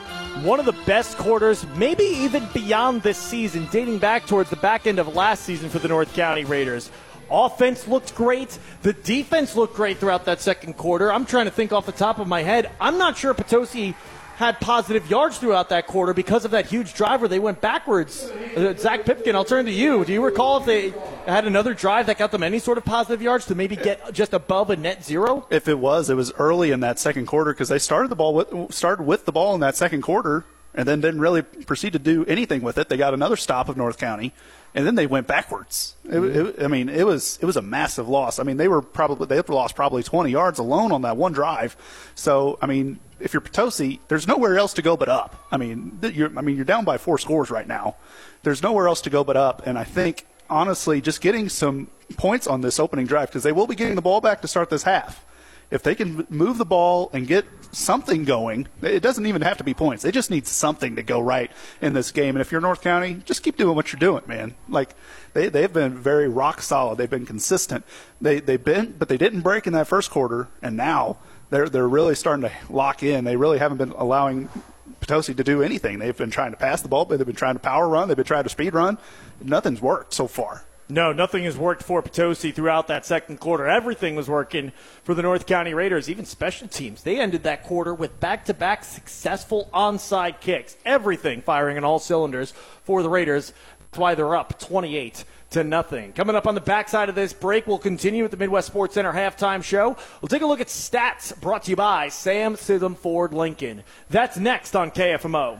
[0.45, 4.87] one of the best quarters, maybe even beyond this season, dating back towards the back
[4.87, 6.93] end of last season for the North County Raiders.
[7.31, 8.59] Offense looked great.
[8.83, 11.13] The defense looked great throughout that second quarter.
[11.13, 12.71] I'm trying to think off the top of my head.
[12.81, 13.95] I'm not sure Potosi
[14.39, 18.31] had positive yards throughout that quarter because of that huge drive where they went backwards.
[18.57, 20.05] Uh, Zach Pipkin, I'll turn to you.
[20.05, 20.91] Do you recall if they
[21.27, 24.33] had another drive that got them any sort of positive yards to maybe get just
[24.33, 25.45] above a net zero?
[25.51, 28.33] If it was, it was early in that second quarter because they started the ball
[28.33, 31.99] with, started with the ball in that second quarter and then didn't really proceed to
[31.99, 32.89] do anything with it.
[32.89, 34.33] They got another stop of North County,
[34.75, 35.95] and then they went backwards.
[36.05, 38.39] It, it, I mean, it was it was a massive loss.
[38.39, 41.77] I mean, they were probably they lost probably 20 yards alone on that one drive.
[42.15, 45.47] So I mean, if you're Potosi, there's nowhere else to go but up.
[45.51, 47.97] I mean, you're I mean you're down by four scores right now.
[48.43, 52.47] There's nowhere else to go but up, and I think honestly, just getting some points
[52.47, 54.85] on this opening drive because they will be getting the ball back to start this
[54.85, 55.25] half.
[55.71, 59.65] If they can move the ball and get something going, it doesn't even have to
[59.65, 60.03] be points.
[60.03, 61.51] They just need something to go right
[61.83, 62.35] in this game.
[62.37, 64.55] And if you're North County, just keep doing what you're doing, man.
[64.69, 64.95] Like
[65.35, 66.97] they they've been very rock solid.
[66.97, 67.85] They've been consistent.
[68.21, 71.19] They they've been, but they didn't break in that first quarter, and now
[71.51, 73.25] they're they're really starting to lock in.
[73.25, 74.49] They really haven't been allowing
[75.01, 75.99] Potosi to do anything.
[75.99, 78.09] They've been trying to pass the ball, but they've been trying to power run.
[78.09, 78.99] They've been trying to speed run.
[79.41, 80.65] Nothing's worked so far.
[80.91, 83.67] No, nothing has worked for Potosi throughout that second quarter.
[83.67, 87.03] Everything was working for the North County Raiders, even special teams.
[87.03, 90.79] They ended that quarter with back to back successful onside kicks.
[90.87, 92.53] Everything firing on all cylinders
[92.85, 93.53] for the Raiders.
[93.81, 96.13] That's why they're up 28 to nothing.
[96.15, 99.13] Coming up on the backside of this break, we'll continue with the Midwest Sports Center
[99.13, 99.95] halftime show.
[100.23, 103.83] We'll take a look at stats brought to you by Sam Chisholm Ford Lincoln.
[104.09, 105.59] That's next on KFMO.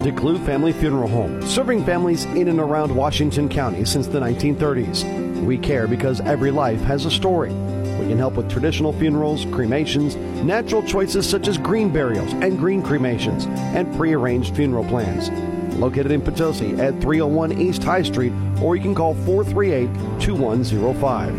[0.00, 5.42] DeClue Family Funeral Home, serving families in and around Washington County since the 1930s.
[5.42, 7.48] We care because every life has a story.
[7.48, 10.14] We can help with traditional funerals, cremations,
[10.44, 15.30] natural choices such as green burials and green cremations, and prearranged funeral plans.
[15.76, 21.32] Located in Potosi at 301 East High Street, or you can call 438 2105.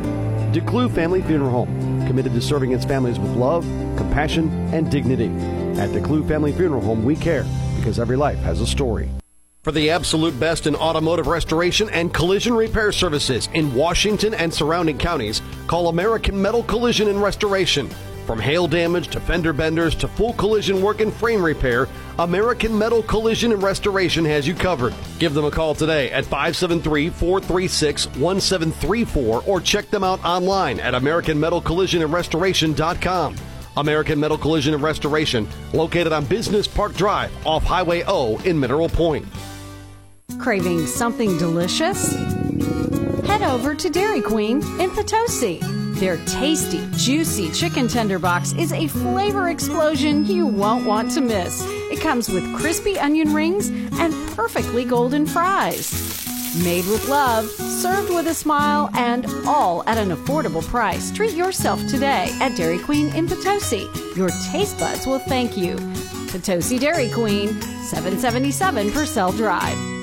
[0.52, 3.64] DeClue Family Funeral Home, committed to serving its families with love,
[3.96, 5.28] compassion, and dignity.
[5.80, 7.46] At DeClue Family Funeral Home, we care
[7.88, 9.10] because every life has a story.
[9.64, 14.98] For the absolute best in automotive restoration and collision repair services in Washington and surrounding
[14.98, 17.90] counties, call American Metal Collision and Restoration.
[18.26, 21.88] From hail damage to fender benders to full collision work and frame repair,
[22.20, 24.94] American Metal Collision and Restoration has you covered.
[25.18, 30.94] Give them a call today at 573 436 1734 or check them out online at
[30.94, 33.36] AmericanMetalCollisionandRestoration.com.
[33.78, 38.90] American Metal Collision and Restoration, located on Business Park Drive off Highway O in Mineral
[38.90, 39.26] Point.
[40.40, 42.14] Craving something delicious?
[43.26, 45.60] Head over to Dairy Queen in Potosi.
[46.00, 51.64] Their tasty, juicy chicken tender box is a flavor explosion you won't want to miss.
[51.66, 56.27] It comes with crispy onion rings and perfectly golden fries.
[56.56, 61.12] Made with love, served with a smile, and all at an affordable price.
[61.12, 63.88] Treat yourself today at Dairy Queen in Potosi.
[64.16, 65.76] Your taste buds will thank you.
[66.28, 69.97] Potosi Dairy Queen, 777 Purcell Drive.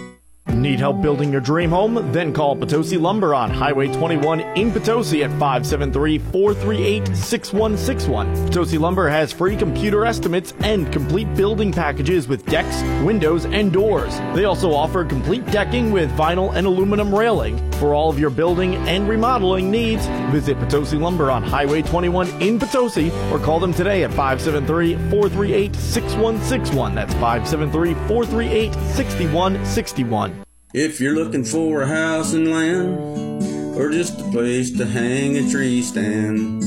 [0.65, 2.11] Need help building your dream home?
[2.13, 8.35] Then call Potosi Lumber on Highway 21 in Potosi at 573 438 6161.
[8.47, 14.17] Potosi Lumber has free computer estimates and complete building packages with decks, windows, and doors.
[14.35, 17.59] They also offer complete decking with vinyl and aluminum railing.
[17.73, 22.59] For all of your building and remodeling needs, visit Potosi Lumber on Highway 21 in
[22.59, 26.95] Potosi or call them today at 573 438 6161.
[26.95, 30.34] That's 573 438 6161.
[30.75, 35.49] If you're looking for a house and land, or just a place to hang a
[35.49, 36.63] tree stand,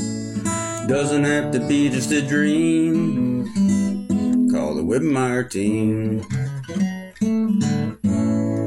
[0.87, 3.43] doesn't have to be just a dream.
[4.49, 6.19] Call the Wibmeyer team.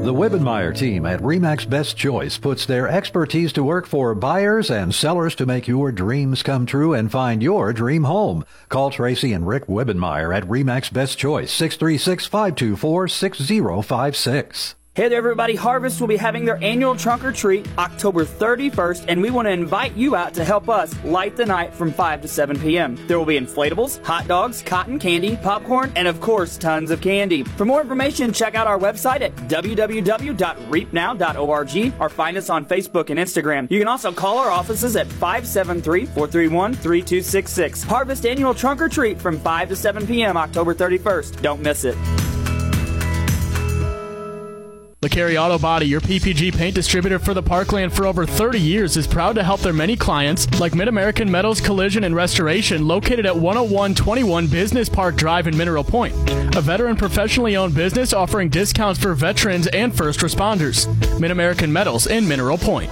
[0.04, 4.94] The Wibbenmeyer team at Remax Best Choice puts their expertise to work for buyers and
[4.94, 8.44] sellers to make your dreams come true and find your dream home.
[8.68, 14.74] Call Tracy and Rick Wibbenmeyer at Remax Best Choice, 636 524 6056.
[14.92, 15.54] Hey there, everybody.
[15.54, 19.52] Harvest will be having their annual trunk or treat October 31st, and we want to
[19.52, 22.98] invite you out to help us light the night from 5 to 7 p.m.
[23.06, 27.44] There will be inflatables, hot dogs, cotton candy, popcorn, and of course, tons of candy.
[27.44, 33.20] For more information, check out our website at www.reapnow.org or find us on Facebook and
[33.20, 33.70] Instagram.
[33.70, 37.84] You can also call our offices at 573 431 3266.
[37.84, 40.36] Harvest annual trunk or treat from 5 to 7 p.m.
[40.36, 41.42] October 31st.
[41.42, 41.96] Don't miss it.
[45.02, 49.06] LeCarry Auto Body, your PPG paint distributor for the Parkland for over 30 years, is
[49.06, 53.36] proud to help their many clients, like Mid American Metals Collision and Restoration, located at
[53.36, 56.14] 10121 Business Park Drive in Mineral Point.
[56.54, 60.86] A veteran professionally owned business offering discounts for veterans and first responders.
[61.18, 62.90] Mid American Metals in Mineral Point.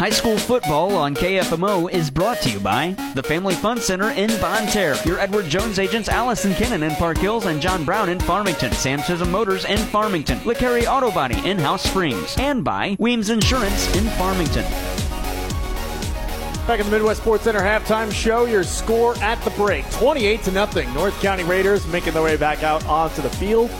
[0.00, 4.30] High school football on KFMO is brought to you by the Family Fun Center in
[4.40, 8.18] Bonne Terre, your Edward Jones agents Allison Kinnon in Park Hills and John Brown in
[8.18, 13.28] Farmington, Sam Chisholm Motors in Farmington, LeCarry Auto Body in House Springs, and by Weems
[13.28, 14.64] Insurance in Farmington.
[16.66, 20.50] Back in the Midwest Sports Center halftime show, your score at the break 28 to
[20.50, 20.94] nothing.
[20.94, 23.70] North County Raiders making their way back out onto the field.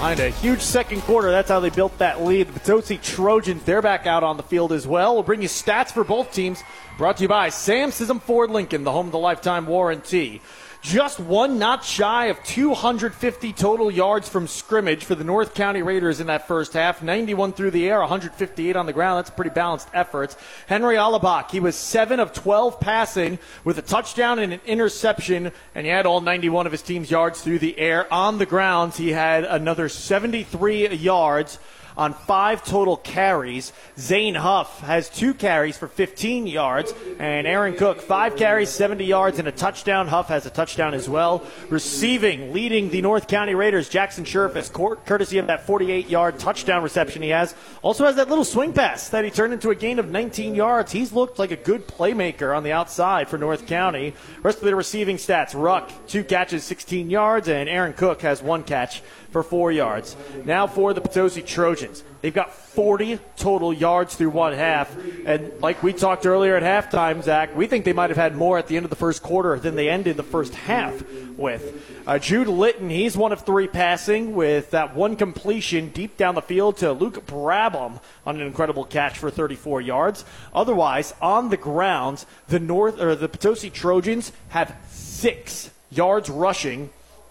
[0.00, 2.48] Behind a huge second quarter, that's how they built that lead.
[2.48, 5.12] The Potosi Trojans, they're back out on the field as well.
[5.12, 6.62] We'll bring you stats for both teams.
[6.96, 10.40] Brought to you by Sam Chisholm Ford Lincoln, the home of the lifetime warranty.
[10.82, 16.20] Just one not shy of 250 total yards from scrimmage for the North County Raiders
[16.20, 17.02] in that first half.
[17.02, 19.18] 91 through the air, 158 on the ground.
[19.18, 20.34] That's pretty balanced effort.
[20.68, 25.84] Henry Alabak, he was 7 of 12 passing with a touchdown and an interception, and
[25.84, 28.10] he had all 91 of his team's yards through the air.
[28.12, 31.58] On the ground, he had another 73 yards
[32.00, 33.74] on five total carries.
[33.98, 39.38] Zane Huff has two carries for 15 yards, and Aaron Cook, five carries, 70 yards,
[39.38, 40.08] and a touchdown.
[40.08, 41.44] Huff has a touchdown as well.
[41.68, 44.72] Receiving, leading the North County Raiders, Jackson Sherfus,
[45.04, 47.54] courtesy of that 48 yard touchdown reception he has.
[47.82, 50.92] Also has that little swing pass that he turned into a gain of 19 yards.
[50.92, 54.14] He's looked like a good playmaker on the outside for North County.
[54.42, 58.64] Rest of the receiving stats Ruck, two catches, 16 yards, and Aaron Cook has one
[58.64, 60.16] catch for four yards.
[60.44, 62.02] Now for the Potosi Trojans.
[62.20, 64.94] They've got 40 total yards through one half.
[65.24, 68.58] And like we talked earlier at halftime, Zach, we think they might have had more
[68.58, 71.02] at the end of the first quarter than they ended the first half
[71.36, 72.02] with.
[72.06, 76.42] Uh, Jude Litton, he's one of three passing with that one completion deep down the
[76.42, 80.24] field to Luke Brabham on an incredible catch for 34 yards.
[80.52, 86.90] Otherwise, on the ground, the North or the Potosi Trojans have six yards rushing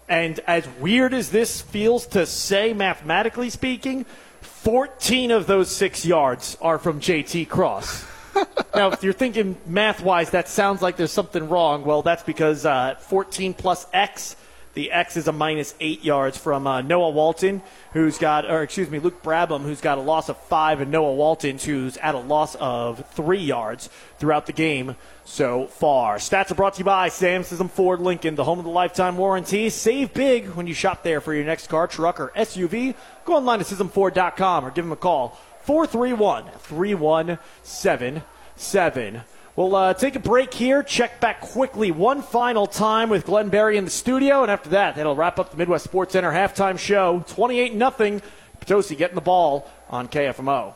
[0.10, 4.06] and as weird as this feels to say, mathematically speaking,
[4.42, 8.06] 14 of those six yards are from JT Cross.
[8.76, 11.86] now, if you're thinking math wise, that sounds like there's something wrong.
[11.86, 14.36] Well, that's because uh, 14 plus X
[14.80, 17.62] the X is a minus eight yards from uh, Noah Walton,
[17.94, 21.16] who's got, or excuse me, Luke Brabham, who's got a loss of five, and Noah
[21.16, 24.96] Walton, who's at a loss of three yards throughout the game
[25.30, 26.18] so far.
[26.18, 29.16] Stats are brought to you by Sam Chisholm Ford Lincoln, the home of the lifetime
[29.16, 29.70] warranty.
[29.70, 32.96] Save big when you shop there for your next car, truck, or SUV.
[33.26, 39.22] Go online to ChisholmFord.com or give them a call 431 3177.
[39.56, 43.76] We'll uh, take a break here, check back quickly one final time with Glenn Berry
[43.78, 47.24] in the studio, and after that, that'll wrap up the Midwest Sports Center halftime show.
[47.28, 48.22] 28 0
[48.60, 50.74] Potosi getting the ball on KFMO.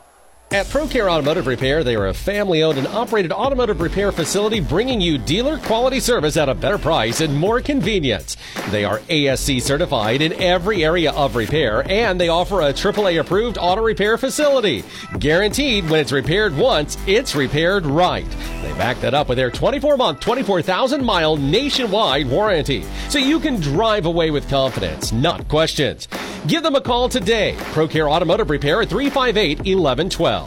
[0.54, 5.02] At ProCare Automotive Repair, they are a family owned and operated automotive repair facility bringing
[5.02, 8.38] you dealer quality service at a better price and more convenience.
[8.70, 13.58] They are ASE certified in every area of repair and they offer a AAA approved
[13.58, 14.84] auto repair facility.
[15.18, 18.30] Guaranteed when it's repaired once, it's repaired right.
[18.62, 23.60] They back that up with their 24 month, 24,000 mile nationwide warranty so you can
[23.60, 26.08] drive away with confidence, not questions.
[26.46, 27.56] Give them a call today.
[27.58, 30.43] ProCare Automotive Repair at 358 1112.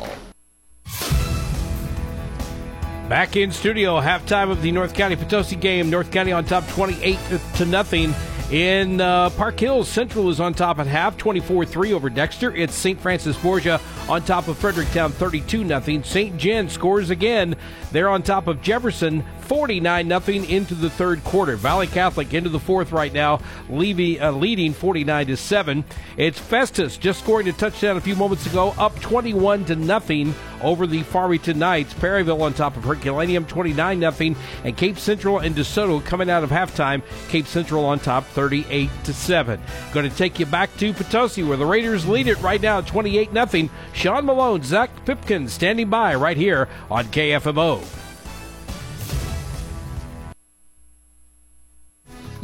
[3.09, 5.91] Back in studio, halftime of the North County Potosi game.
[5.91, 7.19] North County on top 28
[7.55, 8.13] to nothing.
[8.51, 12.55] In uh, Park Hills, Central is on top at half, 24-3 over Dexter.
[12.55, 13.01] It's St.
[13.01, 16.37] Francis Borgia on top of Fredericktown, 32 0 St.
[16.37, 17.57] John scores again.
[17.91, 21.57] They're on top of Jefferson, 49 0 into the third quarter.
[21.57, 23.41] Valle Catholic into the fourth right now,
[23.71, 25.85] uh, leading 49 to 7.
[26.17, 30.87] It's Festus just scoring a touchdown a few moments ago, up 21 to nothing over
[30.87, 31.95] the Farmington Knights.
[31.95, 36.51] Perryville on top of Herculaneum 29 0 and Cape Central and DeSoto coming out of
[36.51, 37.03] halftime.
[37.29, 39.61] Cape Central on top 38 to 7.
[39.93, 43.31] Going to take you back to Potosi where the Raiders lead it right now 28
[43.33, 43.69] 0.
[43.93, 48.06] Sean Malone, Zach Pipkin standing by right here on KFMO.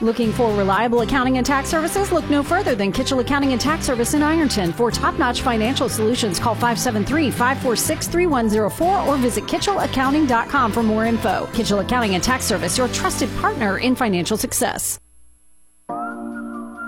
[0.00, 2.12] Looking for reliable accounting and tax services?
[2.12, 4.72] Look no further than Kitchell Accounting and Tax Service in Ironton.
[4.72, 11.48] For top notch financial solutions, call 573 546 3104 or visit KitchellAccounting.com for more info.
[11.52, 15.00] Kitchell Accounting and Tax Service, your trusted partner in financial success.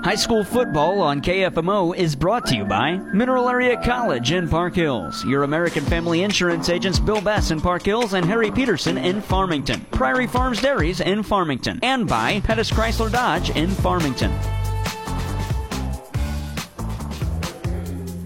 [0.03, 4.75] High school football on KFMO is brought to you by Mineral Area College in Park
[4.75, 9.21] Hills, your American Family Insurance agents Bill Bass in Park Hills and Harry Peterson in
[9.21, 14.33] Farmington, Prairie Farms Dairies in Farmington, and by Pettis Chrysler Dodge in Farmington.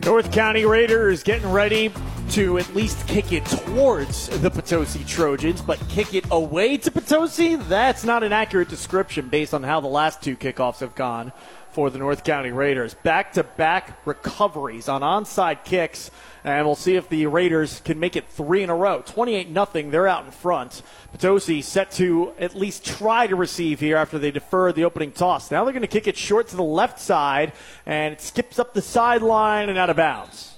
[0.04, 1.92] North County Raiders getting ready
[2.30, 7.56] to at least kick it towards the Potosi Trojans, but kick it away to Potosi,
[7.56, 11.32] that's not an accurate description based on how the last two kickoffs have gone
[11.74, 12.94] for the North County Raiders.
[12.94, 16.12] Back to back recoveries on onside kicks,
[16.44, 19.02] and we'll see if the Raiders can make it three in a row.
[19.04, 20.82] 28 0, they're out in front.
[21.12, 25.50] Potosi set to at least try to receive here after they deferred the opening toss.
[25.50, 27.52] Now they're going to kick it short to the left side,
[27.84, 30.54] and it skips up the sideline and out of bounds.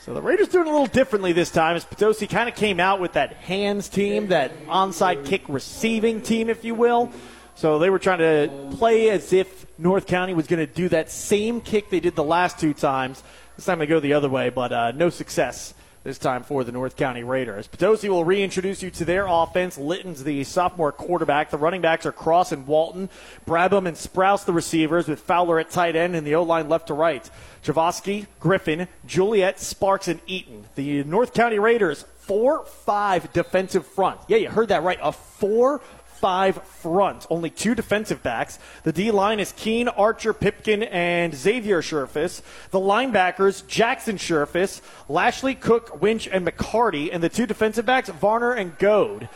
[0.00, 3.00] So the Raiders doing a little differently this time as Potosi kind of came out
[3.00, 7.12] with that hands team, that onside kick receiving team, if you will.
[7.54, 11.10] So they were trying to play as if North County was going to do that
[11.10, 13.22] same kick they did the last two times.
[13.56, 15.74] This time they go the other way, but uh, no success
[16.04, 17.68] this time for the North County Raiders.
[17.68, 19.78] Potosi will reintroduce you to their offense.
[19.78, 21.50] Litton's the sophomore quarterback.
[21.50, 23.08] The running backs are Cross and Walton.
[23.46, 26.94] Brabham and Sprouse the receivers with Fowler at tight end and the O-line left to
[26.94, 27.28] right.
[27.62, 30.64] Javosky, Griffin, Juliet, Sparks, and Eaton.
[30.74, 34.20] The North County Raiders, 4-5 defensive front.
[34.26, 34.98] Yeah, you heard that right.
[35.00, 35.80] A 4
[36.22, 38.60] five front, only two defensive backs.
[38.84, 42.42] The D line is Keen, Archer, Pipkin, and Xavier Sherfus.
[42.70, 47.10] The linebackers, Jackson Sherfus, Lashley, Cook, Winch, and McCarty.
[47.12, 49.28] And the two defensive backs, Varner and Goad.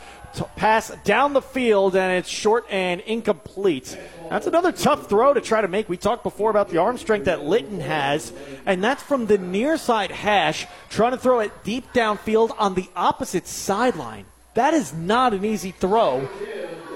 [0.54, 3.98] Pass down the field, and it's short and incomplete.
[4.30, 5.88] That's another tough throw to try to make.
[5.88, 8.32] We talked before about the arm strength that Litton has,
[8.64, 12.88] and that's from the near side hash, trying to throw it deep downfield on the
[12.94, 14.26] opposite sideline.
[14.56, 16.28] That is not an easy throw.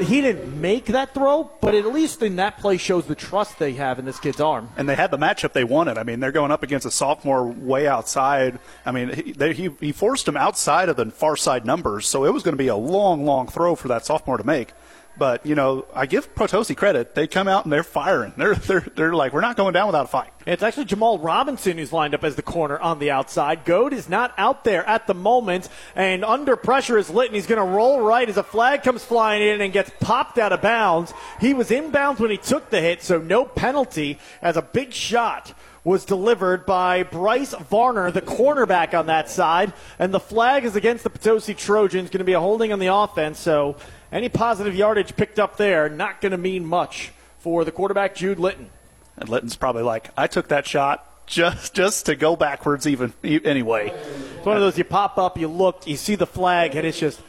[0.01, 3.75] He didn't make that throw, but at least in that play shows the trust they
[3.75, 4.71] have in this kid's arm.
[4.79, 5.99] And they had the matchup they wanted.
[5.99, 8.59] I mean, they're going up against a sophomore way outside.
[8.87, 12.25] I mean, he, they, he, he forced him outside of the far side numbers, so
[12.25, 14.73] it was going to be a long, long throw for that sophomore to make.
[15.17, 17.15] But you know, I give Potosi credit.
[17.15, 18.33] They come out and they're firing.
[18.37, 20.31] They're they're they're like, we're not going down without a fight.
[20.47, 23.65] It's actually Jamal Robinson who's lined up as the corner on the outside.
[23.65, 27.47] Goad is not out there at the moment, and under pressure is lit, and He's
[27.47, 30.63] going to roll right as a flag comes flying in and gets popped out of
[30.63, 31.13] bounds.
[31.41, 35.55] He was inbounds when he took the hit, so no penalty as a big shot
[35.85, 41.05] was delivered by Bryce Varner, the cornerback on that side, and the flag is against
[41.05, 42.11] the Potosi Trojans.
[42.11, 43.77] Going to be a holding on the offense, so
[44.13, 48.39] any positive yardage picked up there not going to mean much for the quarterback Jude
[48.39, 48.71] Litton.
[49.17, 53.89] And Litton's probably like, I took that shot just just to go backwards even anyway.
[53.89, 56.99] It's one of those you pop up, you look, you see the flag, and it's
[56.99, 57.21] just,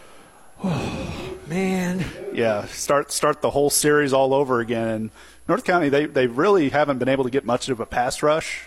[0.63, 2.03] oh, man.
[2.33, 4.87] Yeah, start start the whole series all over again.
[4.87, 5.11] And
[5.47, 8.63] North County, they they really haven't been able to get much of a pass rush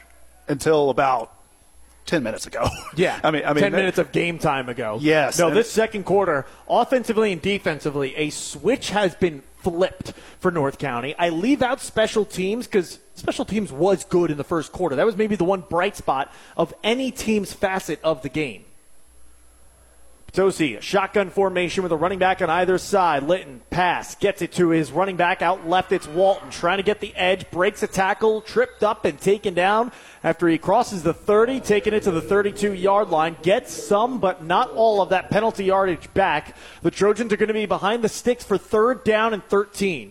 [0.49, 1.34] until about
[2.07, 2.69] 10 minutes ago.
[2.97, 3.19] Yeah.
[3.25, 4.99] I mean, I mean, 10 minutes of game time ago.
[5.01, 5.37] Yes.
[5.39, 11.17] No, this second quarter, offensively and defensively, a switch has been flipped for North County.
[11.19, 14.95] I leave out special teams because special teams was good in the first quarter.
[14.95, 18.64] That was maybe the one bright spot of any team's facet of the game.
[20.35, 23.23] Potosi, shotgun formation with a running back on either side.
[23.23, 25.93] Litton pass, gets it to his running back out left.
[25.93, 29.93] It's Walton trying to get the edge, breaks a tackle, tripped up and taken down
[30.25, 33.37] after he crosses the 30, taking it to the 32 yard line.
[33.43, 36.57] Gets some, but not all of that penalty yardage back.
[36.83, 40.11] The Trojans are going to be behind the sticks for third down and 13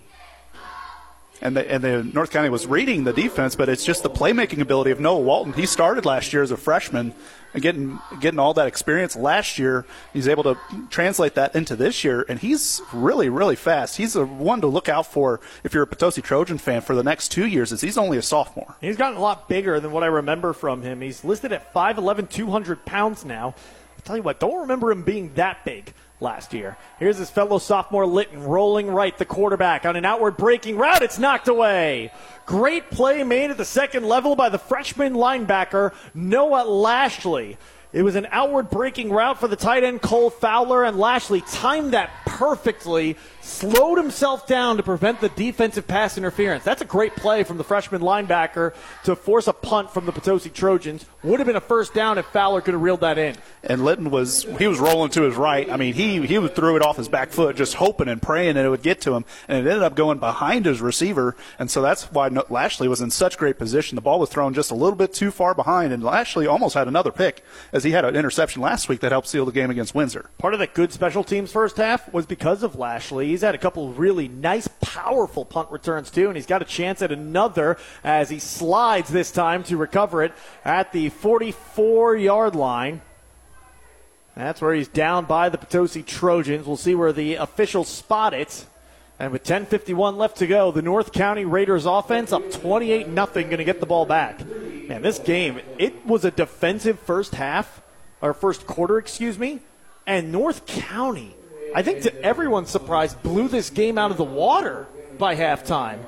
[1.44, 4.62] and the, and the North County was reading the defense, but it's just the playmaking
[4.62, 5.52] ability of Noah Walton.
[5.52, 7.14] He started last year as a freshman,
[7.62, 9.86] getting getting all that experience last year.
[10.12, 10.58] He's able to
[10.90, 13.98] translate that into this year, and he's really really fast.
[13.98, 17.04] He's the one to look out for if you're a Potosi Trojan fan for the
[17.04, 17.72] next two years.
[17.72, 18.76] Is he's only a sophomore.
[18.82, 21.02] He's gotten a lot bigger than what I remember from him.
[21.02, 23.56] He's listed at 5'11", 200 pounds now.
[23.98, 25.94] I tell you what, don't remember him being that big
[26.24, 26.76] last year.
[26.98, 31.04] Here's his fellow sophomore Litton rolling right, the quarterback on an outward breaking route.
[31.04, 32.12] It's knocked away.
[32.48, 37.58] Great play made at the second level by the freshman linebacker, Noah Lashley.
[37.92, 41.94] It was an outward breaking route for the tight end Cole Fowler, and Lashley timed
[41.94, 46.64] that perfectly, slowed himself down to prevent the defensive pass interference.
[46.64, 50.50] That's a great play from the freshman linebacker to force a punt from the Potosi
[50.50, 51.06] Trojans.
[51.24, 53.36] Would have been a first down if Fowler could have reeled that in.
[53.64, 55.70] And Litton was he was rolling to his right.
[55.70, 58.66] I mean, he he threw it off his back foot, just hoping and praying that
[58.66, 61.36] it would get to him, and it ended up going behind his receiver.
[61.60, 63.96] And so that's why Lashley was in such great position.
[63.96, 66.88] The ball was thrown just a little bit too far behind, and Lashley almost had
[66.88, 69.96] another pick as he had an interception last week that helped seal the game against
[69.96, 70.30] Windsor.
[70.38, 73.33] Part of that good special teams first half was because of Lashley.
[73.34, 77.02] He's had a couple really nice, powerful punt returns too, and he's got a chance
[77.02, 80.34] at another as he slides this time to recover it
[80.64, 83.02] at the 44 yard line.
[84.36, 86.68] That's where he's down by the Potosi Trojans.
[86.68, 88.68] We'll see where the officials spot it.
[89.18, 93.58] And with 10:51 left to go, the North County Raiders offense up 28 nothing going
[93.58, 94.46] to get the ball back.
[94.46, 97.82] Man, this game, it was a defensive first half
[98.22, 99.62] or first quarter, excuse me,
[100.06, 101.36] and North County,
[101.76, 104.88] I think to everyone's surprise, blew this game out of the water
[105.18, 106.00] by halftime.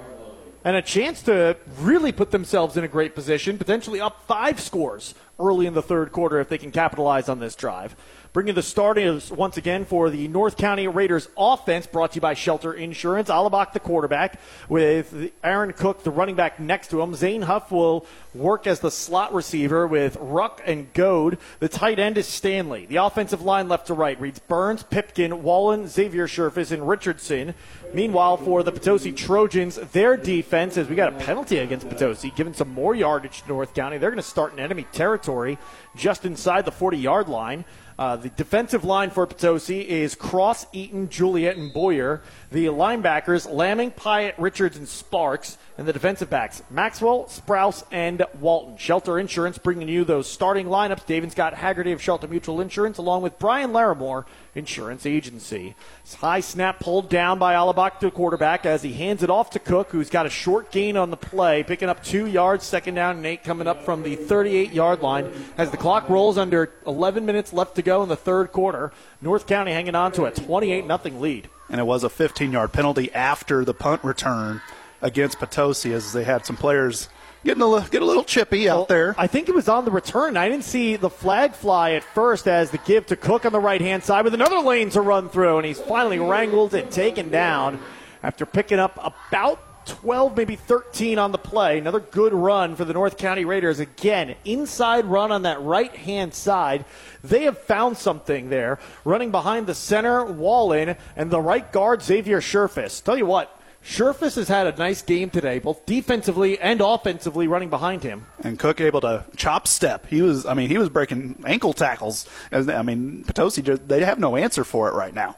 [0.63, 5.15] And a chance to really put themselves in a great position, potentially up five scores
[5.39, 7.95] early in the third quarter if they can capitalize on this drive.
[8.35, 12.33] Bringing the starters once again for the North County Raiders offense, brought to you by
[12.33, 13.29] Shelter Insurance.
[13.29, 17.15] Alabak, the quarterback, with Aaron Cook, the running back next to him.
[17.15, 21.37] Zane Huff will work as the slot receiver with Ruck and Goad.
[21.59, 22.85] The tight end is Stanley.
[22.85, 27.53] The offensive line left to right reads Burns, Pipkin, Wallen, Xavier Sherfus, and Richardson.
[27.93, 32.53] Meanwhile, for the Potosi Trojans, their defense, is we got a penalty against Potosi, giving
[32.53, 33.97] some more yardage to North County.
[33.97, 35.57] They're going to start in enemy territory
[35.95, 37.63] just inside the 40 yard line.
[37.97, 42.21] Uh, the defensive line for Potosi is Cross, Eaton, Juliet, and Boyer.
[42.51, 45.57] The linebackers, Lamming, Pyatt, Richards, and Sparks.
[45.77, 48.77] And the defensive backs, Maxwell, Sprouse, and Walton.
[48.77, 51.05] Shelter Insurance bringing you those starting lineups.
[51.05, 54.23] David Scott Haggerty of Shelter Mutual Insurance, along with Brian Larimore,
[54.55, 55.75] Insurance Agency.
[56.21, 59.89] High snap pulled down by Alabak, the quarterback, as he hands it off to Cook,
[59.89, 63.25] who's got a short gain on the play, picking up two yards, second down and
[63.25, 65.29] eight, coming up from the 38 yard line.
[65.57, 69.45] As the clock rolls under 11 minutes left to go in the third quarter, North
[69.45, 71.49] County hanging on to a 28 0 lead.
[71.69, 74.61] And it was a 15 yard penalty after the punt return
[75.01, 77.09] against Potosi as they had some players
[77.43, 79.15] getting a, little, get a little chippy out there.
[79.17, 80.35] I think it was on the return.
[80.35, 83.59] I didn't see the flag fly at first as the give to Cook on the
[83.59, 87.29] right hand side with another lane to run through, and he's finally wrangled and taken
[87.29, 87.79] down
[88.23, 91.77] after picking up about 12, maybe 13 on the play.
[91.77, 93.79] Another good run for the North County Raiders.
[93.79, 96.85] Again, inside run on that right hand side.
[97.23, 98.79] They have found something there.
[99.03, 103.03] Running behind the center, Wallen, and the right guard, Xavier Sherfus.
[103.03, 103.55] Tell you what,
[103.85, 108.25] Sherfus has had a nice game today, both defensively and offensively, running behind him.
[108.43, 110.07] And Cook able to chop step.
[110.07, 112.27] He was, I mean, he was breaking ankle tackles.
[112.51, 115.37] I mean, Potosi, they have no answer for it right now.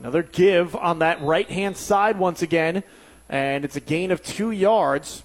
[0.00, 2.82] Another give on that right hand side once again,
[3.28, 5.22] and it's a gain of two yards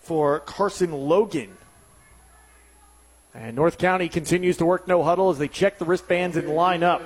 [0.00, 1.56] for Carson Logan.
[3.34, 6.82] And North County continues to work no huddle as they check the wristbands and line
[6.82, 7.02] up.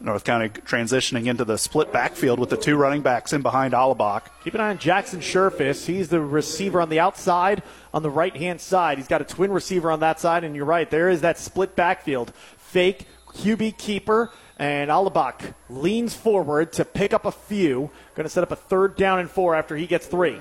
[0.00, 4.26] North County transitioning into the split backfield with the two running backs in behind Alabak.
[4.44, 5.86] Keep an eye on Jackson Sherfus.
[5.86, 7.62] He's the receiver on the outside
[7.92, 8.98] on the right hand side.
[8.98, 11.74] He's got a twin receiver on that side, and you're right, there is that split
[11.74, 12.32] backfield.
[12.56, 17.90] Fake, QB keeper, and Alabak leans forward to pick up a few.
[18.14, 20.38] Going to set up a third down and four after he gets three.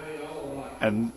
[0.81, 1.11] And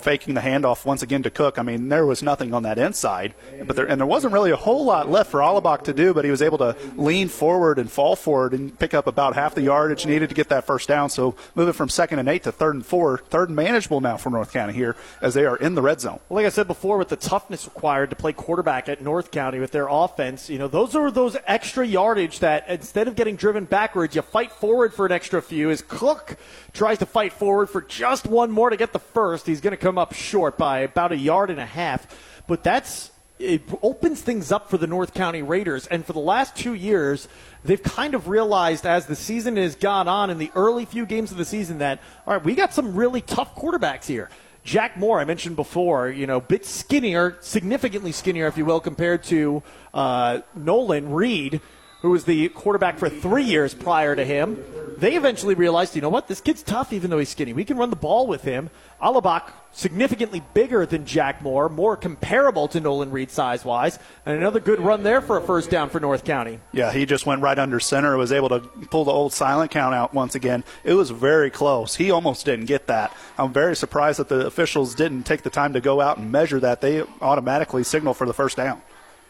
[0.00, 1.58] faking the handoff once again to Cook.
[1.58, 3.34] I mean, there was nothing on that inside,
[3.66, 6.14] but there and there wasn't really a whole lot left for Alabak to do.
[6.14, 9.54] But he was able to lean forward and fall forward and pick up about half
[9.54, 11.10] the yardage needed to get that first down.
[11.10, 14.30] So moving from second and eight to third and four, third and manageable now for
[14.30, 16.20] North County here as they are in the red zone.
[16.28, 19.58] Well, like I said before, with the toughness required to play quarterback at North County
[19.58, 23.64] with their offense, you know, those are those extra yardage that instead of getting driven
[23.64, 25.70] backwards, you fight forward for an extra few.
[25.70, 26.36] As Cook
[26.72, 29.76] tries to fight forward for just one more to get the first, he's going to
[29.86, 32.08] come up short by about a yard and a half.
[32.48, 35.86] But that's it opens things up for the North County Raiders.
[35.86, 37.28] And for the last two years,
[37.64, 41.30] they've kind of realized as the season has gone on in the early few games
[41.30, 44.28] of the season that, all right, we got some really tough quarterbacks here.
[44.64, 49.22] Jack Moore, I mentioned before, you know, bit skinnier, significantly skinnier, if you will, compared
[49.24, 49.62] to
[49.94, 51.60] uh, Nolan Reed,
[52.02, 54.62] who was the quarterback for three years prior to him.
[54.98, 57.52] They eventually realized, you know what, this kid's tough even though he's skinny.
[57.52, 58.70] We can run the ball with him.
[59.02, 64.58] Alabak, significantly bigger than Jack Moore, more comparable to Nolan Reed size wise, and another
[64.58, 66.60] good run there for a first down for North County.
[66.72, 69.94] Yeah, he just went right under center, was able to pull the old silent count
[69.94, 70.64] out once again.
[70.82, 71.94] It was very close.
[71.96, 73.14] He almost didn't get that.
[73.36, 76.60] I'm very surprised that the officials didn't take the time to go out and measure
[76.60, 76.80] that.
[76.80, 78.80] They automatically signal for the first down.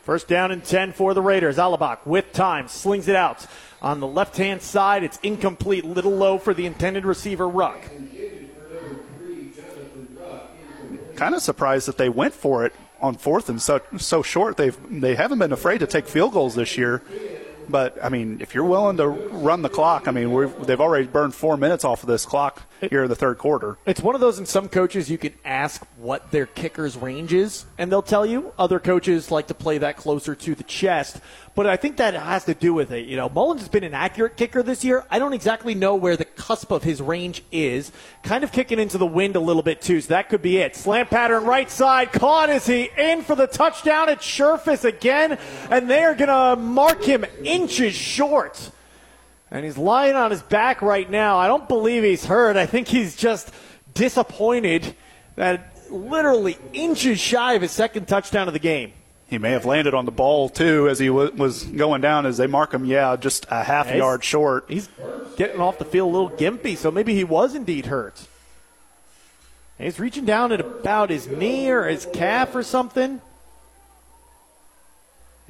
[0.06, 1.56] First down and 10 for the Raiders.
[1.56, 3.44] Alabak with time, slings it out.
[3.82, 7.80] On the left hand side, it's incomplete, little low for the intended receiver, Ruck.
[11.16, 14.56] Kind of surprised that they went for it on fourth and so so short.
[14.56, 17.02] They've they haven't been afraid to take field goals this year.
[17.68, 20.28] But I mean, if you're willing to run the clock, I mean,
[20.62, 23.78] they've already burned four minutes off of this clock here in the third quarter.
[23.86, 24.38] It's one of those.
[24.38, 28.52] In some coaches, you can ask what their kicker's range is, and they'll tell you.
[28.58, 31.20] Other coaches like to play that closer to the chest.
[31.54, 33.06] But I think that has to do with it.
[33.06, 35.04] You know, Mullins has been an accurate kicker this year.
[35.10, 37.92] I don't exactly know where the cusp of his range is.
[38.22, 40.76] Kind of kicking into the wind a little bit too, so that could be it.
[40.76, 45.38] Slant pattern right side, caught is he in for the touchdown at Sherfus again,
[45.70, 48.70] and they are going to mark him inches short.
[49.50, 51.38] And he's lying on his back right now.
[51.38, 52.56] I don't believe he's hurt.
[52.56, 53.50] I think he's just
[53.94, 54.94] disappointed
[55.36, 58.92] that literally inches shy of his second touchdown of the game.
[59.28, 62.26] He may have landed on the ball too as he w- was going down.
[62.26, 64.64] As they mark him, yeah, just a half He's- yard short.
[64.68, 64.88] He's
[65.36, 68.26] getting off the field a little gimpy, so maybe he was indeed hurt.
[69.78, 73.20] He's reaching down at about his knee or his calf or something.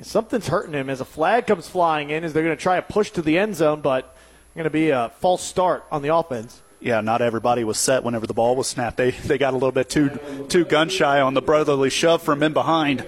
[0.03, 2.83] Something's hurting him as a flag comes flying in as they're going to try a
[2.83, 4.15] push to the end zone, but
[4.57, 6.63] going to be a false start on the offense.
[6.81, 8.97] Yeah, not everybody was set whenever the ball was snapped.
[8.97, 10.19] They they got a little bit too
[10.49, 13.07] too gun shy on the brotherly shove from in behind,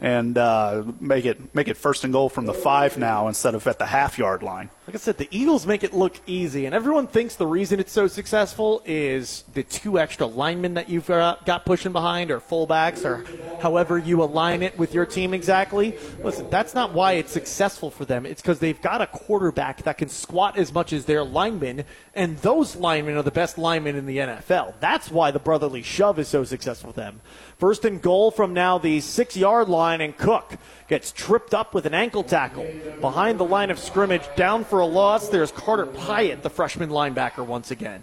[0.00, 3.66] and uh, make it make it first and goal from the five now instead of
[3.66, 4.70] at the half yard line.
[4.88, 7.92] Like I said, the Eagles make it look easy, and everyone thinks the reason it's
[7.92, 13.26] so successful is the two extra linemen that you've got pushing behind, or fullbacks, or
[13.60, 15.98] however you align it with your team exactly.
[16.24, 18.24] Listen, that's not why it's successful for them.
[18.24, 21.84] It's because they've got a quarterback that can squat as much as their linemen,
[22.14, 24.72] and those linemen are the best linemen in the NFL.
[24.80, 27.20] That's why the brotherly shove is so successful for them.
[27.58, 30.54] First and goal from now the six yard line, and Cook
[30.88, 32.66] gets tripped up with an ankle tackle
[33.00, 35.28] behind the line of scrimmage, down for a loss.
[35.28, 38.02] There's Carter Pyatt, the freshman linebacker, once again.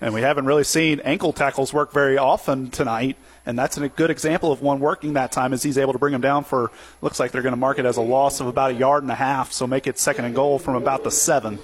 [0.00, 3.16] And we haven't really seen ankle tackles work very often tonight.
[3.46, 6.12] And that's a good example of one working that time as he's able to bring
[6.12, 6.70] him down for,
[7.00, 9.10] looks like they're going to mark it as a loss of about a yard and
[9.10, 9.52] a half.
[9.52, 11.58] So make it second and goal from about the seven.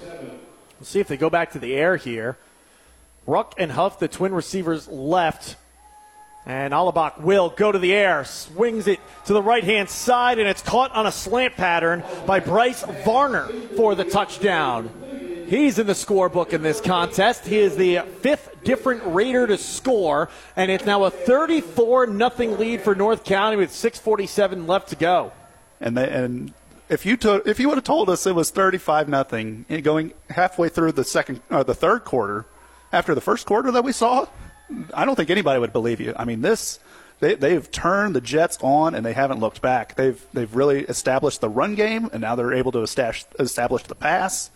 [0.79, 2.37] We'll see if they go back to the air here.
[3.27, 5.55] Ruck and Huff, the twin receivers, left.
[6.45, 10.47] And Alabak will go to the air, swings it to the right hand side, and
[10.47, 14.89] it's caught on a slant pattern by Bryce Varner for the touchdown.
[15.47, 17.45] He's in the scorebook in this contest.
[17.45, 22.81] He is the fifth different Raider to score, and it's now a 34 nothing lead
[22.81, 25.33] for North County with 6:47 left to go.
[25.81, 26.53] And they, and
[26.87, 30.93] if you if you would have told us it was 35 nothing going halfway through
[30.93, 32.45] the second or the third quarter
[32.93, 34.27] after the first quarter that we saw,
[34.93, 36.13] I don't think anybody would believe you.
[36.15, 36.79] I mean, this
[37.19, 39.95] they, they've turned the Jets on and they haven't looked back.
[39.95, 43.95] They've they've really established the run game and now they're able to establish establish the
[43.95, 44.51] pass.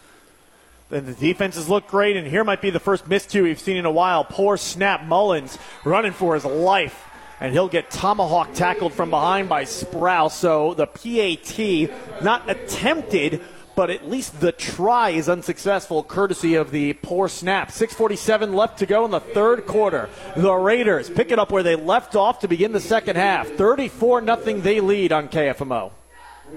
[0.90, 3.86] Then the defenses look great, and here might be the first miscue we've seen in
[3.86, 4.24] a while.
[4.24, 5.04] Poor snap.
[5.04, 7.10] Mullins running for his life,
[7.40, 10.34] and he'll get tomahawk tackled from behind by Sprouse.
[10.34, 13.42] So the PAT not attempted,
[13.76, 17.72] but at least the try is unsuccessful, courtesy of the poor snap.
[17.72, 20.10] 6:47 left to go in the third quarter.
[20.36, 23.48] The Raiders pick it up where they left off to begin the second half.
[23.50, 25.92] 34 0 they lead on KFMO.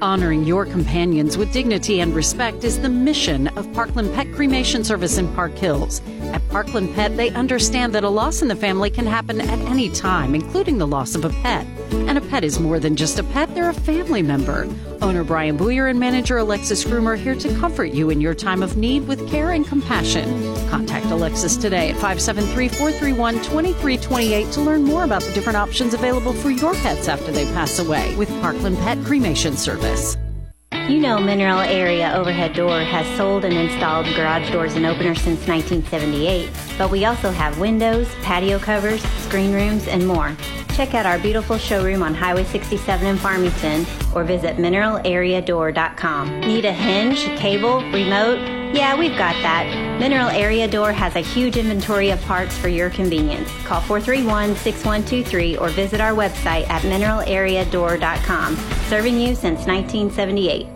[0.00, 5.18] Honoring your companions with dignity and respect is the mission of Parkland Pet Cremation Service
[5.18, 6.00] in Park Hills.
[6.32, 9.88] At Parkland Pet, they understand that a loss in the family can happen at any
[9.90, 11.66] time, including the loss of a pet.
[11.92, 14.68] And a pet is more than just a pet, they're a family member.
[15.02, 18.62] Owner Brian Booyer and manager Alexis Groomer are here to comfort you in your time
[18.62, 20.28] of need with care and compassion.
[20.68, 26.32] Contact Alexis today at 573 431 2328 to learn more about the different options available
[26.32, 29.87] for your pets after they pass away with Parkland Pet Cremation Service.
[29.88, 35.46] You know Mineral Area Overhead Door has sold and installed garage doors and openers since
[35.48, 40.36] 1978, but we also have windows, patio covers, screen rooms, and more.
[40.74, 46.40] Check out our beautiful showroom on Highway 67 in Farmington or visit mineralareadoor.com.
[46.40, 48.67] Need a hinge, cable, remote?
[48.74, 49.98] Yeah, we've got that.
[49.98, 53.50] Mineral Area Door has a huge inventory of parts for your convenience.
[53.64, 58.56] Call 431-6123 or visit our website at mineralareadoor.com.
[58.88, 60.66] Serving you since 1978.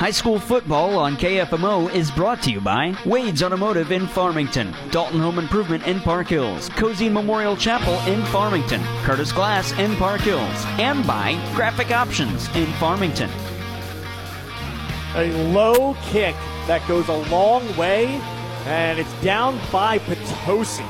[0.00, 5.20] High school football on KFMO is brought to you by Wade's Automotive in Farmington, Dalton
[5.20, 10.64] Home Improvement in Park Hills, Cozean Memorial Chapel in Farmington, Curtis Glass in Park Hills,
[10.78, 13.28] and by Graphic Options in Farmington.
[15.16, 16.36] A low kick
[16.68, 18.06] that goes a long way,
[18.64, 20.84] and it's down by Potosi.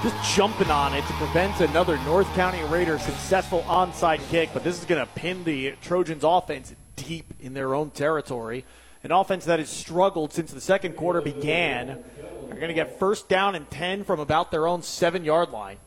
[0.00, 4.78] Just jumping on it to prevent another North County Raiders successful onside kick, but this
[4.78, 8.64] is going to pin the Trojans offense deep in their own territory.
[9.02, 12.04] An offense that has struggled since the second quarter began.
[12.46, 15.78] They're going to get first down and 10 from about their own seven yard line.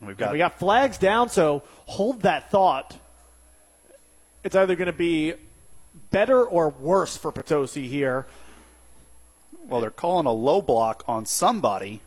[0.00, 2.98] We've got we got flags down, so hold that thought.
[4.42, 5.34] It's either going to be
[6.12, 8.26] better or worse for Potosi here.
[9.66, 12.00] Well, they're calling a low block on somebody.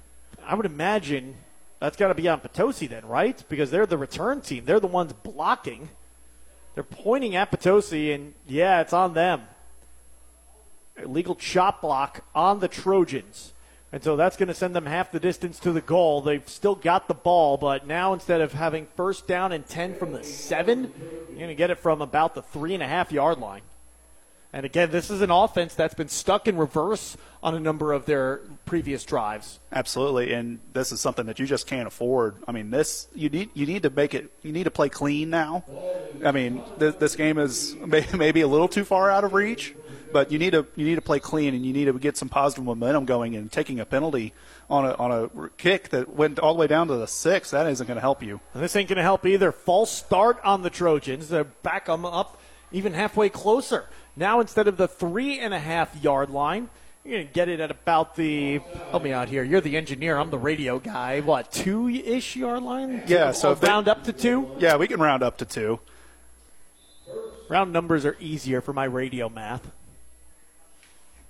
[0.45, 1.36] I would imagine
[1.80, 3.44] that's got to be on Potosi then, right?
[3.49, 4.65] Because they're the return team.
[4.65, 5.90] They're the ones blocking.
[6.73, 9.44] They're pointing at Potosi, and yeah, it's on them.
[11.02, 13.53] Illegal chop block on the Trojans.
[13.91, 16.22] And so that's going to send them half the distance to the goal.
[16.22, 20.11] They've still got the ball, but now instead of having first down and 10 from
[20.11, 20.91] the seven,
[21.30, 23.61] you're going to get it from about the three and a half yard line.
[24.56, 28.06] And again, this is an offense that's been stuck in reverse on a number of
[28.06, 29.60] their previous drives.
[29.69, 32.38] Absolutely, and this is something that you just can't afford.
[32.48, 34.32] I mean, this you need you need to make it.
[34.44, 35.65] You need to play clean now.
[36.23, 39.76] I mean, this, this game is may, maybe a little too far out of reach,
[40.14, 42.30] but you need to you need to play clean and you need to get some
[42.30, 43.36] positive momentum going.
[43.36, 44.34] And taking a penalty
[44.69, 47.68] on a on a kick that went all the way down to the six that
[47.68, 48.40] isn't going to help you.
[48.53, 49.52] And this ain't going to help either.
[49.52, 51.27] False start on the Trojans.
[51.27, 52.40] They back them up
[52.72, 53.86] even halfway closer.
[54.15, 56.69] Now instead of the three and a half yard line,
[57.03, 58.59] you're going to get it at about the.
[58.89, 59.43] Help me out here.
[59.43, 60.17] You're the engineer.
[60.17, 61.19] I'm the radio guy.
[61.21, 63.03] What two ish yard line?
[63.07, 64.49] Yeah, so Or if they- round up to two.
[64.57, 65.79] Yeah, we can round up to two.
[67.47, 69.71] Round numbers are easier for my radio math.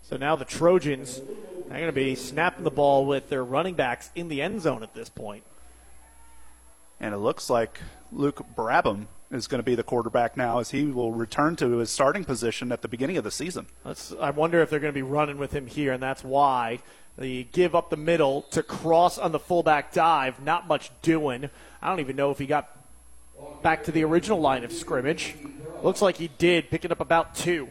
[0.01, 1.19] So now the Trojans
[1.69, 4.81] are going to be snapping the ball with their running backs in the end zone
[4.83, 5.43] at this point.
[7.01, 7.81] And it looks like
[8.13, 11.89] Luke Brabham is going to be the quarterback now, as he will return to his
[11.89, 13.67] starting position at the beginning of the season.
[14.19, 16.79] I wonder if they're going to be running with him here, and that's why
[17.17, 20.41] the give up the middle to cross on the fullback dive.
[20.41, 21.49] Not much doing.
[21.81, 22.69] I don't even know if he got
[23.61, 25.35] back to the original line of scrimmage.
[25.81, 27.67] Looks like he did, picking up about two.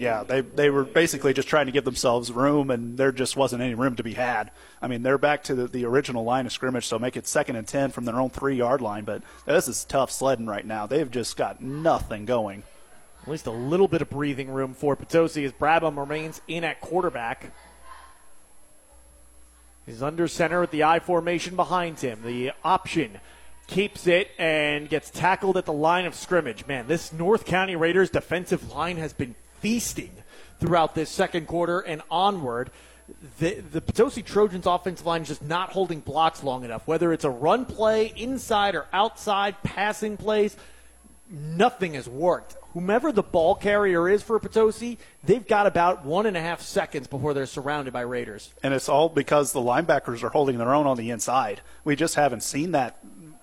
[0.00, 3.60] Yeah, they they were basically just trying to give themselves room, and there just wasn't
[3.60, 4.50] any room to be had.
[4.80, 7.56] I mean, they're back to the, the original line of scrimmage, so make it second
[7.56, 9.04] and ten from their own three yard line.
[9.04, 10.86] But this is tough sledding right now.
[10.86, 12.62] They've just got nothing going.
[13.22, 16.80] At least a little bit of breathing room for Potosi as Brabham remains in at
[16.80, 17.52] quarterback.
[19.84, 22.20] He's under center with the I formation behind him.
[22.24, 23.20] The option
[23.66, 26.66] keeps it and gets tackled at the line of scrimmage.
[26.66, 30.10] Man, this North County Raiders defensive line has been feasting
[30.58, 32.70] throughout this second quarter and onward.
[33.38, 36.86] The, the Potosi Trojans offensive line is just not holding blocks long enough.
[36.86, 40.56] Whether it's a run play, inside or outside, passing plays,
[41.28, 42.56] nothing has worked.
[42.72, 47.08] Whomever the ball carrier is for Potosi, they've got about one and a half seconds
[47.08, 48.54] before they're surrounded by Raiders.
[48.62, 51.62] And it's all because the linebackers are holding their own on the inside.
[51.82, 52.98] We just haven't seen that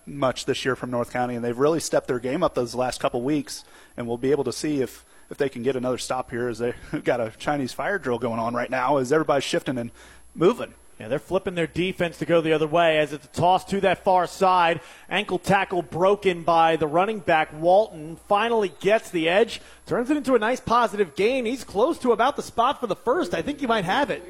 [0.06, 3.02] much this year from North County, and they've really stepped their game up those last
[3.02, 3.66] couple weeks.
[3.98, 6.60] And we'll be able to see if, if they can get another stop here, as
[6.60, 9.92] they've got a Chinese fire drill going on right now, as everybody's shifting and
[10.36, 10.74] moving.
[11.00, 13.80] Yeah, they're flipping their defense to go the other way as it's a toss to
[13.82, 14.82] that far side.
[15.10, 18.16] Ankle tackle broken by the running back, Walton.
[18.28, 21.46] Finally gets the edge, turns it into a nice positive gain.
[21.46, 23.36] He's close to about the spot for the first.
[23.36, 24.24] I think he might have it.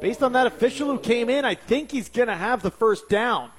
[0.00, 3.08] Based on that official who came in, I think he's going to have the first
[3.08, 3.50] down.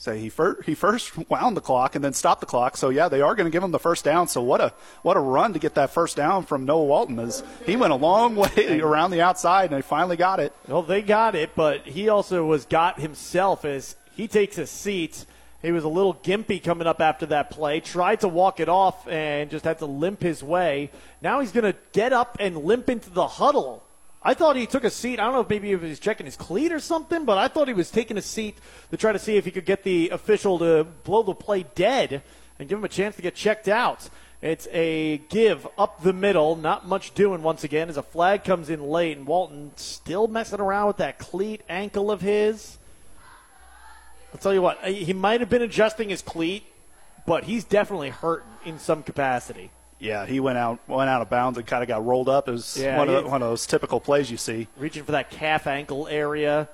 [0.00, 2.76] So he first, he first wound the clock and then stopped the clock.
[2.76, 4.28] So yeah, they are going to give him the first down.
[4.28, 4.72] So what a
[5.02, 7.18] what a run to get that first down from Noah Walton.
[7.18, 10.52] As he went a long way around the outside and they finally got it.
[10.68, 15.26] Well, they got it, but he also was got himself as he takes a seat.
[15.60, 17.80] He was a little gimpy coming up after that play.
[17.80, 20.92] Tried to walk it off and just had to limp his way.
[21.20, 23.82] Now he's going to get up and limp into the huddle.
[24.22, 25.20] I thought he took a seat.
[25.20, 27.68] I don't know if maybe he was checking his cleat or something, but I thought
[27.68, 28.58] he was taking a seat
[28.90, 32.22] to try to see if he could get the official to blow the play dead
[32.58, 34.08] and give him a chance to get checked out.
[34.42, 36.56] It's a give up the middle.
[36.56, 40.60] Not much doing once again as a flag comes in late, and Walton still messing
[40.60, 42.78] around with that cleat ankle of his.
[44.32, 46.64] I'll tell you what, he might have been adjusting his cleat,
[47.26, 49.70] but he's definitely hurt in some capacity.
[49.98, 52.48] Yeah, he went out went out of bounds and kind of got rolled up.
[52.48, 54.68] It was Yeah, one, of the, one of those typical plays you see.
[54.76, 56.68] reaching for that calf ankle area,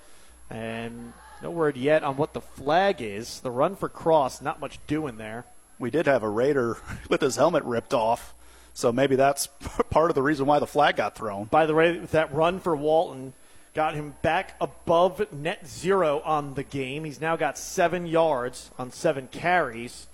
[0.51, 3.41] and no word yet on what the flag is.
[3.41, 5.47] The run for cross, not much doing there.
[5.79, 6.77] We did have a Raider
[7.09, 8.35] with his helmet ripped off,
[8.75, 9.47] so maybe that's
[9.91, 11.45] part of the reason why the flag got thrown.
[11.45, 13.33] By the way, that run for Walton
[13.75, 17.05] got him back above net zero on the game.
[17.05, 20.07] He's now got seven yards on seven carries.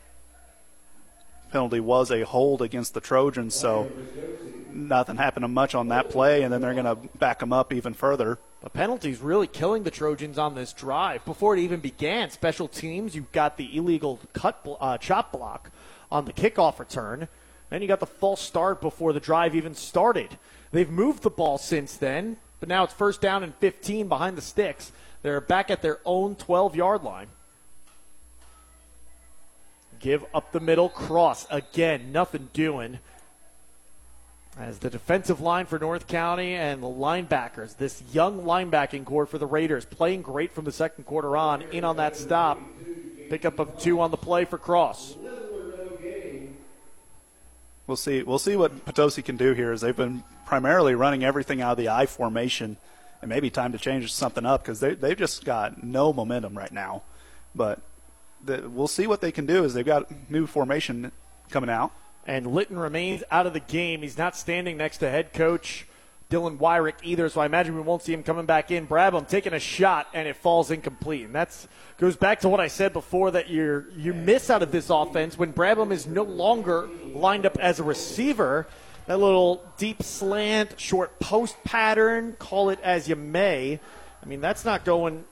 [1.51, 3.91] Penalty was a hold against the Trojans, so
[4.73, 7.93] nothing happened much on that play, and then they're going to back them up even
[7.93, 8.39] further.
[8.63, 11.25] The penalties really killing the Trojans on this drive.
[11.25, 15.71] Before it even began, special teams, you've got the illegal cut uh, chop block
[16.13, 17.27] on the kickoff return.
[17.71, 20.39] Then you got the false start before the drive even started.
[20.73, 24.43] They've moved the ball since then, but now it's first down and 15 behind the
[24.43, 24.93] sticks.
[25.23, 27.29] They're back at their own 12 yard line.
[30.01, 31.47] Give up the middle cross.
[31.51, 32.99] Again, nothing doing.
[34.59, 39.39] As the defensive line for North County and the linebackers, this young linebacking corps for
[39.39, 42.61] the Raiders, playing great from the second quarter on, in on that stop.
[43.29, 45.17] Pickup of two on the play for Cross.
[47.87, 48.23] We'll see.
[48.23, 49.73] We'll see what Potosi can do here.
[49.73, 52.77] As they've been primarily running everything out of the I formation,
[53.21, 56.73] and maybe time to change something up because they they've just got no momentum right
[56.73, 57.03] now.
[57.55, 57.81] But
[58.45, 59.65] the, we'll see what they can do.
[59.65, 61.13] As they've got new formation
[61.51, 61.93] coming out.
[62.27, 64.03] And Litton remains out of the game.
[64.03, 65.87] He's not standing next to head coach
[66.31, 68.87] Dylan Wyrick either, so I imagine we won't see him coming back in.
[68.87, 71.25] Brabham taking a shot and it falls incomplete.
[71.25, 71.67] And that's
[71.99, 75.37] goes back to what I said before that you you miss out of this offense
[75.37, 78.69] when Brabham is no longer lined up as a receiver.
[79.07, 83.81] That little deep slant, short post pattern, call it as you may.
[84.23, 85.25] I mean, that's not going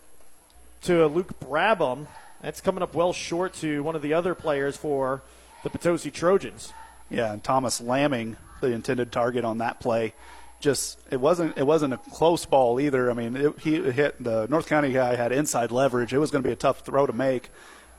[0.83, 2.09] to Luke Brabham.
[2.43, 5.23] That's coming up well short to one of the other players for
[5.65, 6.73] the Potosi Trojans.
[7.11, 10.15] Yeah, and Thomas Lamming, the intended target on that play,
[10.61, 13.11] just it wasn't it wasn't a close ball either.
[13.11, 16.13] I mean, it, he hit the North County guy had inside leverage.
[16.13, 17.51] It was going to be a tough throw to make.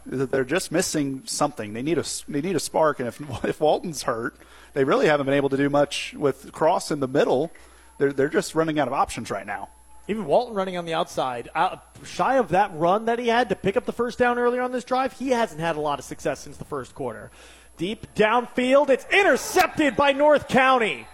[0.05, 1.73] They're just missing something.
[1.73, 2.99] They need a they need a spark.
[2.99, 4.35] And if if Walton's hurt,
[4.73, 7.51] they really haven't been able to do much with Cross in the middle.
[7.97, 9.69] They're they're just running out of options right now.
[10.09, 13.55] Even Walton running on the outside, uh, shy of that run that he had to
[13.55, 16.03] pick up the first down earlier on this drive, he hasn't had a lot of
[16.03, 17.31] success since the first quarter.
[17.77, 21.07] Deep downfield, it's intercepted by North County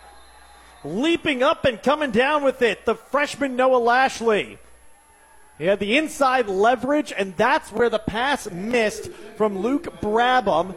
[0.85, 4.59] leaping up and coming down with it, the freshman Noah Lashley.
[5.57, 10.75] He had the inside leverage, and that's where the pass missed from Luke Brabham.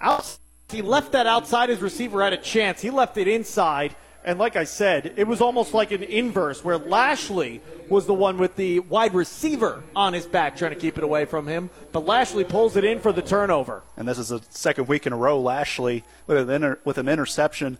[0.00, 0.38] Out,
[0.68, 1.68] he left that outside.
[1.68, 2.80] His receiver had a chance.
[2.80, 3.94] He left it inside.
[4.24, 8.38] And like I said, it was almost like an inverse where Lashley was the one
[8.38, 11.70] with the wide receiver on his back trying to keep it away from him.
[11.92, 13.82] But Lashley pulls it in for the turnover.
[13.96, 17.08] And this is the second week in a row, Lashley with an, inter- with an
[17.08, 17.78] interception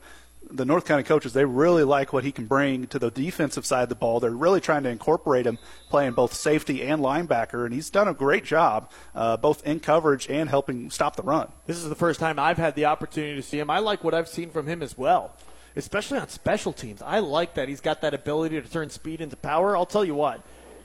[0.53, 3.85] the North County coaches, they really like what he can bring to the defensive side
[3.85, 4.21] of the ball.
[4.21, 5.59] They're really trying to incorporate him
[5.89, 10.29] playing both safety and linebacker, and he's done a great job uh, both in coverage
[10.29, 11.53] and helping stop the run.
[11.67, 13.71] This is the first time I've had the opportunity to see him.
[13.71, 15.35] I like what I've seen from him as well,
[15.77, 17.03] especially on special teams.
[17.03, 19.77] I like that he's got that ability to turn speed into power.
[19.77, 20.43] I'll tell you what,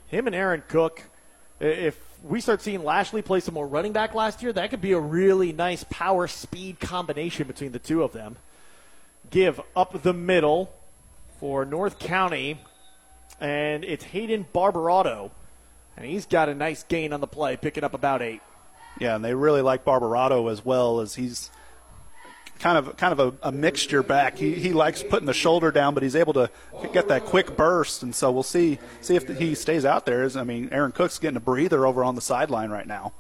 [0.07, 1.03] him and Aaron Cook,
[1.60, 4.94] if we start seeing Lashley play some more running back last year, that could be
[4.94, 8.38] a really nice power speed combination between the two of them
[9.30, 10.74] give up the middle
[11.40, 12.60] for North County,
[13.40, 15.32] and it's Hayden Barbarato.
[15.98, 18.41] And he's got a nice gain on the play, picking up about eight.
[18.99, 21.49] Yeah, and they really like Barbarato as well as he's
[22.60, 24.38] kind of kind of a, a, mixture back.
[24.38, 26.49] He, he likes putting the shoulder down, but he's able to
[26.94, 30.30] get that quick burst, and so we'll see see if he stays out there.
[30.36, 33.14] I mean, Aaron Cook's getting a breather over on the sideline right now.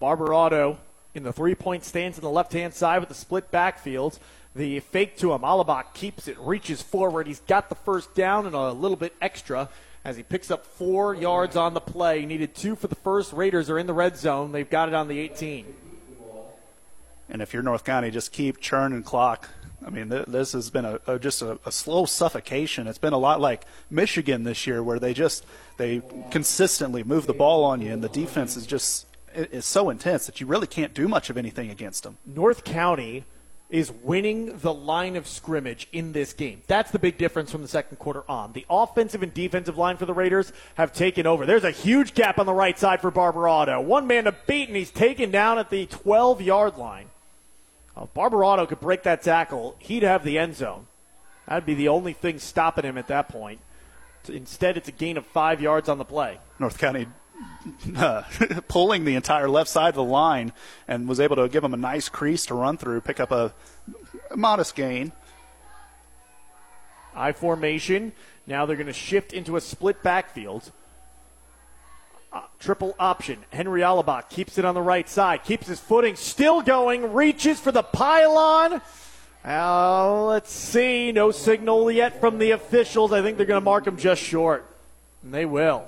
[0.00, 0.78] Barbarato
[1.14, 4.18] in the three point stance on the left hand side with the split backfield.
[4.54, 5.42] The fake to him.
[5.42, 7.28] Alabak keeps it, reaches forward.
[7.28, 9.68] He's got the first down and a little bit extra
[10.04, 12.20] as he picks up four yards on the play.
[12.20, 13.32] He needed two for the first.
[13.32, 14.50] Raiders are in the red zone.
[14.50, 15.89] They've got it on the 18.
[17.30, 19.48] And if you're North County, just keep churning clock.
[19.84, 22.86] I mean, this has been a, a just a, a, slow suffocation.
[22.86, 25.46] It's been a lot like Michigan this year, where they just
[25.78, 30.26] they consistently move the ball on you, and the defense is just is so intense
[30.26, 32.18] that you really can't do much of anything against them.
[32.26, 33.24] North County
[33.70, 36.60] is winning the line of scrimmage in this game.
[36.66, 38.52] That's the big difference from the second quarter on.
[38.52, 41.46] The offensive and defensive line for the Raiders have taken over.
[41.46, 43.82] There's a huge gap on the right side for Barbarato.
[43.82, 47.06] One man to beat, and he's taken down at the 12 yard line.
[48.00, 50.86] If Barbarato could break that tackle, he'd have the end zone.
[51.46, 53.60] That'd be the only thing stopping him at that point.
[54.28, 56.38] Instead, it's a gain of five yards on the play.
[56.58, 57.06] North County
[57.96, 58.22] uh,
[58.68, 60.52] pulling the entire left side of the line
[60.86, 63.52] and was able to give him a nice crease to run through, pick up a
[64.34, 65.12] modest gain.
[67.14, 68.12] I formation.
[68.46, 70.72] Now they're going to shift into a split backfield.
[72.60, 73.38] Triple option.
[73.50, 77.72] Henry Alabak keeps it on the right side, keeps his footing, still going, reaches for
[77.72, 78.82] the pylon.
[79.44, 81.10] Uh, let's see.
[81.10, 83.12] No signal yet from the officials.
[83.12, 84.66] I think they're going to mark him just short.
[85.22, 85.86] And they will.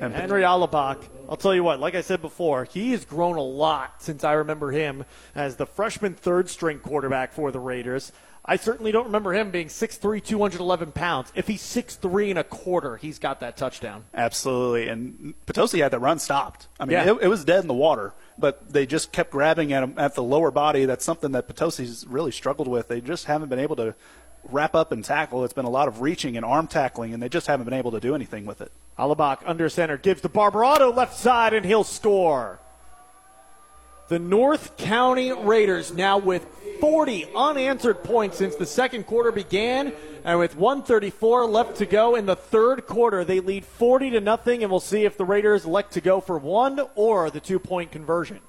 [0.00, 0.98] And Henry Alabak,
[1.28, 4.32] I'll tell you what, like I said before, he has grown a lot since I
[4.32, 8.12] remember him as the freshman third string quarterback for the Raiders.
[8.48, 11.32] I certainly don't remember him being 6'3, 211 pounds.
[11.34, 14.04] If he's 6'3 and a quarter, he's got that touchdown.
[14.14, 14.88] Absolutely.
[14.88, 16.68] And Potosi had the run stopped.
[16.78, 17.10] I mean, yeah.
[17.12, 20.14] it, it, was dead in the water, but they just kept grabbing at him at
[20.14, 20.84] the lower body.
[20.84, 22.86] That's something that Potosi's really struggled with.
[22.86, 23.94] They just haven't been able to
[24.44, 25.44] wrap up and tackle.
[25.44, 27.90] It's been a lot of reaching and arm tackling, and they just haven't been able
[27.92, 28.70] to do anything with it.
[28.96, 32.60] Alabak under center gives to Barbarato left side, and he'll score.
[34.08, 36.46] The North County Raiders now with
[36.80, 39.92] 40 unanswered points since the second quarter began,
[40.24, 44.62] and with 134 left to go in the third quarter, they lead 40 to nothing,
[44.62, 48.40] and we'll see if the Raiders elect to go for one or the two-point conversion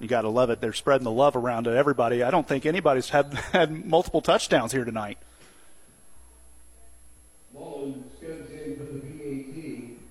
[0.00, 0.60] you got to love it.
[0.60, 2.22] They're spreading the love around to everybody.
[2.22, 5.18] I don't think anybody's had had multiple touchdowns here tonight.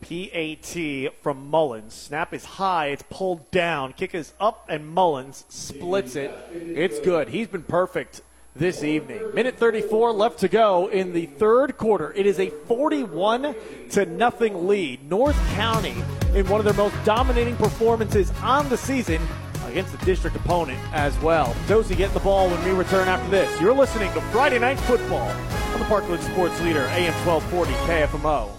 [0.10, 1.94] PAT from Mullins.
[1.94, 3.94] Snap is high, it's pulled down.
[3.94, 6.32] Kick is up, and Mullins splits it.
[6.52, 7.30] It's good.
[7.30, 8.22] He's been perfect
[8.56, 9.22] this evening.
[9.36, 12.12] Minute 34 left to go in the third quarter.
[12.16, 13.56] It is a 41
[13.92, 15.08] to nothing lead.
[15.08, 15.96] North County
[16.34, 19.22] in one of their most dominating performances on the season
[19.68, 21.56] against the district opponent as well.
[21.68, 23.62] Josie getting the ball when we return after this.
[23.62, 28.59] You're listening to Friday Night Football on the Parkland Sports Leader, AM 1240 KFMO.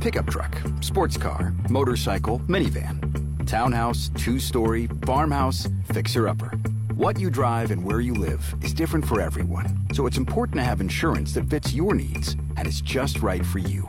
[0.00, 6.48] Pickup truck, sports car, motorcycle, minivan, townhouse, two story, farmhouse, fixer upper.
[6.94, 10.62] What you drive and where you live is different for everyone, so it's important to
[10.62, 13.86] have insurance that fits your needs and is just right for you.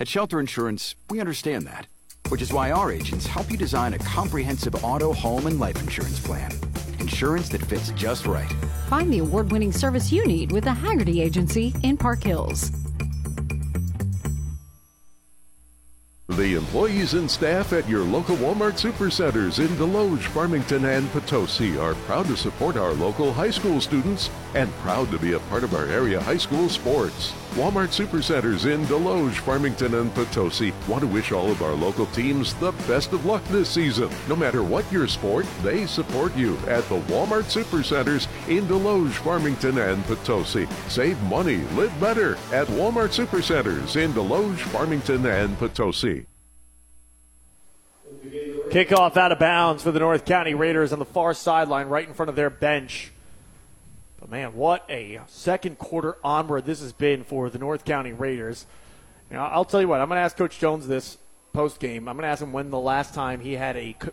[0.00, 1.86] At Shelter Insurance, we understand that,
[2.30, 6.18] which is why our agents help you design a comprehensive auto, home, and life insurance
[6.18, 6.50] plan.
[6.98, 8.50] Insurance that fits just right.
[8.88, 12.70] Find the award winning service you need with the Haggerty Agency in Park Hills.
[16.36, 21.94] The employees and staff at your local Walmart supercenters in Desloge, Farmington, and Potosi are
[22.06, 25.74] proud to support our local high school students and proud to be a part of
[25.74, 27.34] our area high school sports.
[27.52, 32.54] Walmart supercenters in Desloge, Farmington, and Potosi want to wish all of our local teams
[32.54, 34.08] the best of luck this season.
[34.26, 39.76] No matter what your sport, they support you at the Walmart supercenters in Desloge, Farmington,
[39.76, 40.66] and Potosi.
[40.88, 46.24] Save money, live better at Walmart supercenters in Desloge, Farmington, and Potosi.
[48.70, 52.14] Kickoff out of bounds for the North County Raiders on the far sideline, right in
[52.14, 53.11] front of their bench.
[54.32, 58.64] Man, what a second quarter onward this has been for the North County Raiders.
[59.30, 61.18] You know, I'll tell you what, I'm going to ask Coach Jones this
[61.52, 62.08] post game.
[62.08, 64.12] I'm going to ask him when the last time he had a co-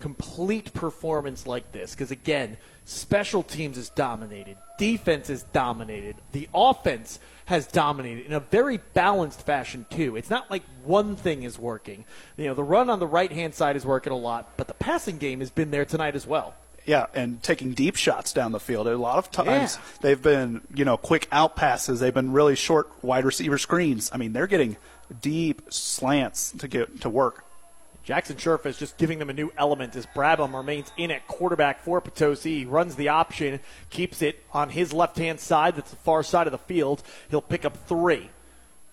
[0.00, 1.92] complete performance like this.
[1.92, 8.40] Because again, special teams is dominated, defense is dominated, the offense has dominated in a
[8.40, 10.16] very balanced fashion too.
[10.16, 12.04] It's not like one thing is working.
[12.36, 14.74] You know, the run on the right hand side is working a lot, but the
[14.74, 16.56] passing game has been there tonight as well.
[16.86, 18.86] Yeah, and taking deep shots down the field.
[18.88, 19.80] A lot of times Yeah.
[20.00, 22.00] they've been, you know, quick out passes.
[22.00, 24.10] They've been really short wide receiver screens.
[24.12, 24.76] I mean, they're getting
[25.20, 27.44] deep slants to get to work.
[28.02, 32.00] Jackson Sherfus just giving them a new element as Brabham remains in at quarterback for
[32.00, 32.60] Potosi.
[32.60, 35.76] He runs the option, keeps it on his left hand side.
[35.76, 37.02] That's the far side of the field.
[37.28, 38.30] He'll pick up three.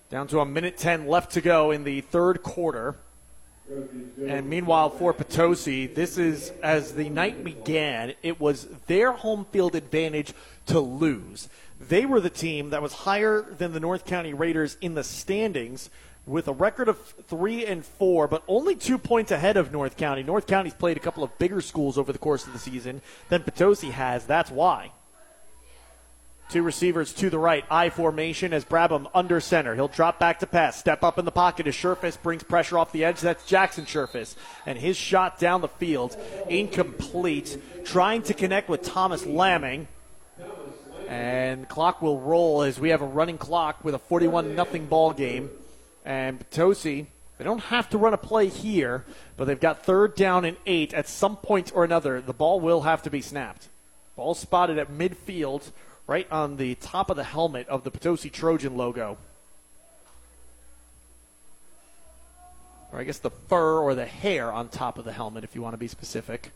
[0.10, 2.98] Down to a minute 10 left to go in the third quarter.
[3.70, 9.76] And meanwhile, for Potosi, this is as the night began, it was their home field
[9.76, 10.34] advantage
[10.68, 11.50] to lose.
[11.80, 15.90] They were the team that was higher than the North County Raiders in the standings
[16.26, 20.24] with a record of three and four, but only two points ahead of North County.
[20.24, 23.44] North County's played a couple of bigger schools over the course of the season than
[23.44, 24.26] Potosi has.
[24.26, 24.92] That's why.
[26.50, 29.76] Two receivers to the right, I formation as Brabham under center.
[29.76, 32.94] He'll drop back to pass, step up in the pocket as Sherfus brings pressure off
[32.94, 33.20] the edge.
[33.20, 34.36] That's Jackson Sherfus.
[34.66, 36.16] And his shot down the field,
[36.48, 37.62] incomplete.
[37.84, 39.90] Trying to connect with Thomas Lamming.
[41.10, 45.12] And clock will roll as we have a running clock with a 41 nothing ball
[45.12, 45.50] game.
[46.06, 47.08] And Potosi,
[47.38, 49.06] they don't have to run a play here,
[49.36, 50.94] but they've got third down and eight.
[50.94, 53.68] At some point or another, the ball will have to be snapped.
[54.16, 55.72] Ball spotted at midfield,
[56.08, 59.18] right on the top of the helmet of the Potosi Trojan logo.
[62.92, 65.62] Or I guess the fur or the hair on top of the helmet, if you
[65.62, 66.52] want to be specific.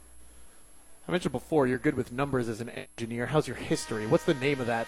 [1.07, 3.26] I mentioned before, you're good with numbers as an engineer.
[3.26, 4.07] How's your history?
[4.07, 4.88] What's the name of that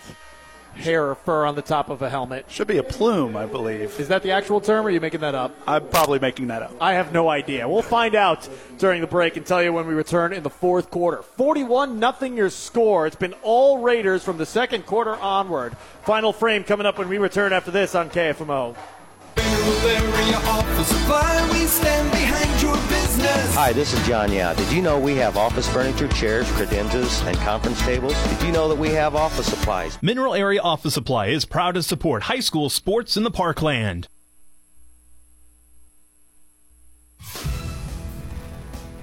[0.75, 2.45] hair or fur on the top of a helmet?
[2.49, 3.99] Should be a plume, I believe.
[3.99, 5.55] Is that the actual term, or are you making that up?
[5.67, 6.73] I'm probably making that up.
[6.81, 7.67] I have no idea.
[7.67, 8.47] We'll find out
[8.77, 11.21] during the break and tell you when we return in the fourth quarter.
[11.21, 13.07] 41 nothing your score.
[13.07, 15.75] It's been all Raiders from the second quarter onward.
[16.03, 18.75] Final frame coming up when we return after this on KFMO.
[23.55, 24.53] Hi, this is John Yao.
[24.53, 28.13] Did you know we have office furniture, chairs, credenzas, and conference tables?
[28.27, 29.97] Did you know that we have office supplies?
[30.01, 34.09] Mineral Area Office Supply is proud to support high school sports in the Parkland.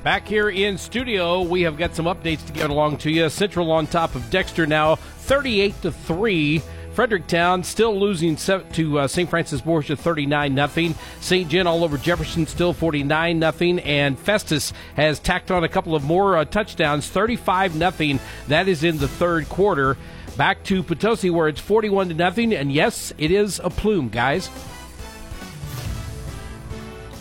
[0.04, 3.30] Back here in studio, we have got some updates to get along to you.
[3.30, 6.62] Central on top of Dexter now, 38 to three.
[7.00, 9.30] Fredericktown still losing to uh, St.
[9.30, 10.94] Francis Borgia 39 nothing.
[11.22, 11.48] St.
[11.48, 16.04] John all over Jefferson still 49 nothing, and Festus has tacked on a couple of
[16.04, 18.20] more uh, touchdowns 35 nothing.
[18.48, 19.96] That is in the third quarter.
[20.36, 24.50] Back to Potosi where it's 41 to nothing, and yes, it is a plume, guys.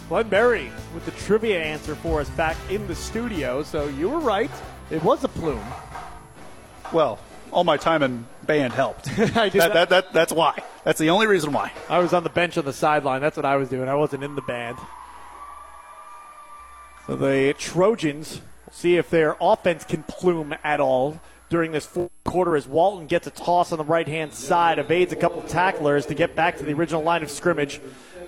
[0.09, 3.63] Glenn Berry with the trivia answer for us back in the studio.
[3.63, 4.51] So you were right.
[4.91, 5.65] It was a plume.
[6.91, 7.17] Well,
[7.51, 9.05] all my time in band helped.
[9.15, 10.57] That, that, that, that's why.
[10.83, 11.71] That's the only reason why.
[11.87, 13.21] I was on the bench on the sideline.
[13.21, 13.87] That's what I was doing.
[13.87, 14.77] I wasn't in the band.
[17.05, 22.55] So the Trojans see if their offense can plume at all during this fourth quarter
[22.55, 26.15] as Walton gets a toss on the right hand side, evades a couple tacklers to
[26.15, 27.79] get back to the original line of scrimmage.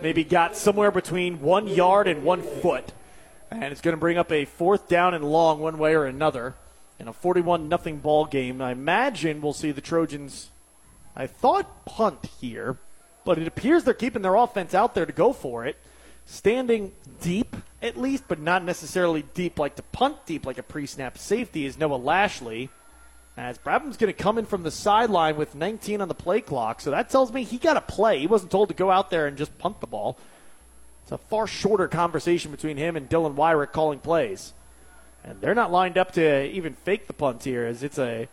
[0.03, 2.93] Maybe got somewhere between one yard and one foot.
[3.49, 6.55] And it's going to bring up a fourth down and long one way or another
[7.01, 8.61] in a 41 nothing ball game.
[8.61, 10.51] I imagine we'll see the Trojans,
[11.15, 12.77] I thought, punt here,
[13.25, 15.77] but it appears they're keeping their offense out there to go for it.
[16.25, 20.85] Standing deep, at least, but not necessarily deep like to punt deep like a pre
[20.85, 22.69] snap safety is Noah Lashley.
[23.35, 26.81] As Brabham's going to come in from the sideline with 19 on the play clock,
[26.81, 28.19] so that tells me he got a play.
[28.19, 30.17] He wasn't told to go out there and just punt the ball.
[31.01, 34.53] It's a far shorter conversation between him and Dylan Wyrick calling plays.
[35.23, 38.27] And they're not lined up to even fake the punt here, as it's a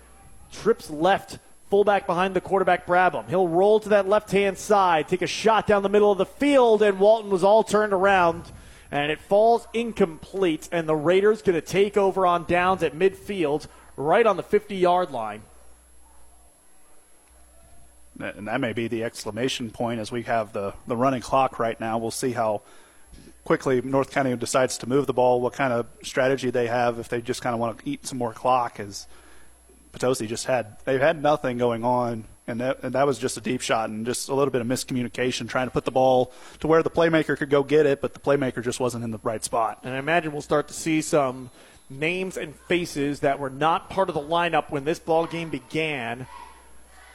[0.51, 1.39] trips left
[1.69, 3.29] fullback behind the quarterback Brabham.
[3.29, 6.27] He'll roll to that left hand side, take a shot down the middle of the
[6.27, 8.45] field, and Walton was all turned around.
[8.91, 13.67] And it falls incomplete, and the Raiders going to take over on downs at midfield,
[13.97, 15.43] right on the 50 yard line.
[18.19, 21.79] And that may be the exclamation point as we have the, the running clock right
[21.79, 21.99] now.
[21.99, 22.63] We'll see how
[23.49, 27.09] quickly North County decides to move the ball, what kind of strategy they have if
[27.09, 28.79] they just kind of want to eat some more clock.
[28.79, 29.07] As
[29.91, 33.41] Potosi just had, they've had nothing going on, and that, and that was just a
[33.41, 36.31] deep shot and just a little bit of miscommunication, trying to put the ball
[36.61, 39.21] to where the playmaker could go get it, but the playmaker just wasn't in the
[39.23, 39.81] right spot.
[39.83, 41.49] And I imagine we'll start to see some
[41.89, 46.27] names and faces that were not part of the lineup when this ball game began.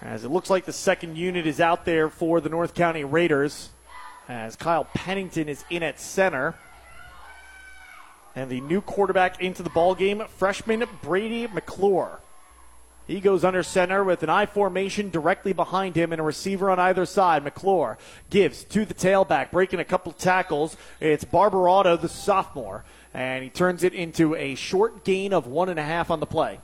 [0.01, 3.69] As it looks like the second unit is out there for the North County Raiders
[4.27, 6.55] as Kyle Pennington is in at center.
[8.35, 12.19] And the new quarterback into the ball game, freshman Brady McClure.
[13.05, 16.79] He goes under center with an I formation directly behind him and a receiver on
[16.79, 17.43] either side.
[17.43, 17.97] McClure
[18.29, 20.77] gives to the tailback, breaking a couple tackles.
[21.01, 25.79] It's Barbarato, the sophomore, and he turns it into a short gain of one and
[25.79, 26.59] a half on the play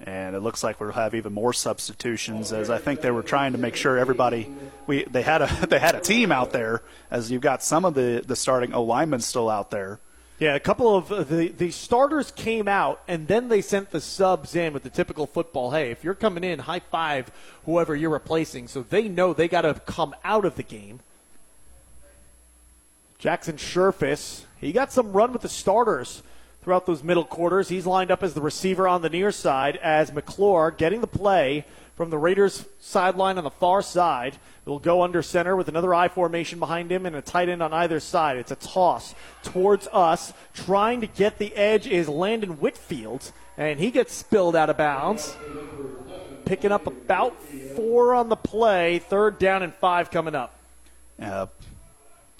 [0.00, 3.52] and it looks like we'll have even more substitutions as I think they were trying
[3.52, 4.50] to make sure everybody
[4.86, 7.94] we they had a they had a team out there as you've got some of
[7.94, 9.98] the the starting O linemen still out there.
[10.38, 14.00] Yeah, a couple of uh, the the starters came out and then they sent the
[14.00, 15.72] subs in with the typical football.
[15.72, 17.32] Hey, if you're coming in, high five
[17.64, 21.00] whoever you're replacing, so they know they got to come out of the game.
[23.18, 26.22] Jackson Sherfus, he got some run with the starters
[26.68, 27.70] throughout those middle quarters.
[27.70, 31.64] He's lined up as the receiver on the near side as McClure getting the play
[31.96, 34.36] from the Raiders sideline on the far side.
[34.66, 37.72] Will go under center with another I formation behind him and a tight end on
[37.72, 38.36] either side.
[38.36, 40.34] It's a toss towards us.
[40.52, 45.38] Trying to get the edge is Landon Whitfield, and he gets spilled out of bounds.
[46.44, 47.42] Picking up about
[47.76, 48.98] four on the play.
[48.98, 50.54] Third down and five coming up.
[51.18, 51.46] Uh,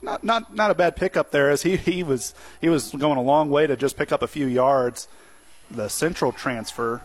[0.03, 3.23] not not not a bad pickup there as he, he was he was going a
[3.23, 5.09] long way to just pick up a few yards.
[5.71, 7.03] The central transfer,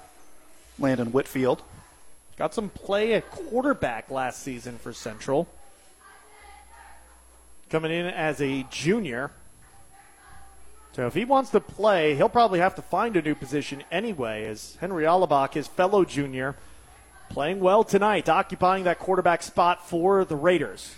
[0.80, 1.62] Landon Whitfield.
[2.38, 5.48] Got some play at quarterback last season for Central.
[7.70, 9.32] Coming in as a junior.
[10.94, 14.46] So if he wants to play, he'll probably have to find a new position anyway,
[14.46, 16.56] as Henry Alabak, his fellow junior,
[17.30, 20.94] playing well tonight, occupying that quarterback spot for the Raiders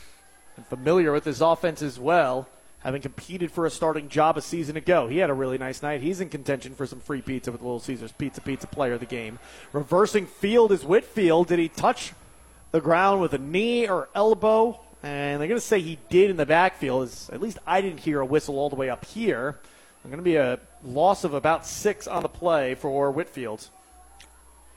[0.57, 2.47] and familiar with his offense as well,
[2.79, 5.07] having competed for a starting job a season ago.
[5.07, 6.01] He had a really nice night.
[6.01, 9.05] He's in contention for some free pizza with Little Caesars Pizza Pizza player of the
[9.05, 9.39] game.
[9.73, 11.47] Reversing field is Whitfield.
[11.47, 12.13] Did he touch
[12.71, 14.79] the ground with a knee or elbow?
[15.03, 17.11] And they're going to say he did in the backfield.
[17.31, 19.59] At least I didn't hear a whistle all the way up here.
[20.03, 23.69] I'm going to be a loss of about six on the play for Whitfield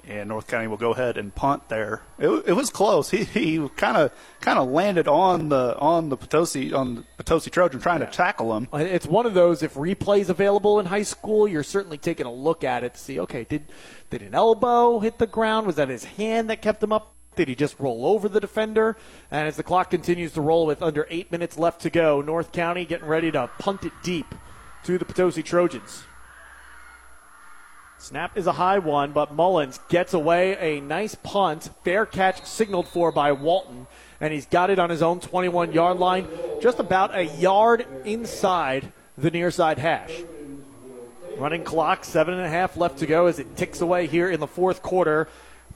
[0.07, 2.03] and North County will go ahead and punt there.
[2.19, 3.11] It, it was close.
[3.11, 7.51] He he kind of kind of landed on the on the Potosi on the Potosi
[7.51, 8.07] Trojan trying yeah.
[8.07, 8.69] to tackle him.
[8.73, 9.63] It's one of those.
[9.63, 13.21] If replays available in high school, you're certainly taking a look at it to see.
[13.21, 13.65] Okay, did
[14.11, 15.67] did an elbow hit the ground?
[15.67, 17.15] Was that his hand that kept him up?
[17.37, 18.97] Did he just roll over the defender?
[19.31, 22.51] And as the clock continues to roll with under eight minutes left to go, North
[22.51, 24.35] County getting ready to punt it deep
[24.85, 26.03] to the Potosi Trojans.
[28.01, 31.71] Snap is a high one, but Mullins gets away a nice punt.
[31.83, 33.89] Fair catch signaled for by Walton,
[34.21, 36.29] and he's got it on his own 21 yard line,
[36.63, 40.13] just about a yard inside the near side hash.
[41.37, 44.39] Running clock, seven and a half left to go as it ticks away here in
[44.39, 45.29] the fourth quarter.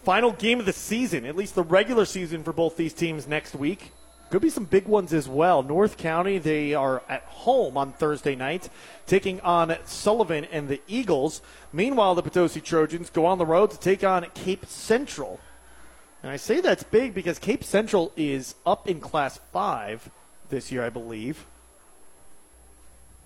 [0.05, 3.55] Final game of the season, at least the regular season for both these teams next
[3.55, 3.93] week.
[4.33, 5.63] Could be some big ones as well.
[5.63, 8.71] North County, they are at home on Thursday night,
[9.07, 11.43] taking on Sullivan and the Eagles.
[11.71, 15.39] Meanwhile, the Potosi Trojans go on the road to take on Cape Central.
[16.23, 20.09] And I say that's big because Cape Central is up in Class 5
[20.49, 21.45] this year, I believe.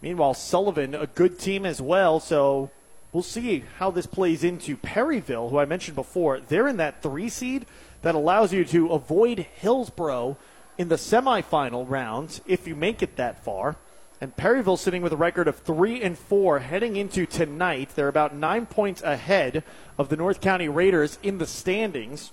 [0.03, 2.73] Meanwhile, Sullivan, a good team as well, so
[3.13, 6.41] we'll see how this plays into Perryville, who I mentioned before.
[6.41, 7.65] They're in that three seed
[8.03, 10.37] that allows you to avoid Hillsboro
[10.79, 13.77] in the semifinal rounds if you make it that far.
[14.21, 17.91] And Perryville sitting with a record of three and four heading into tonight.
[17.95, 19.63] They're about nine points ahead
[19.99, 22.33] of the North County Raiders in the standings.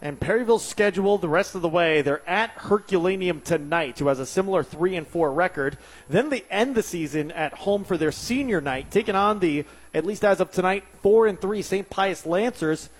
[0.00, 2.02] And Perryville's schedule the rest of the way.
[2.02, 5.78] They're at Herculaneum tonight, who has a similar three and four record.
[6.08, 9.64] Then they end the season at home for their senior night, taking on the
[9.94, 11.88] at least as of tonight four and three St.
[11.88, 12.90] Pius Lancers.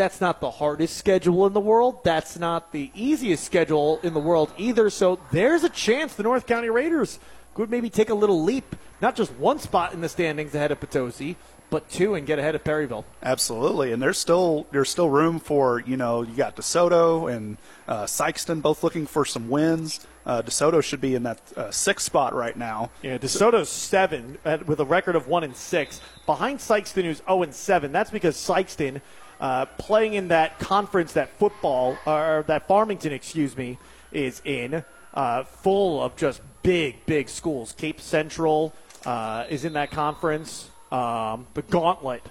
[0.00, 2.02] That's not the hardest schedule in the world.
[2.04, 4.88] That's not the easiest schedule in the world either.
[4.88, 7.18] So there's a chance the North County Raiders
[7.52, 10.80] could maybe take a little leap, not just one spot in the standings ahead of
[10.80, 11.36] Potosi,
[11.68, 13.04] but two and get ahead of Perryville.
[13.22, 18.04] Absolutely, and there's still there's still room for you know you got DeSoto and uh,
[18.04, 20.06] Sikeston both looking for some wins.
[20.24, 22.90] Uh, DeSoto should be in that uh, sixth spot right now.
[23.02, 27.42] Yeah, DeSoto's seven at, with a record of one and six behind Sikeston, who's zero
[27.42, 27.92] and seven.
[27.92, 29.02] That's because Sikeston.
[29.40, 33.78] Uh, playing in that conference that football or that Farmington, excuse me,
[34.12, 34.84] is in,
[35.14, 37.72] uh, full of just big, big schools.
[37.72, 38.74] Cape Central
[39.06, 42.22] uh, is in that conference um, the gauntlet,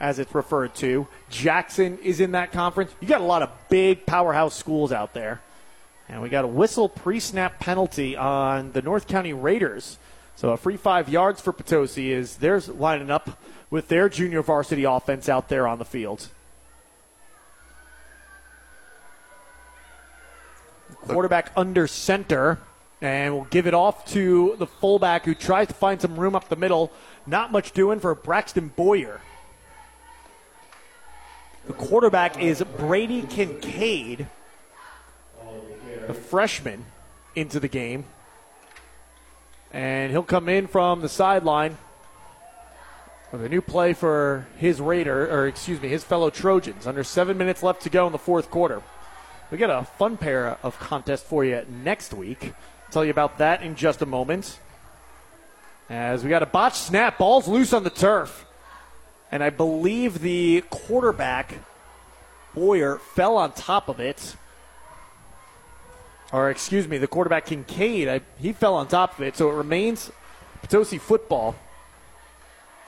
[0.00, 1.06] as it's referred to.
[1.30, 2.92] Jackson is in that conference.
[3.00, 5.40] You got a lot of big powerhouse schools out there.
[6.08, 9.98] And we got a whistle pre snap penalty on the North County Raiders.
[10.34, 13.38] So a free five yards for Potosi is they're lining up
[13.68, 16.28] with their junior varsity offense out there on the field.
[20.90, 22.58] Quarterback under center,
[23.00, 26.48] and we'll give it off to the fullback who tries to find some room up
[26.48, 26.92] the middle.
[27.26, 29.20] Not much doing for Braxton Boyer.
[31.66, 34.26] The quarterback is Brady Kincaid,
[36.06, 36.86] the freshman,
[37.36, 38.04] into the game.
[39.72, 41.78] And he'll come in from the sideline
[43.30, 46.86] with a new play for his Raider, or excuse me, his fellow Trojans.
[46.86, 48.82] Under seven minutes left to go in the fourth quarter.
[49.50, 52.52] We got a fun pair of contests for you next week.
[52.92, 54.60] Tell you about that in just a moment.
[55.88, 58.46] As we got a botch snap, ball's loose on the turf.
[59.32, 61.54] And I believe the quarterback,
[62.54, 64.36] Boyer, fell on top of it.
[66.32, 69.36] Or, excuse me, the quarterback, Kincaid, I, he fell on top of it.
[69.36, 70.12] So it remains
[70.62, 71.56] Potosi football.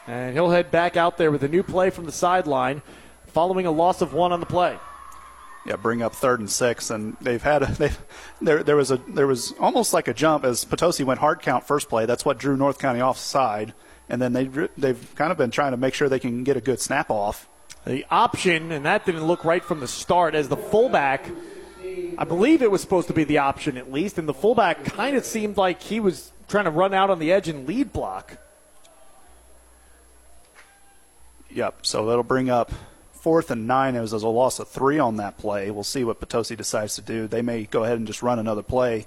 [0.07, 2.83] And he'll head back out there with a new play from the sideline
[3.27, 4.79] following a loss of one on the play
[5.65, 7.91] yeah, bring up third and six, and they've had a, they
[8.41, 11.67] there there was a there was almost like a jump as Potosi went hard count
[11.67, 12.07] first play.
[12.07, 13.75] That's what drew North County offside,
[14.09, 14.45] and then they
[14.77, 17.49] they've kind of been trying to make sure they can get a good snap off.
[17.85, 21.29] The option, and that didn't look right from the start, as the fullback.
[22.17, 25.17] I believe it was supposed to be the option at least, and the fullback kind
[25.17, 28.39] of seemed like he was trying to run out on the edge and lead block.
[31.51, 31.85] Yep.
[31.85, 32.73] So that'll bring up
[33.23, 35.71] fourth and nine, it was a loss of three on that play.
[35.71, 37.29] We'll see what Potosi decides to do.
[37.29, 39.07] They may go ahead and just run another play,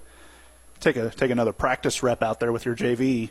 [0.79, 3.29] take a take another practice rep out there with your JV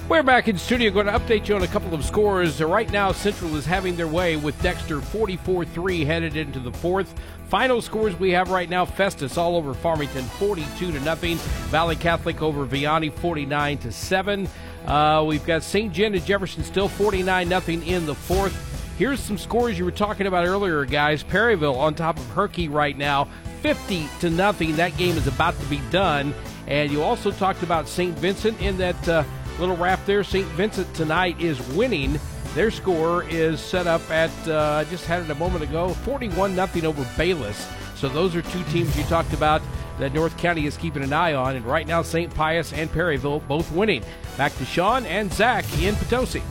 [0.08, 2.62] We're back in studio going to update you on a couple of scores.
[2.62, 7.20] Right now, Central is having their way with Dexter 44 3 headed into the fourth.
[7.48, 11.38] Final scores we have right now Festus all over Farmington 42 to nothing.
[11.70, 14.48] Valle Catholic over Vianney 49 to 7.
[14.86, 15.92] Uh, we've got St.
[15.92, 18.56] John and Jefferson still 49 nothing in the fourth.
[19.00, 21.24] Here's some scores you were talking about earlier, guys.
[21.24, 23.28] Perryville on top of Herky right now,
[23.64, 24.76] 50 to nothing.
[24.76, 26.36] That game is about to be done.
[26.68, 28.16] And you also talked about St.
[28.20, 29.24] Vincent in that uh,
[29.60, 30.24] little wrap there.
[30.24, 30.48] St.
[30.50, 32.20] Vincent tonight is winning.
[32.54, 36.56] Their score is set up at, uh, I just had it a moment ago, 41
[36.56, 37.68] nothing over Bayless.
[37.96, 39.62] So those are two teams you talked about
[40.00, 41.56] that North County is keeping an eye on.
[41.56, 42.34] And right now, St.
[42.34, 44.04] Pius and Perryville both winning.
[44.38, 46.42] Back to Sean and Zach in Potosi.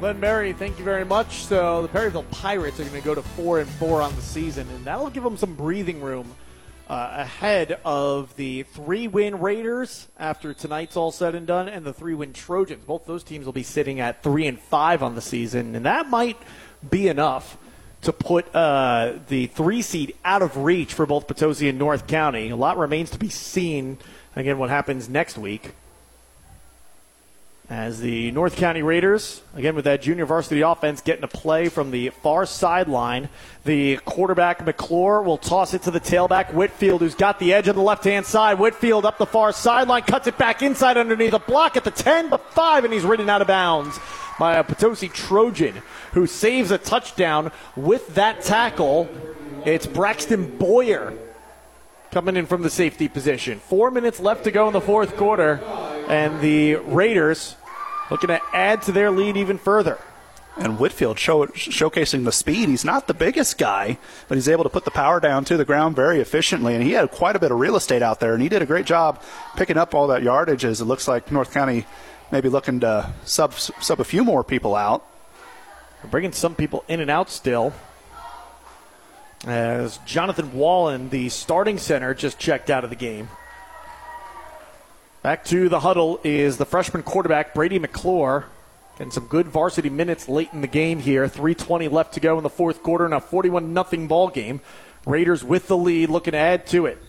[0.00, 1.44] Glenn Berry, thank you very much.
[1.44, 4.68] So the Perryville Pirates are going to go to four and four on the season,
[4.68, 6.34] and that'll give them some breathing room
[6.88, 12.32] uh, ahead of the three-win Raiders after tonight's all said and done, and the three-win
[12.32, 12.84] Trojans.
[12.84, 16.08] Both those teams will be sitting at three and five on the season, and that
[16.08, 16.38] might
[16.88, 17.58] be enough
[18.02, 22.50] to put uh, the three seed out of reach for both Potosi and North County.
[22.50, 23.98] A lot remains to be seen.
[24.36, 25.72] Again, what happens next week.
[27.68, 31.90] As the North County Raiders, again with that junior varsity offense, getting a play from
[31.90, 33.28] the far sideline.
[33.64, 37.74] The quarterback McClure will toss it to the tailback Whitfield, who's got the edge on
[37.74, 38.60] the left hand side.
[38.60, 42.30] Whitfield up the far sideline, cuts it back inside underneath a block at the 10,
[42.30, 43.98] but 5, and he's ridden out of bounds
[44.38, 45.82] by a Potosi Trojan
[46.12, 49.08] who saves a touchdown with that tackle.
[49.64, 51.18] It's Braxton Boyer
[52.12, 53.58] coming in from the safety position.
[53.58, 55.60] Four minutes left to go in the fourth quarter,
[56.08, 57.56] and the Raiders
[58.10, 59.98] looking to add to their lead even further.
[60.58, 62.70] And Whitfield show, showcasing the speed.
[62.70, 65.66] He's not the biggest guy, but he's able to put the power down to the
[65.66, 66.74] ground very efficiently.
[66.74, 68.66] And he had quite a bit of real estate out there, and he did a
[68.66, 69.22] great job
[69.56, 70.64] picking up all that yardage.
[70.64, 71.84] As it looks like North County
[72.32, 75.04] maybe looking to sub sub a few more people out.
[76.02, 77.72] We're bringing some people in and out still.
[79.46, 83.28] As Jonathan Wallen, the starting center, just checked out of the game.
[85.26, 88.46] Back to the huddle is the freshman quarterback, Brady McClure.
[88.96, 91.26] Getting some good varsity minutes late in the game here.
[91.26, 93.08] 3.20 left to go in the fourth quarter.
[93.08, 94.60] Now 41 nothing ball game.
[95.04, 97.02] Raiders with the lead, looking to add to it.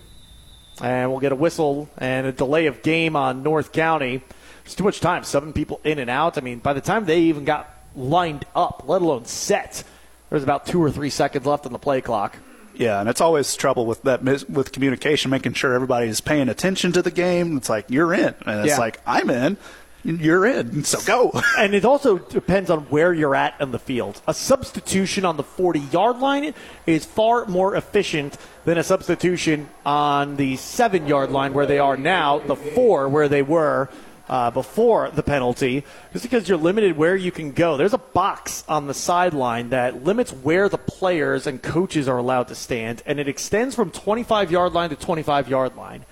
[0.81, 4.23] And we'll get a whistle and a delay of game on North County.
[4.65, 5.23] It's too much time.
[5.23, 6.39] Seven people in and out.
[6.39, 9.83] I mean, by the time they even got lined up, let alone set,
[10.31, 12.35] there's about two or three seconds left on the play clock.
[12.77, 16.91] Yeah, and it's always trouble with that with communication, making sure everybody is paying attention
[16.93, 17.57] to the game.
[17.57, 18.77] It's like you're in, and it's Yeah.
[18.77, 19.57] like I'm in,
[20.03, 21.31] you're in, so go.
[21.57, 24.21] and it also depends on where you're at on the field.
[24.27, 26.53] A substitution on the 40 yard line
[26.85, 31.97] is far more efficient than a substitution on the seven yard line where they are
[31.97, 33.89] now, the four where they were.
[34.29, 37.77] Uh, before the penalty, just because you're limited where you can go.
[37.77, 42.49] There's a box on the sideline that limits where the players and coaches are allowed
[42.49, 46.03] to stand, and it extends from 25 yard line to 25 yard line.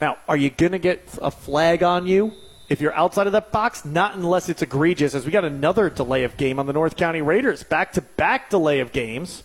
[0.00, 2.32] Now, are you going to get a flag on you
[2.68, 3.84] if you're outside of that box?
[3.84, 7.22] Not unless it's egregious, as we got another delay of game on the North County
[7.22, 7.62] Raiders.
[7.62, 9.42] Back to back delay of games.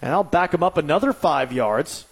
[0.00, 2.06] And I'll back them up another five yards.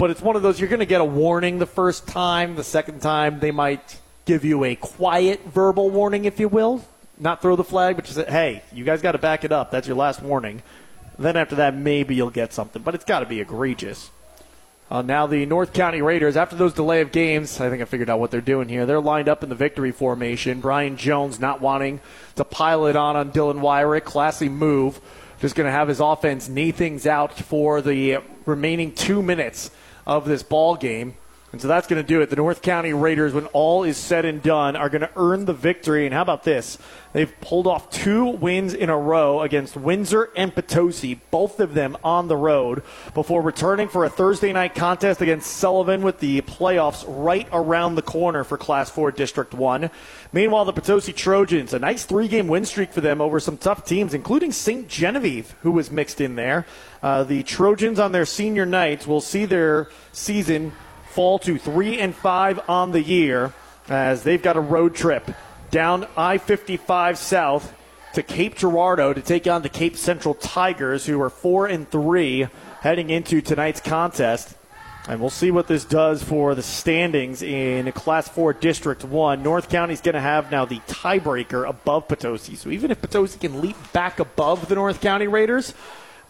[0.00, 2.56] But it's one of those you're going to get a warning the first time.
[2.56, 6.82] The second time, they might give you a quiet verbal warning, if you will.
[7.18, 9.70] Not throw the flag, but just say, hey, you guys got to back it up.
[9.70, 10.62] That's your last warning.
[11.18, 12.80] Then after that, maybe you'll get something.
[12.80, 14.10] But it's got to be egregious.
[14.90, 18.08] Uh, now the North County Raiders, after those delay of games, I think I figured
[18.08, 18.86] out what they're doing here.
[18.86, 20.62] They're lined up in the victory formation.
[20.62, 22.00] Brian Jones not wanting
[22.36, 24.04] to pile it on on Dylan Wyrick.
[24.04, 24.98] Classy move.
[25.42, 29.70] Just going to have his offense knee things out for the remaining two minutes
[30.06, 31.14] of this ball game.
[31.52, 32.30] And so that's going to do it.
[32.30, 35.52] The North County Raiders, when all is said and done, are going to earn the
[35.52, 36.06] victory.
[36.06, 36.78] And how about this?
[37.12, 41.96] They've pulled off two wins in a row against Windsor and Potosi, both of them
[42.04, 47.04] on the road, before returning for a Thursday night contest against Sullivan with the playoffs
[47.08, 49.90] right around the corner for Class 4 District 1.
[50.32, 53.84] Meanwhile, the Potosi Trojans, a nice three game win streak for them over some tough
[53.84, 54.86] teams, including Ste.
[54.86, 56.64] Genevieve, who was mixed in there.
[57.02, 60.72] Uh, the Trojans on their senior night will see their season
[61.10, 63.52] fall to three and five on the year
[63.88, 65.30] as they've got a road trip
[65.70, 67.74] down I 55 South
[68.14, 72.48] to Cape Girardeau to take on the Cape Central Tigers, who are four and three
[72.80, 74.56] heading into tonight's contest.
[75.08, 79.42] And we'll see what this does for the standings in Class 4 District 1.
[79.42, 82.54] North County's going to have now the tiebreaker above Potosi.
[82.54, 85.72] So even if Potosi can leap back above the North County Raiders,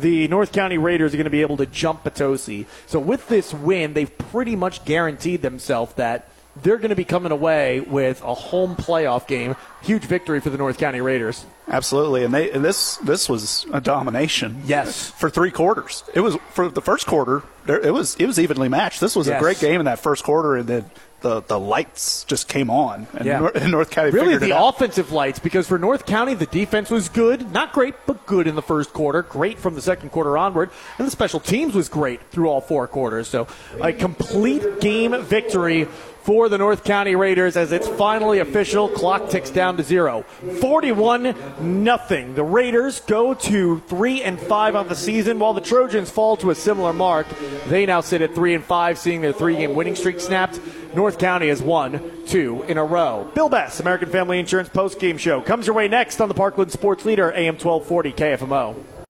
[0.01, 2.67] the North County Raiders are going to be able to jump Potosi.
[2.87, 6.29] So with this win, they've pretty much guaranteed themselves that
[6.62, 9.55] they're going to be coming away with a home playoff game.
[9.83, 11.47] Huge victory for the North County Raiders.
[11.69, 14.62] Absolutely, and they and this this was a domination.
[14.67, 16.03] Yes, for three quarters.
[16.12, 17.45] It was for the first quarter.
[17.67, 19.01] There, it was it was evenly matched.
[19.01, 19.37] This was Yes.
[19.37, 23.07] a great game in that first quarter, and then the, the lights just came on,
[23.15, 23.39] and, Yeah.
[23.40, 26.90] Nor- and North County Really, figured the offensive lights, because for North County, the defense
[26.90, 27.52] was good.
[27.52, 29.23] Not great, but good in the first quarter.
[29.23, 30.70] Great from the second quarter onward.
[30.99, 33.28] And the special teams was great through all four quarters.
[33.28, 33.47] So
[33.81, 35.89] a complete game victory
[36.23, 38.89] for the North County Raiders as it's finally official.
[38.89, 40.23] Clock ticks down to zero.
[40.60, 42.34] 41 nothing.
[42.34, 46.50] The Raiders go to 3 and 5 on the season while the Trojans fall to
[46.50, 47.26] a similar mark.
[47.66, 50.60] They now sit at 3 and 5 seeing their 3-game winning streak snapped.
[50.94, 53.31] North County has won two in a row.
[53.34, 57.05] Bill Bess, American Family Insurance post-game show comes your way next on the Parkland Sports
[57.05, 58.90] Leader AM 1240 KFMO.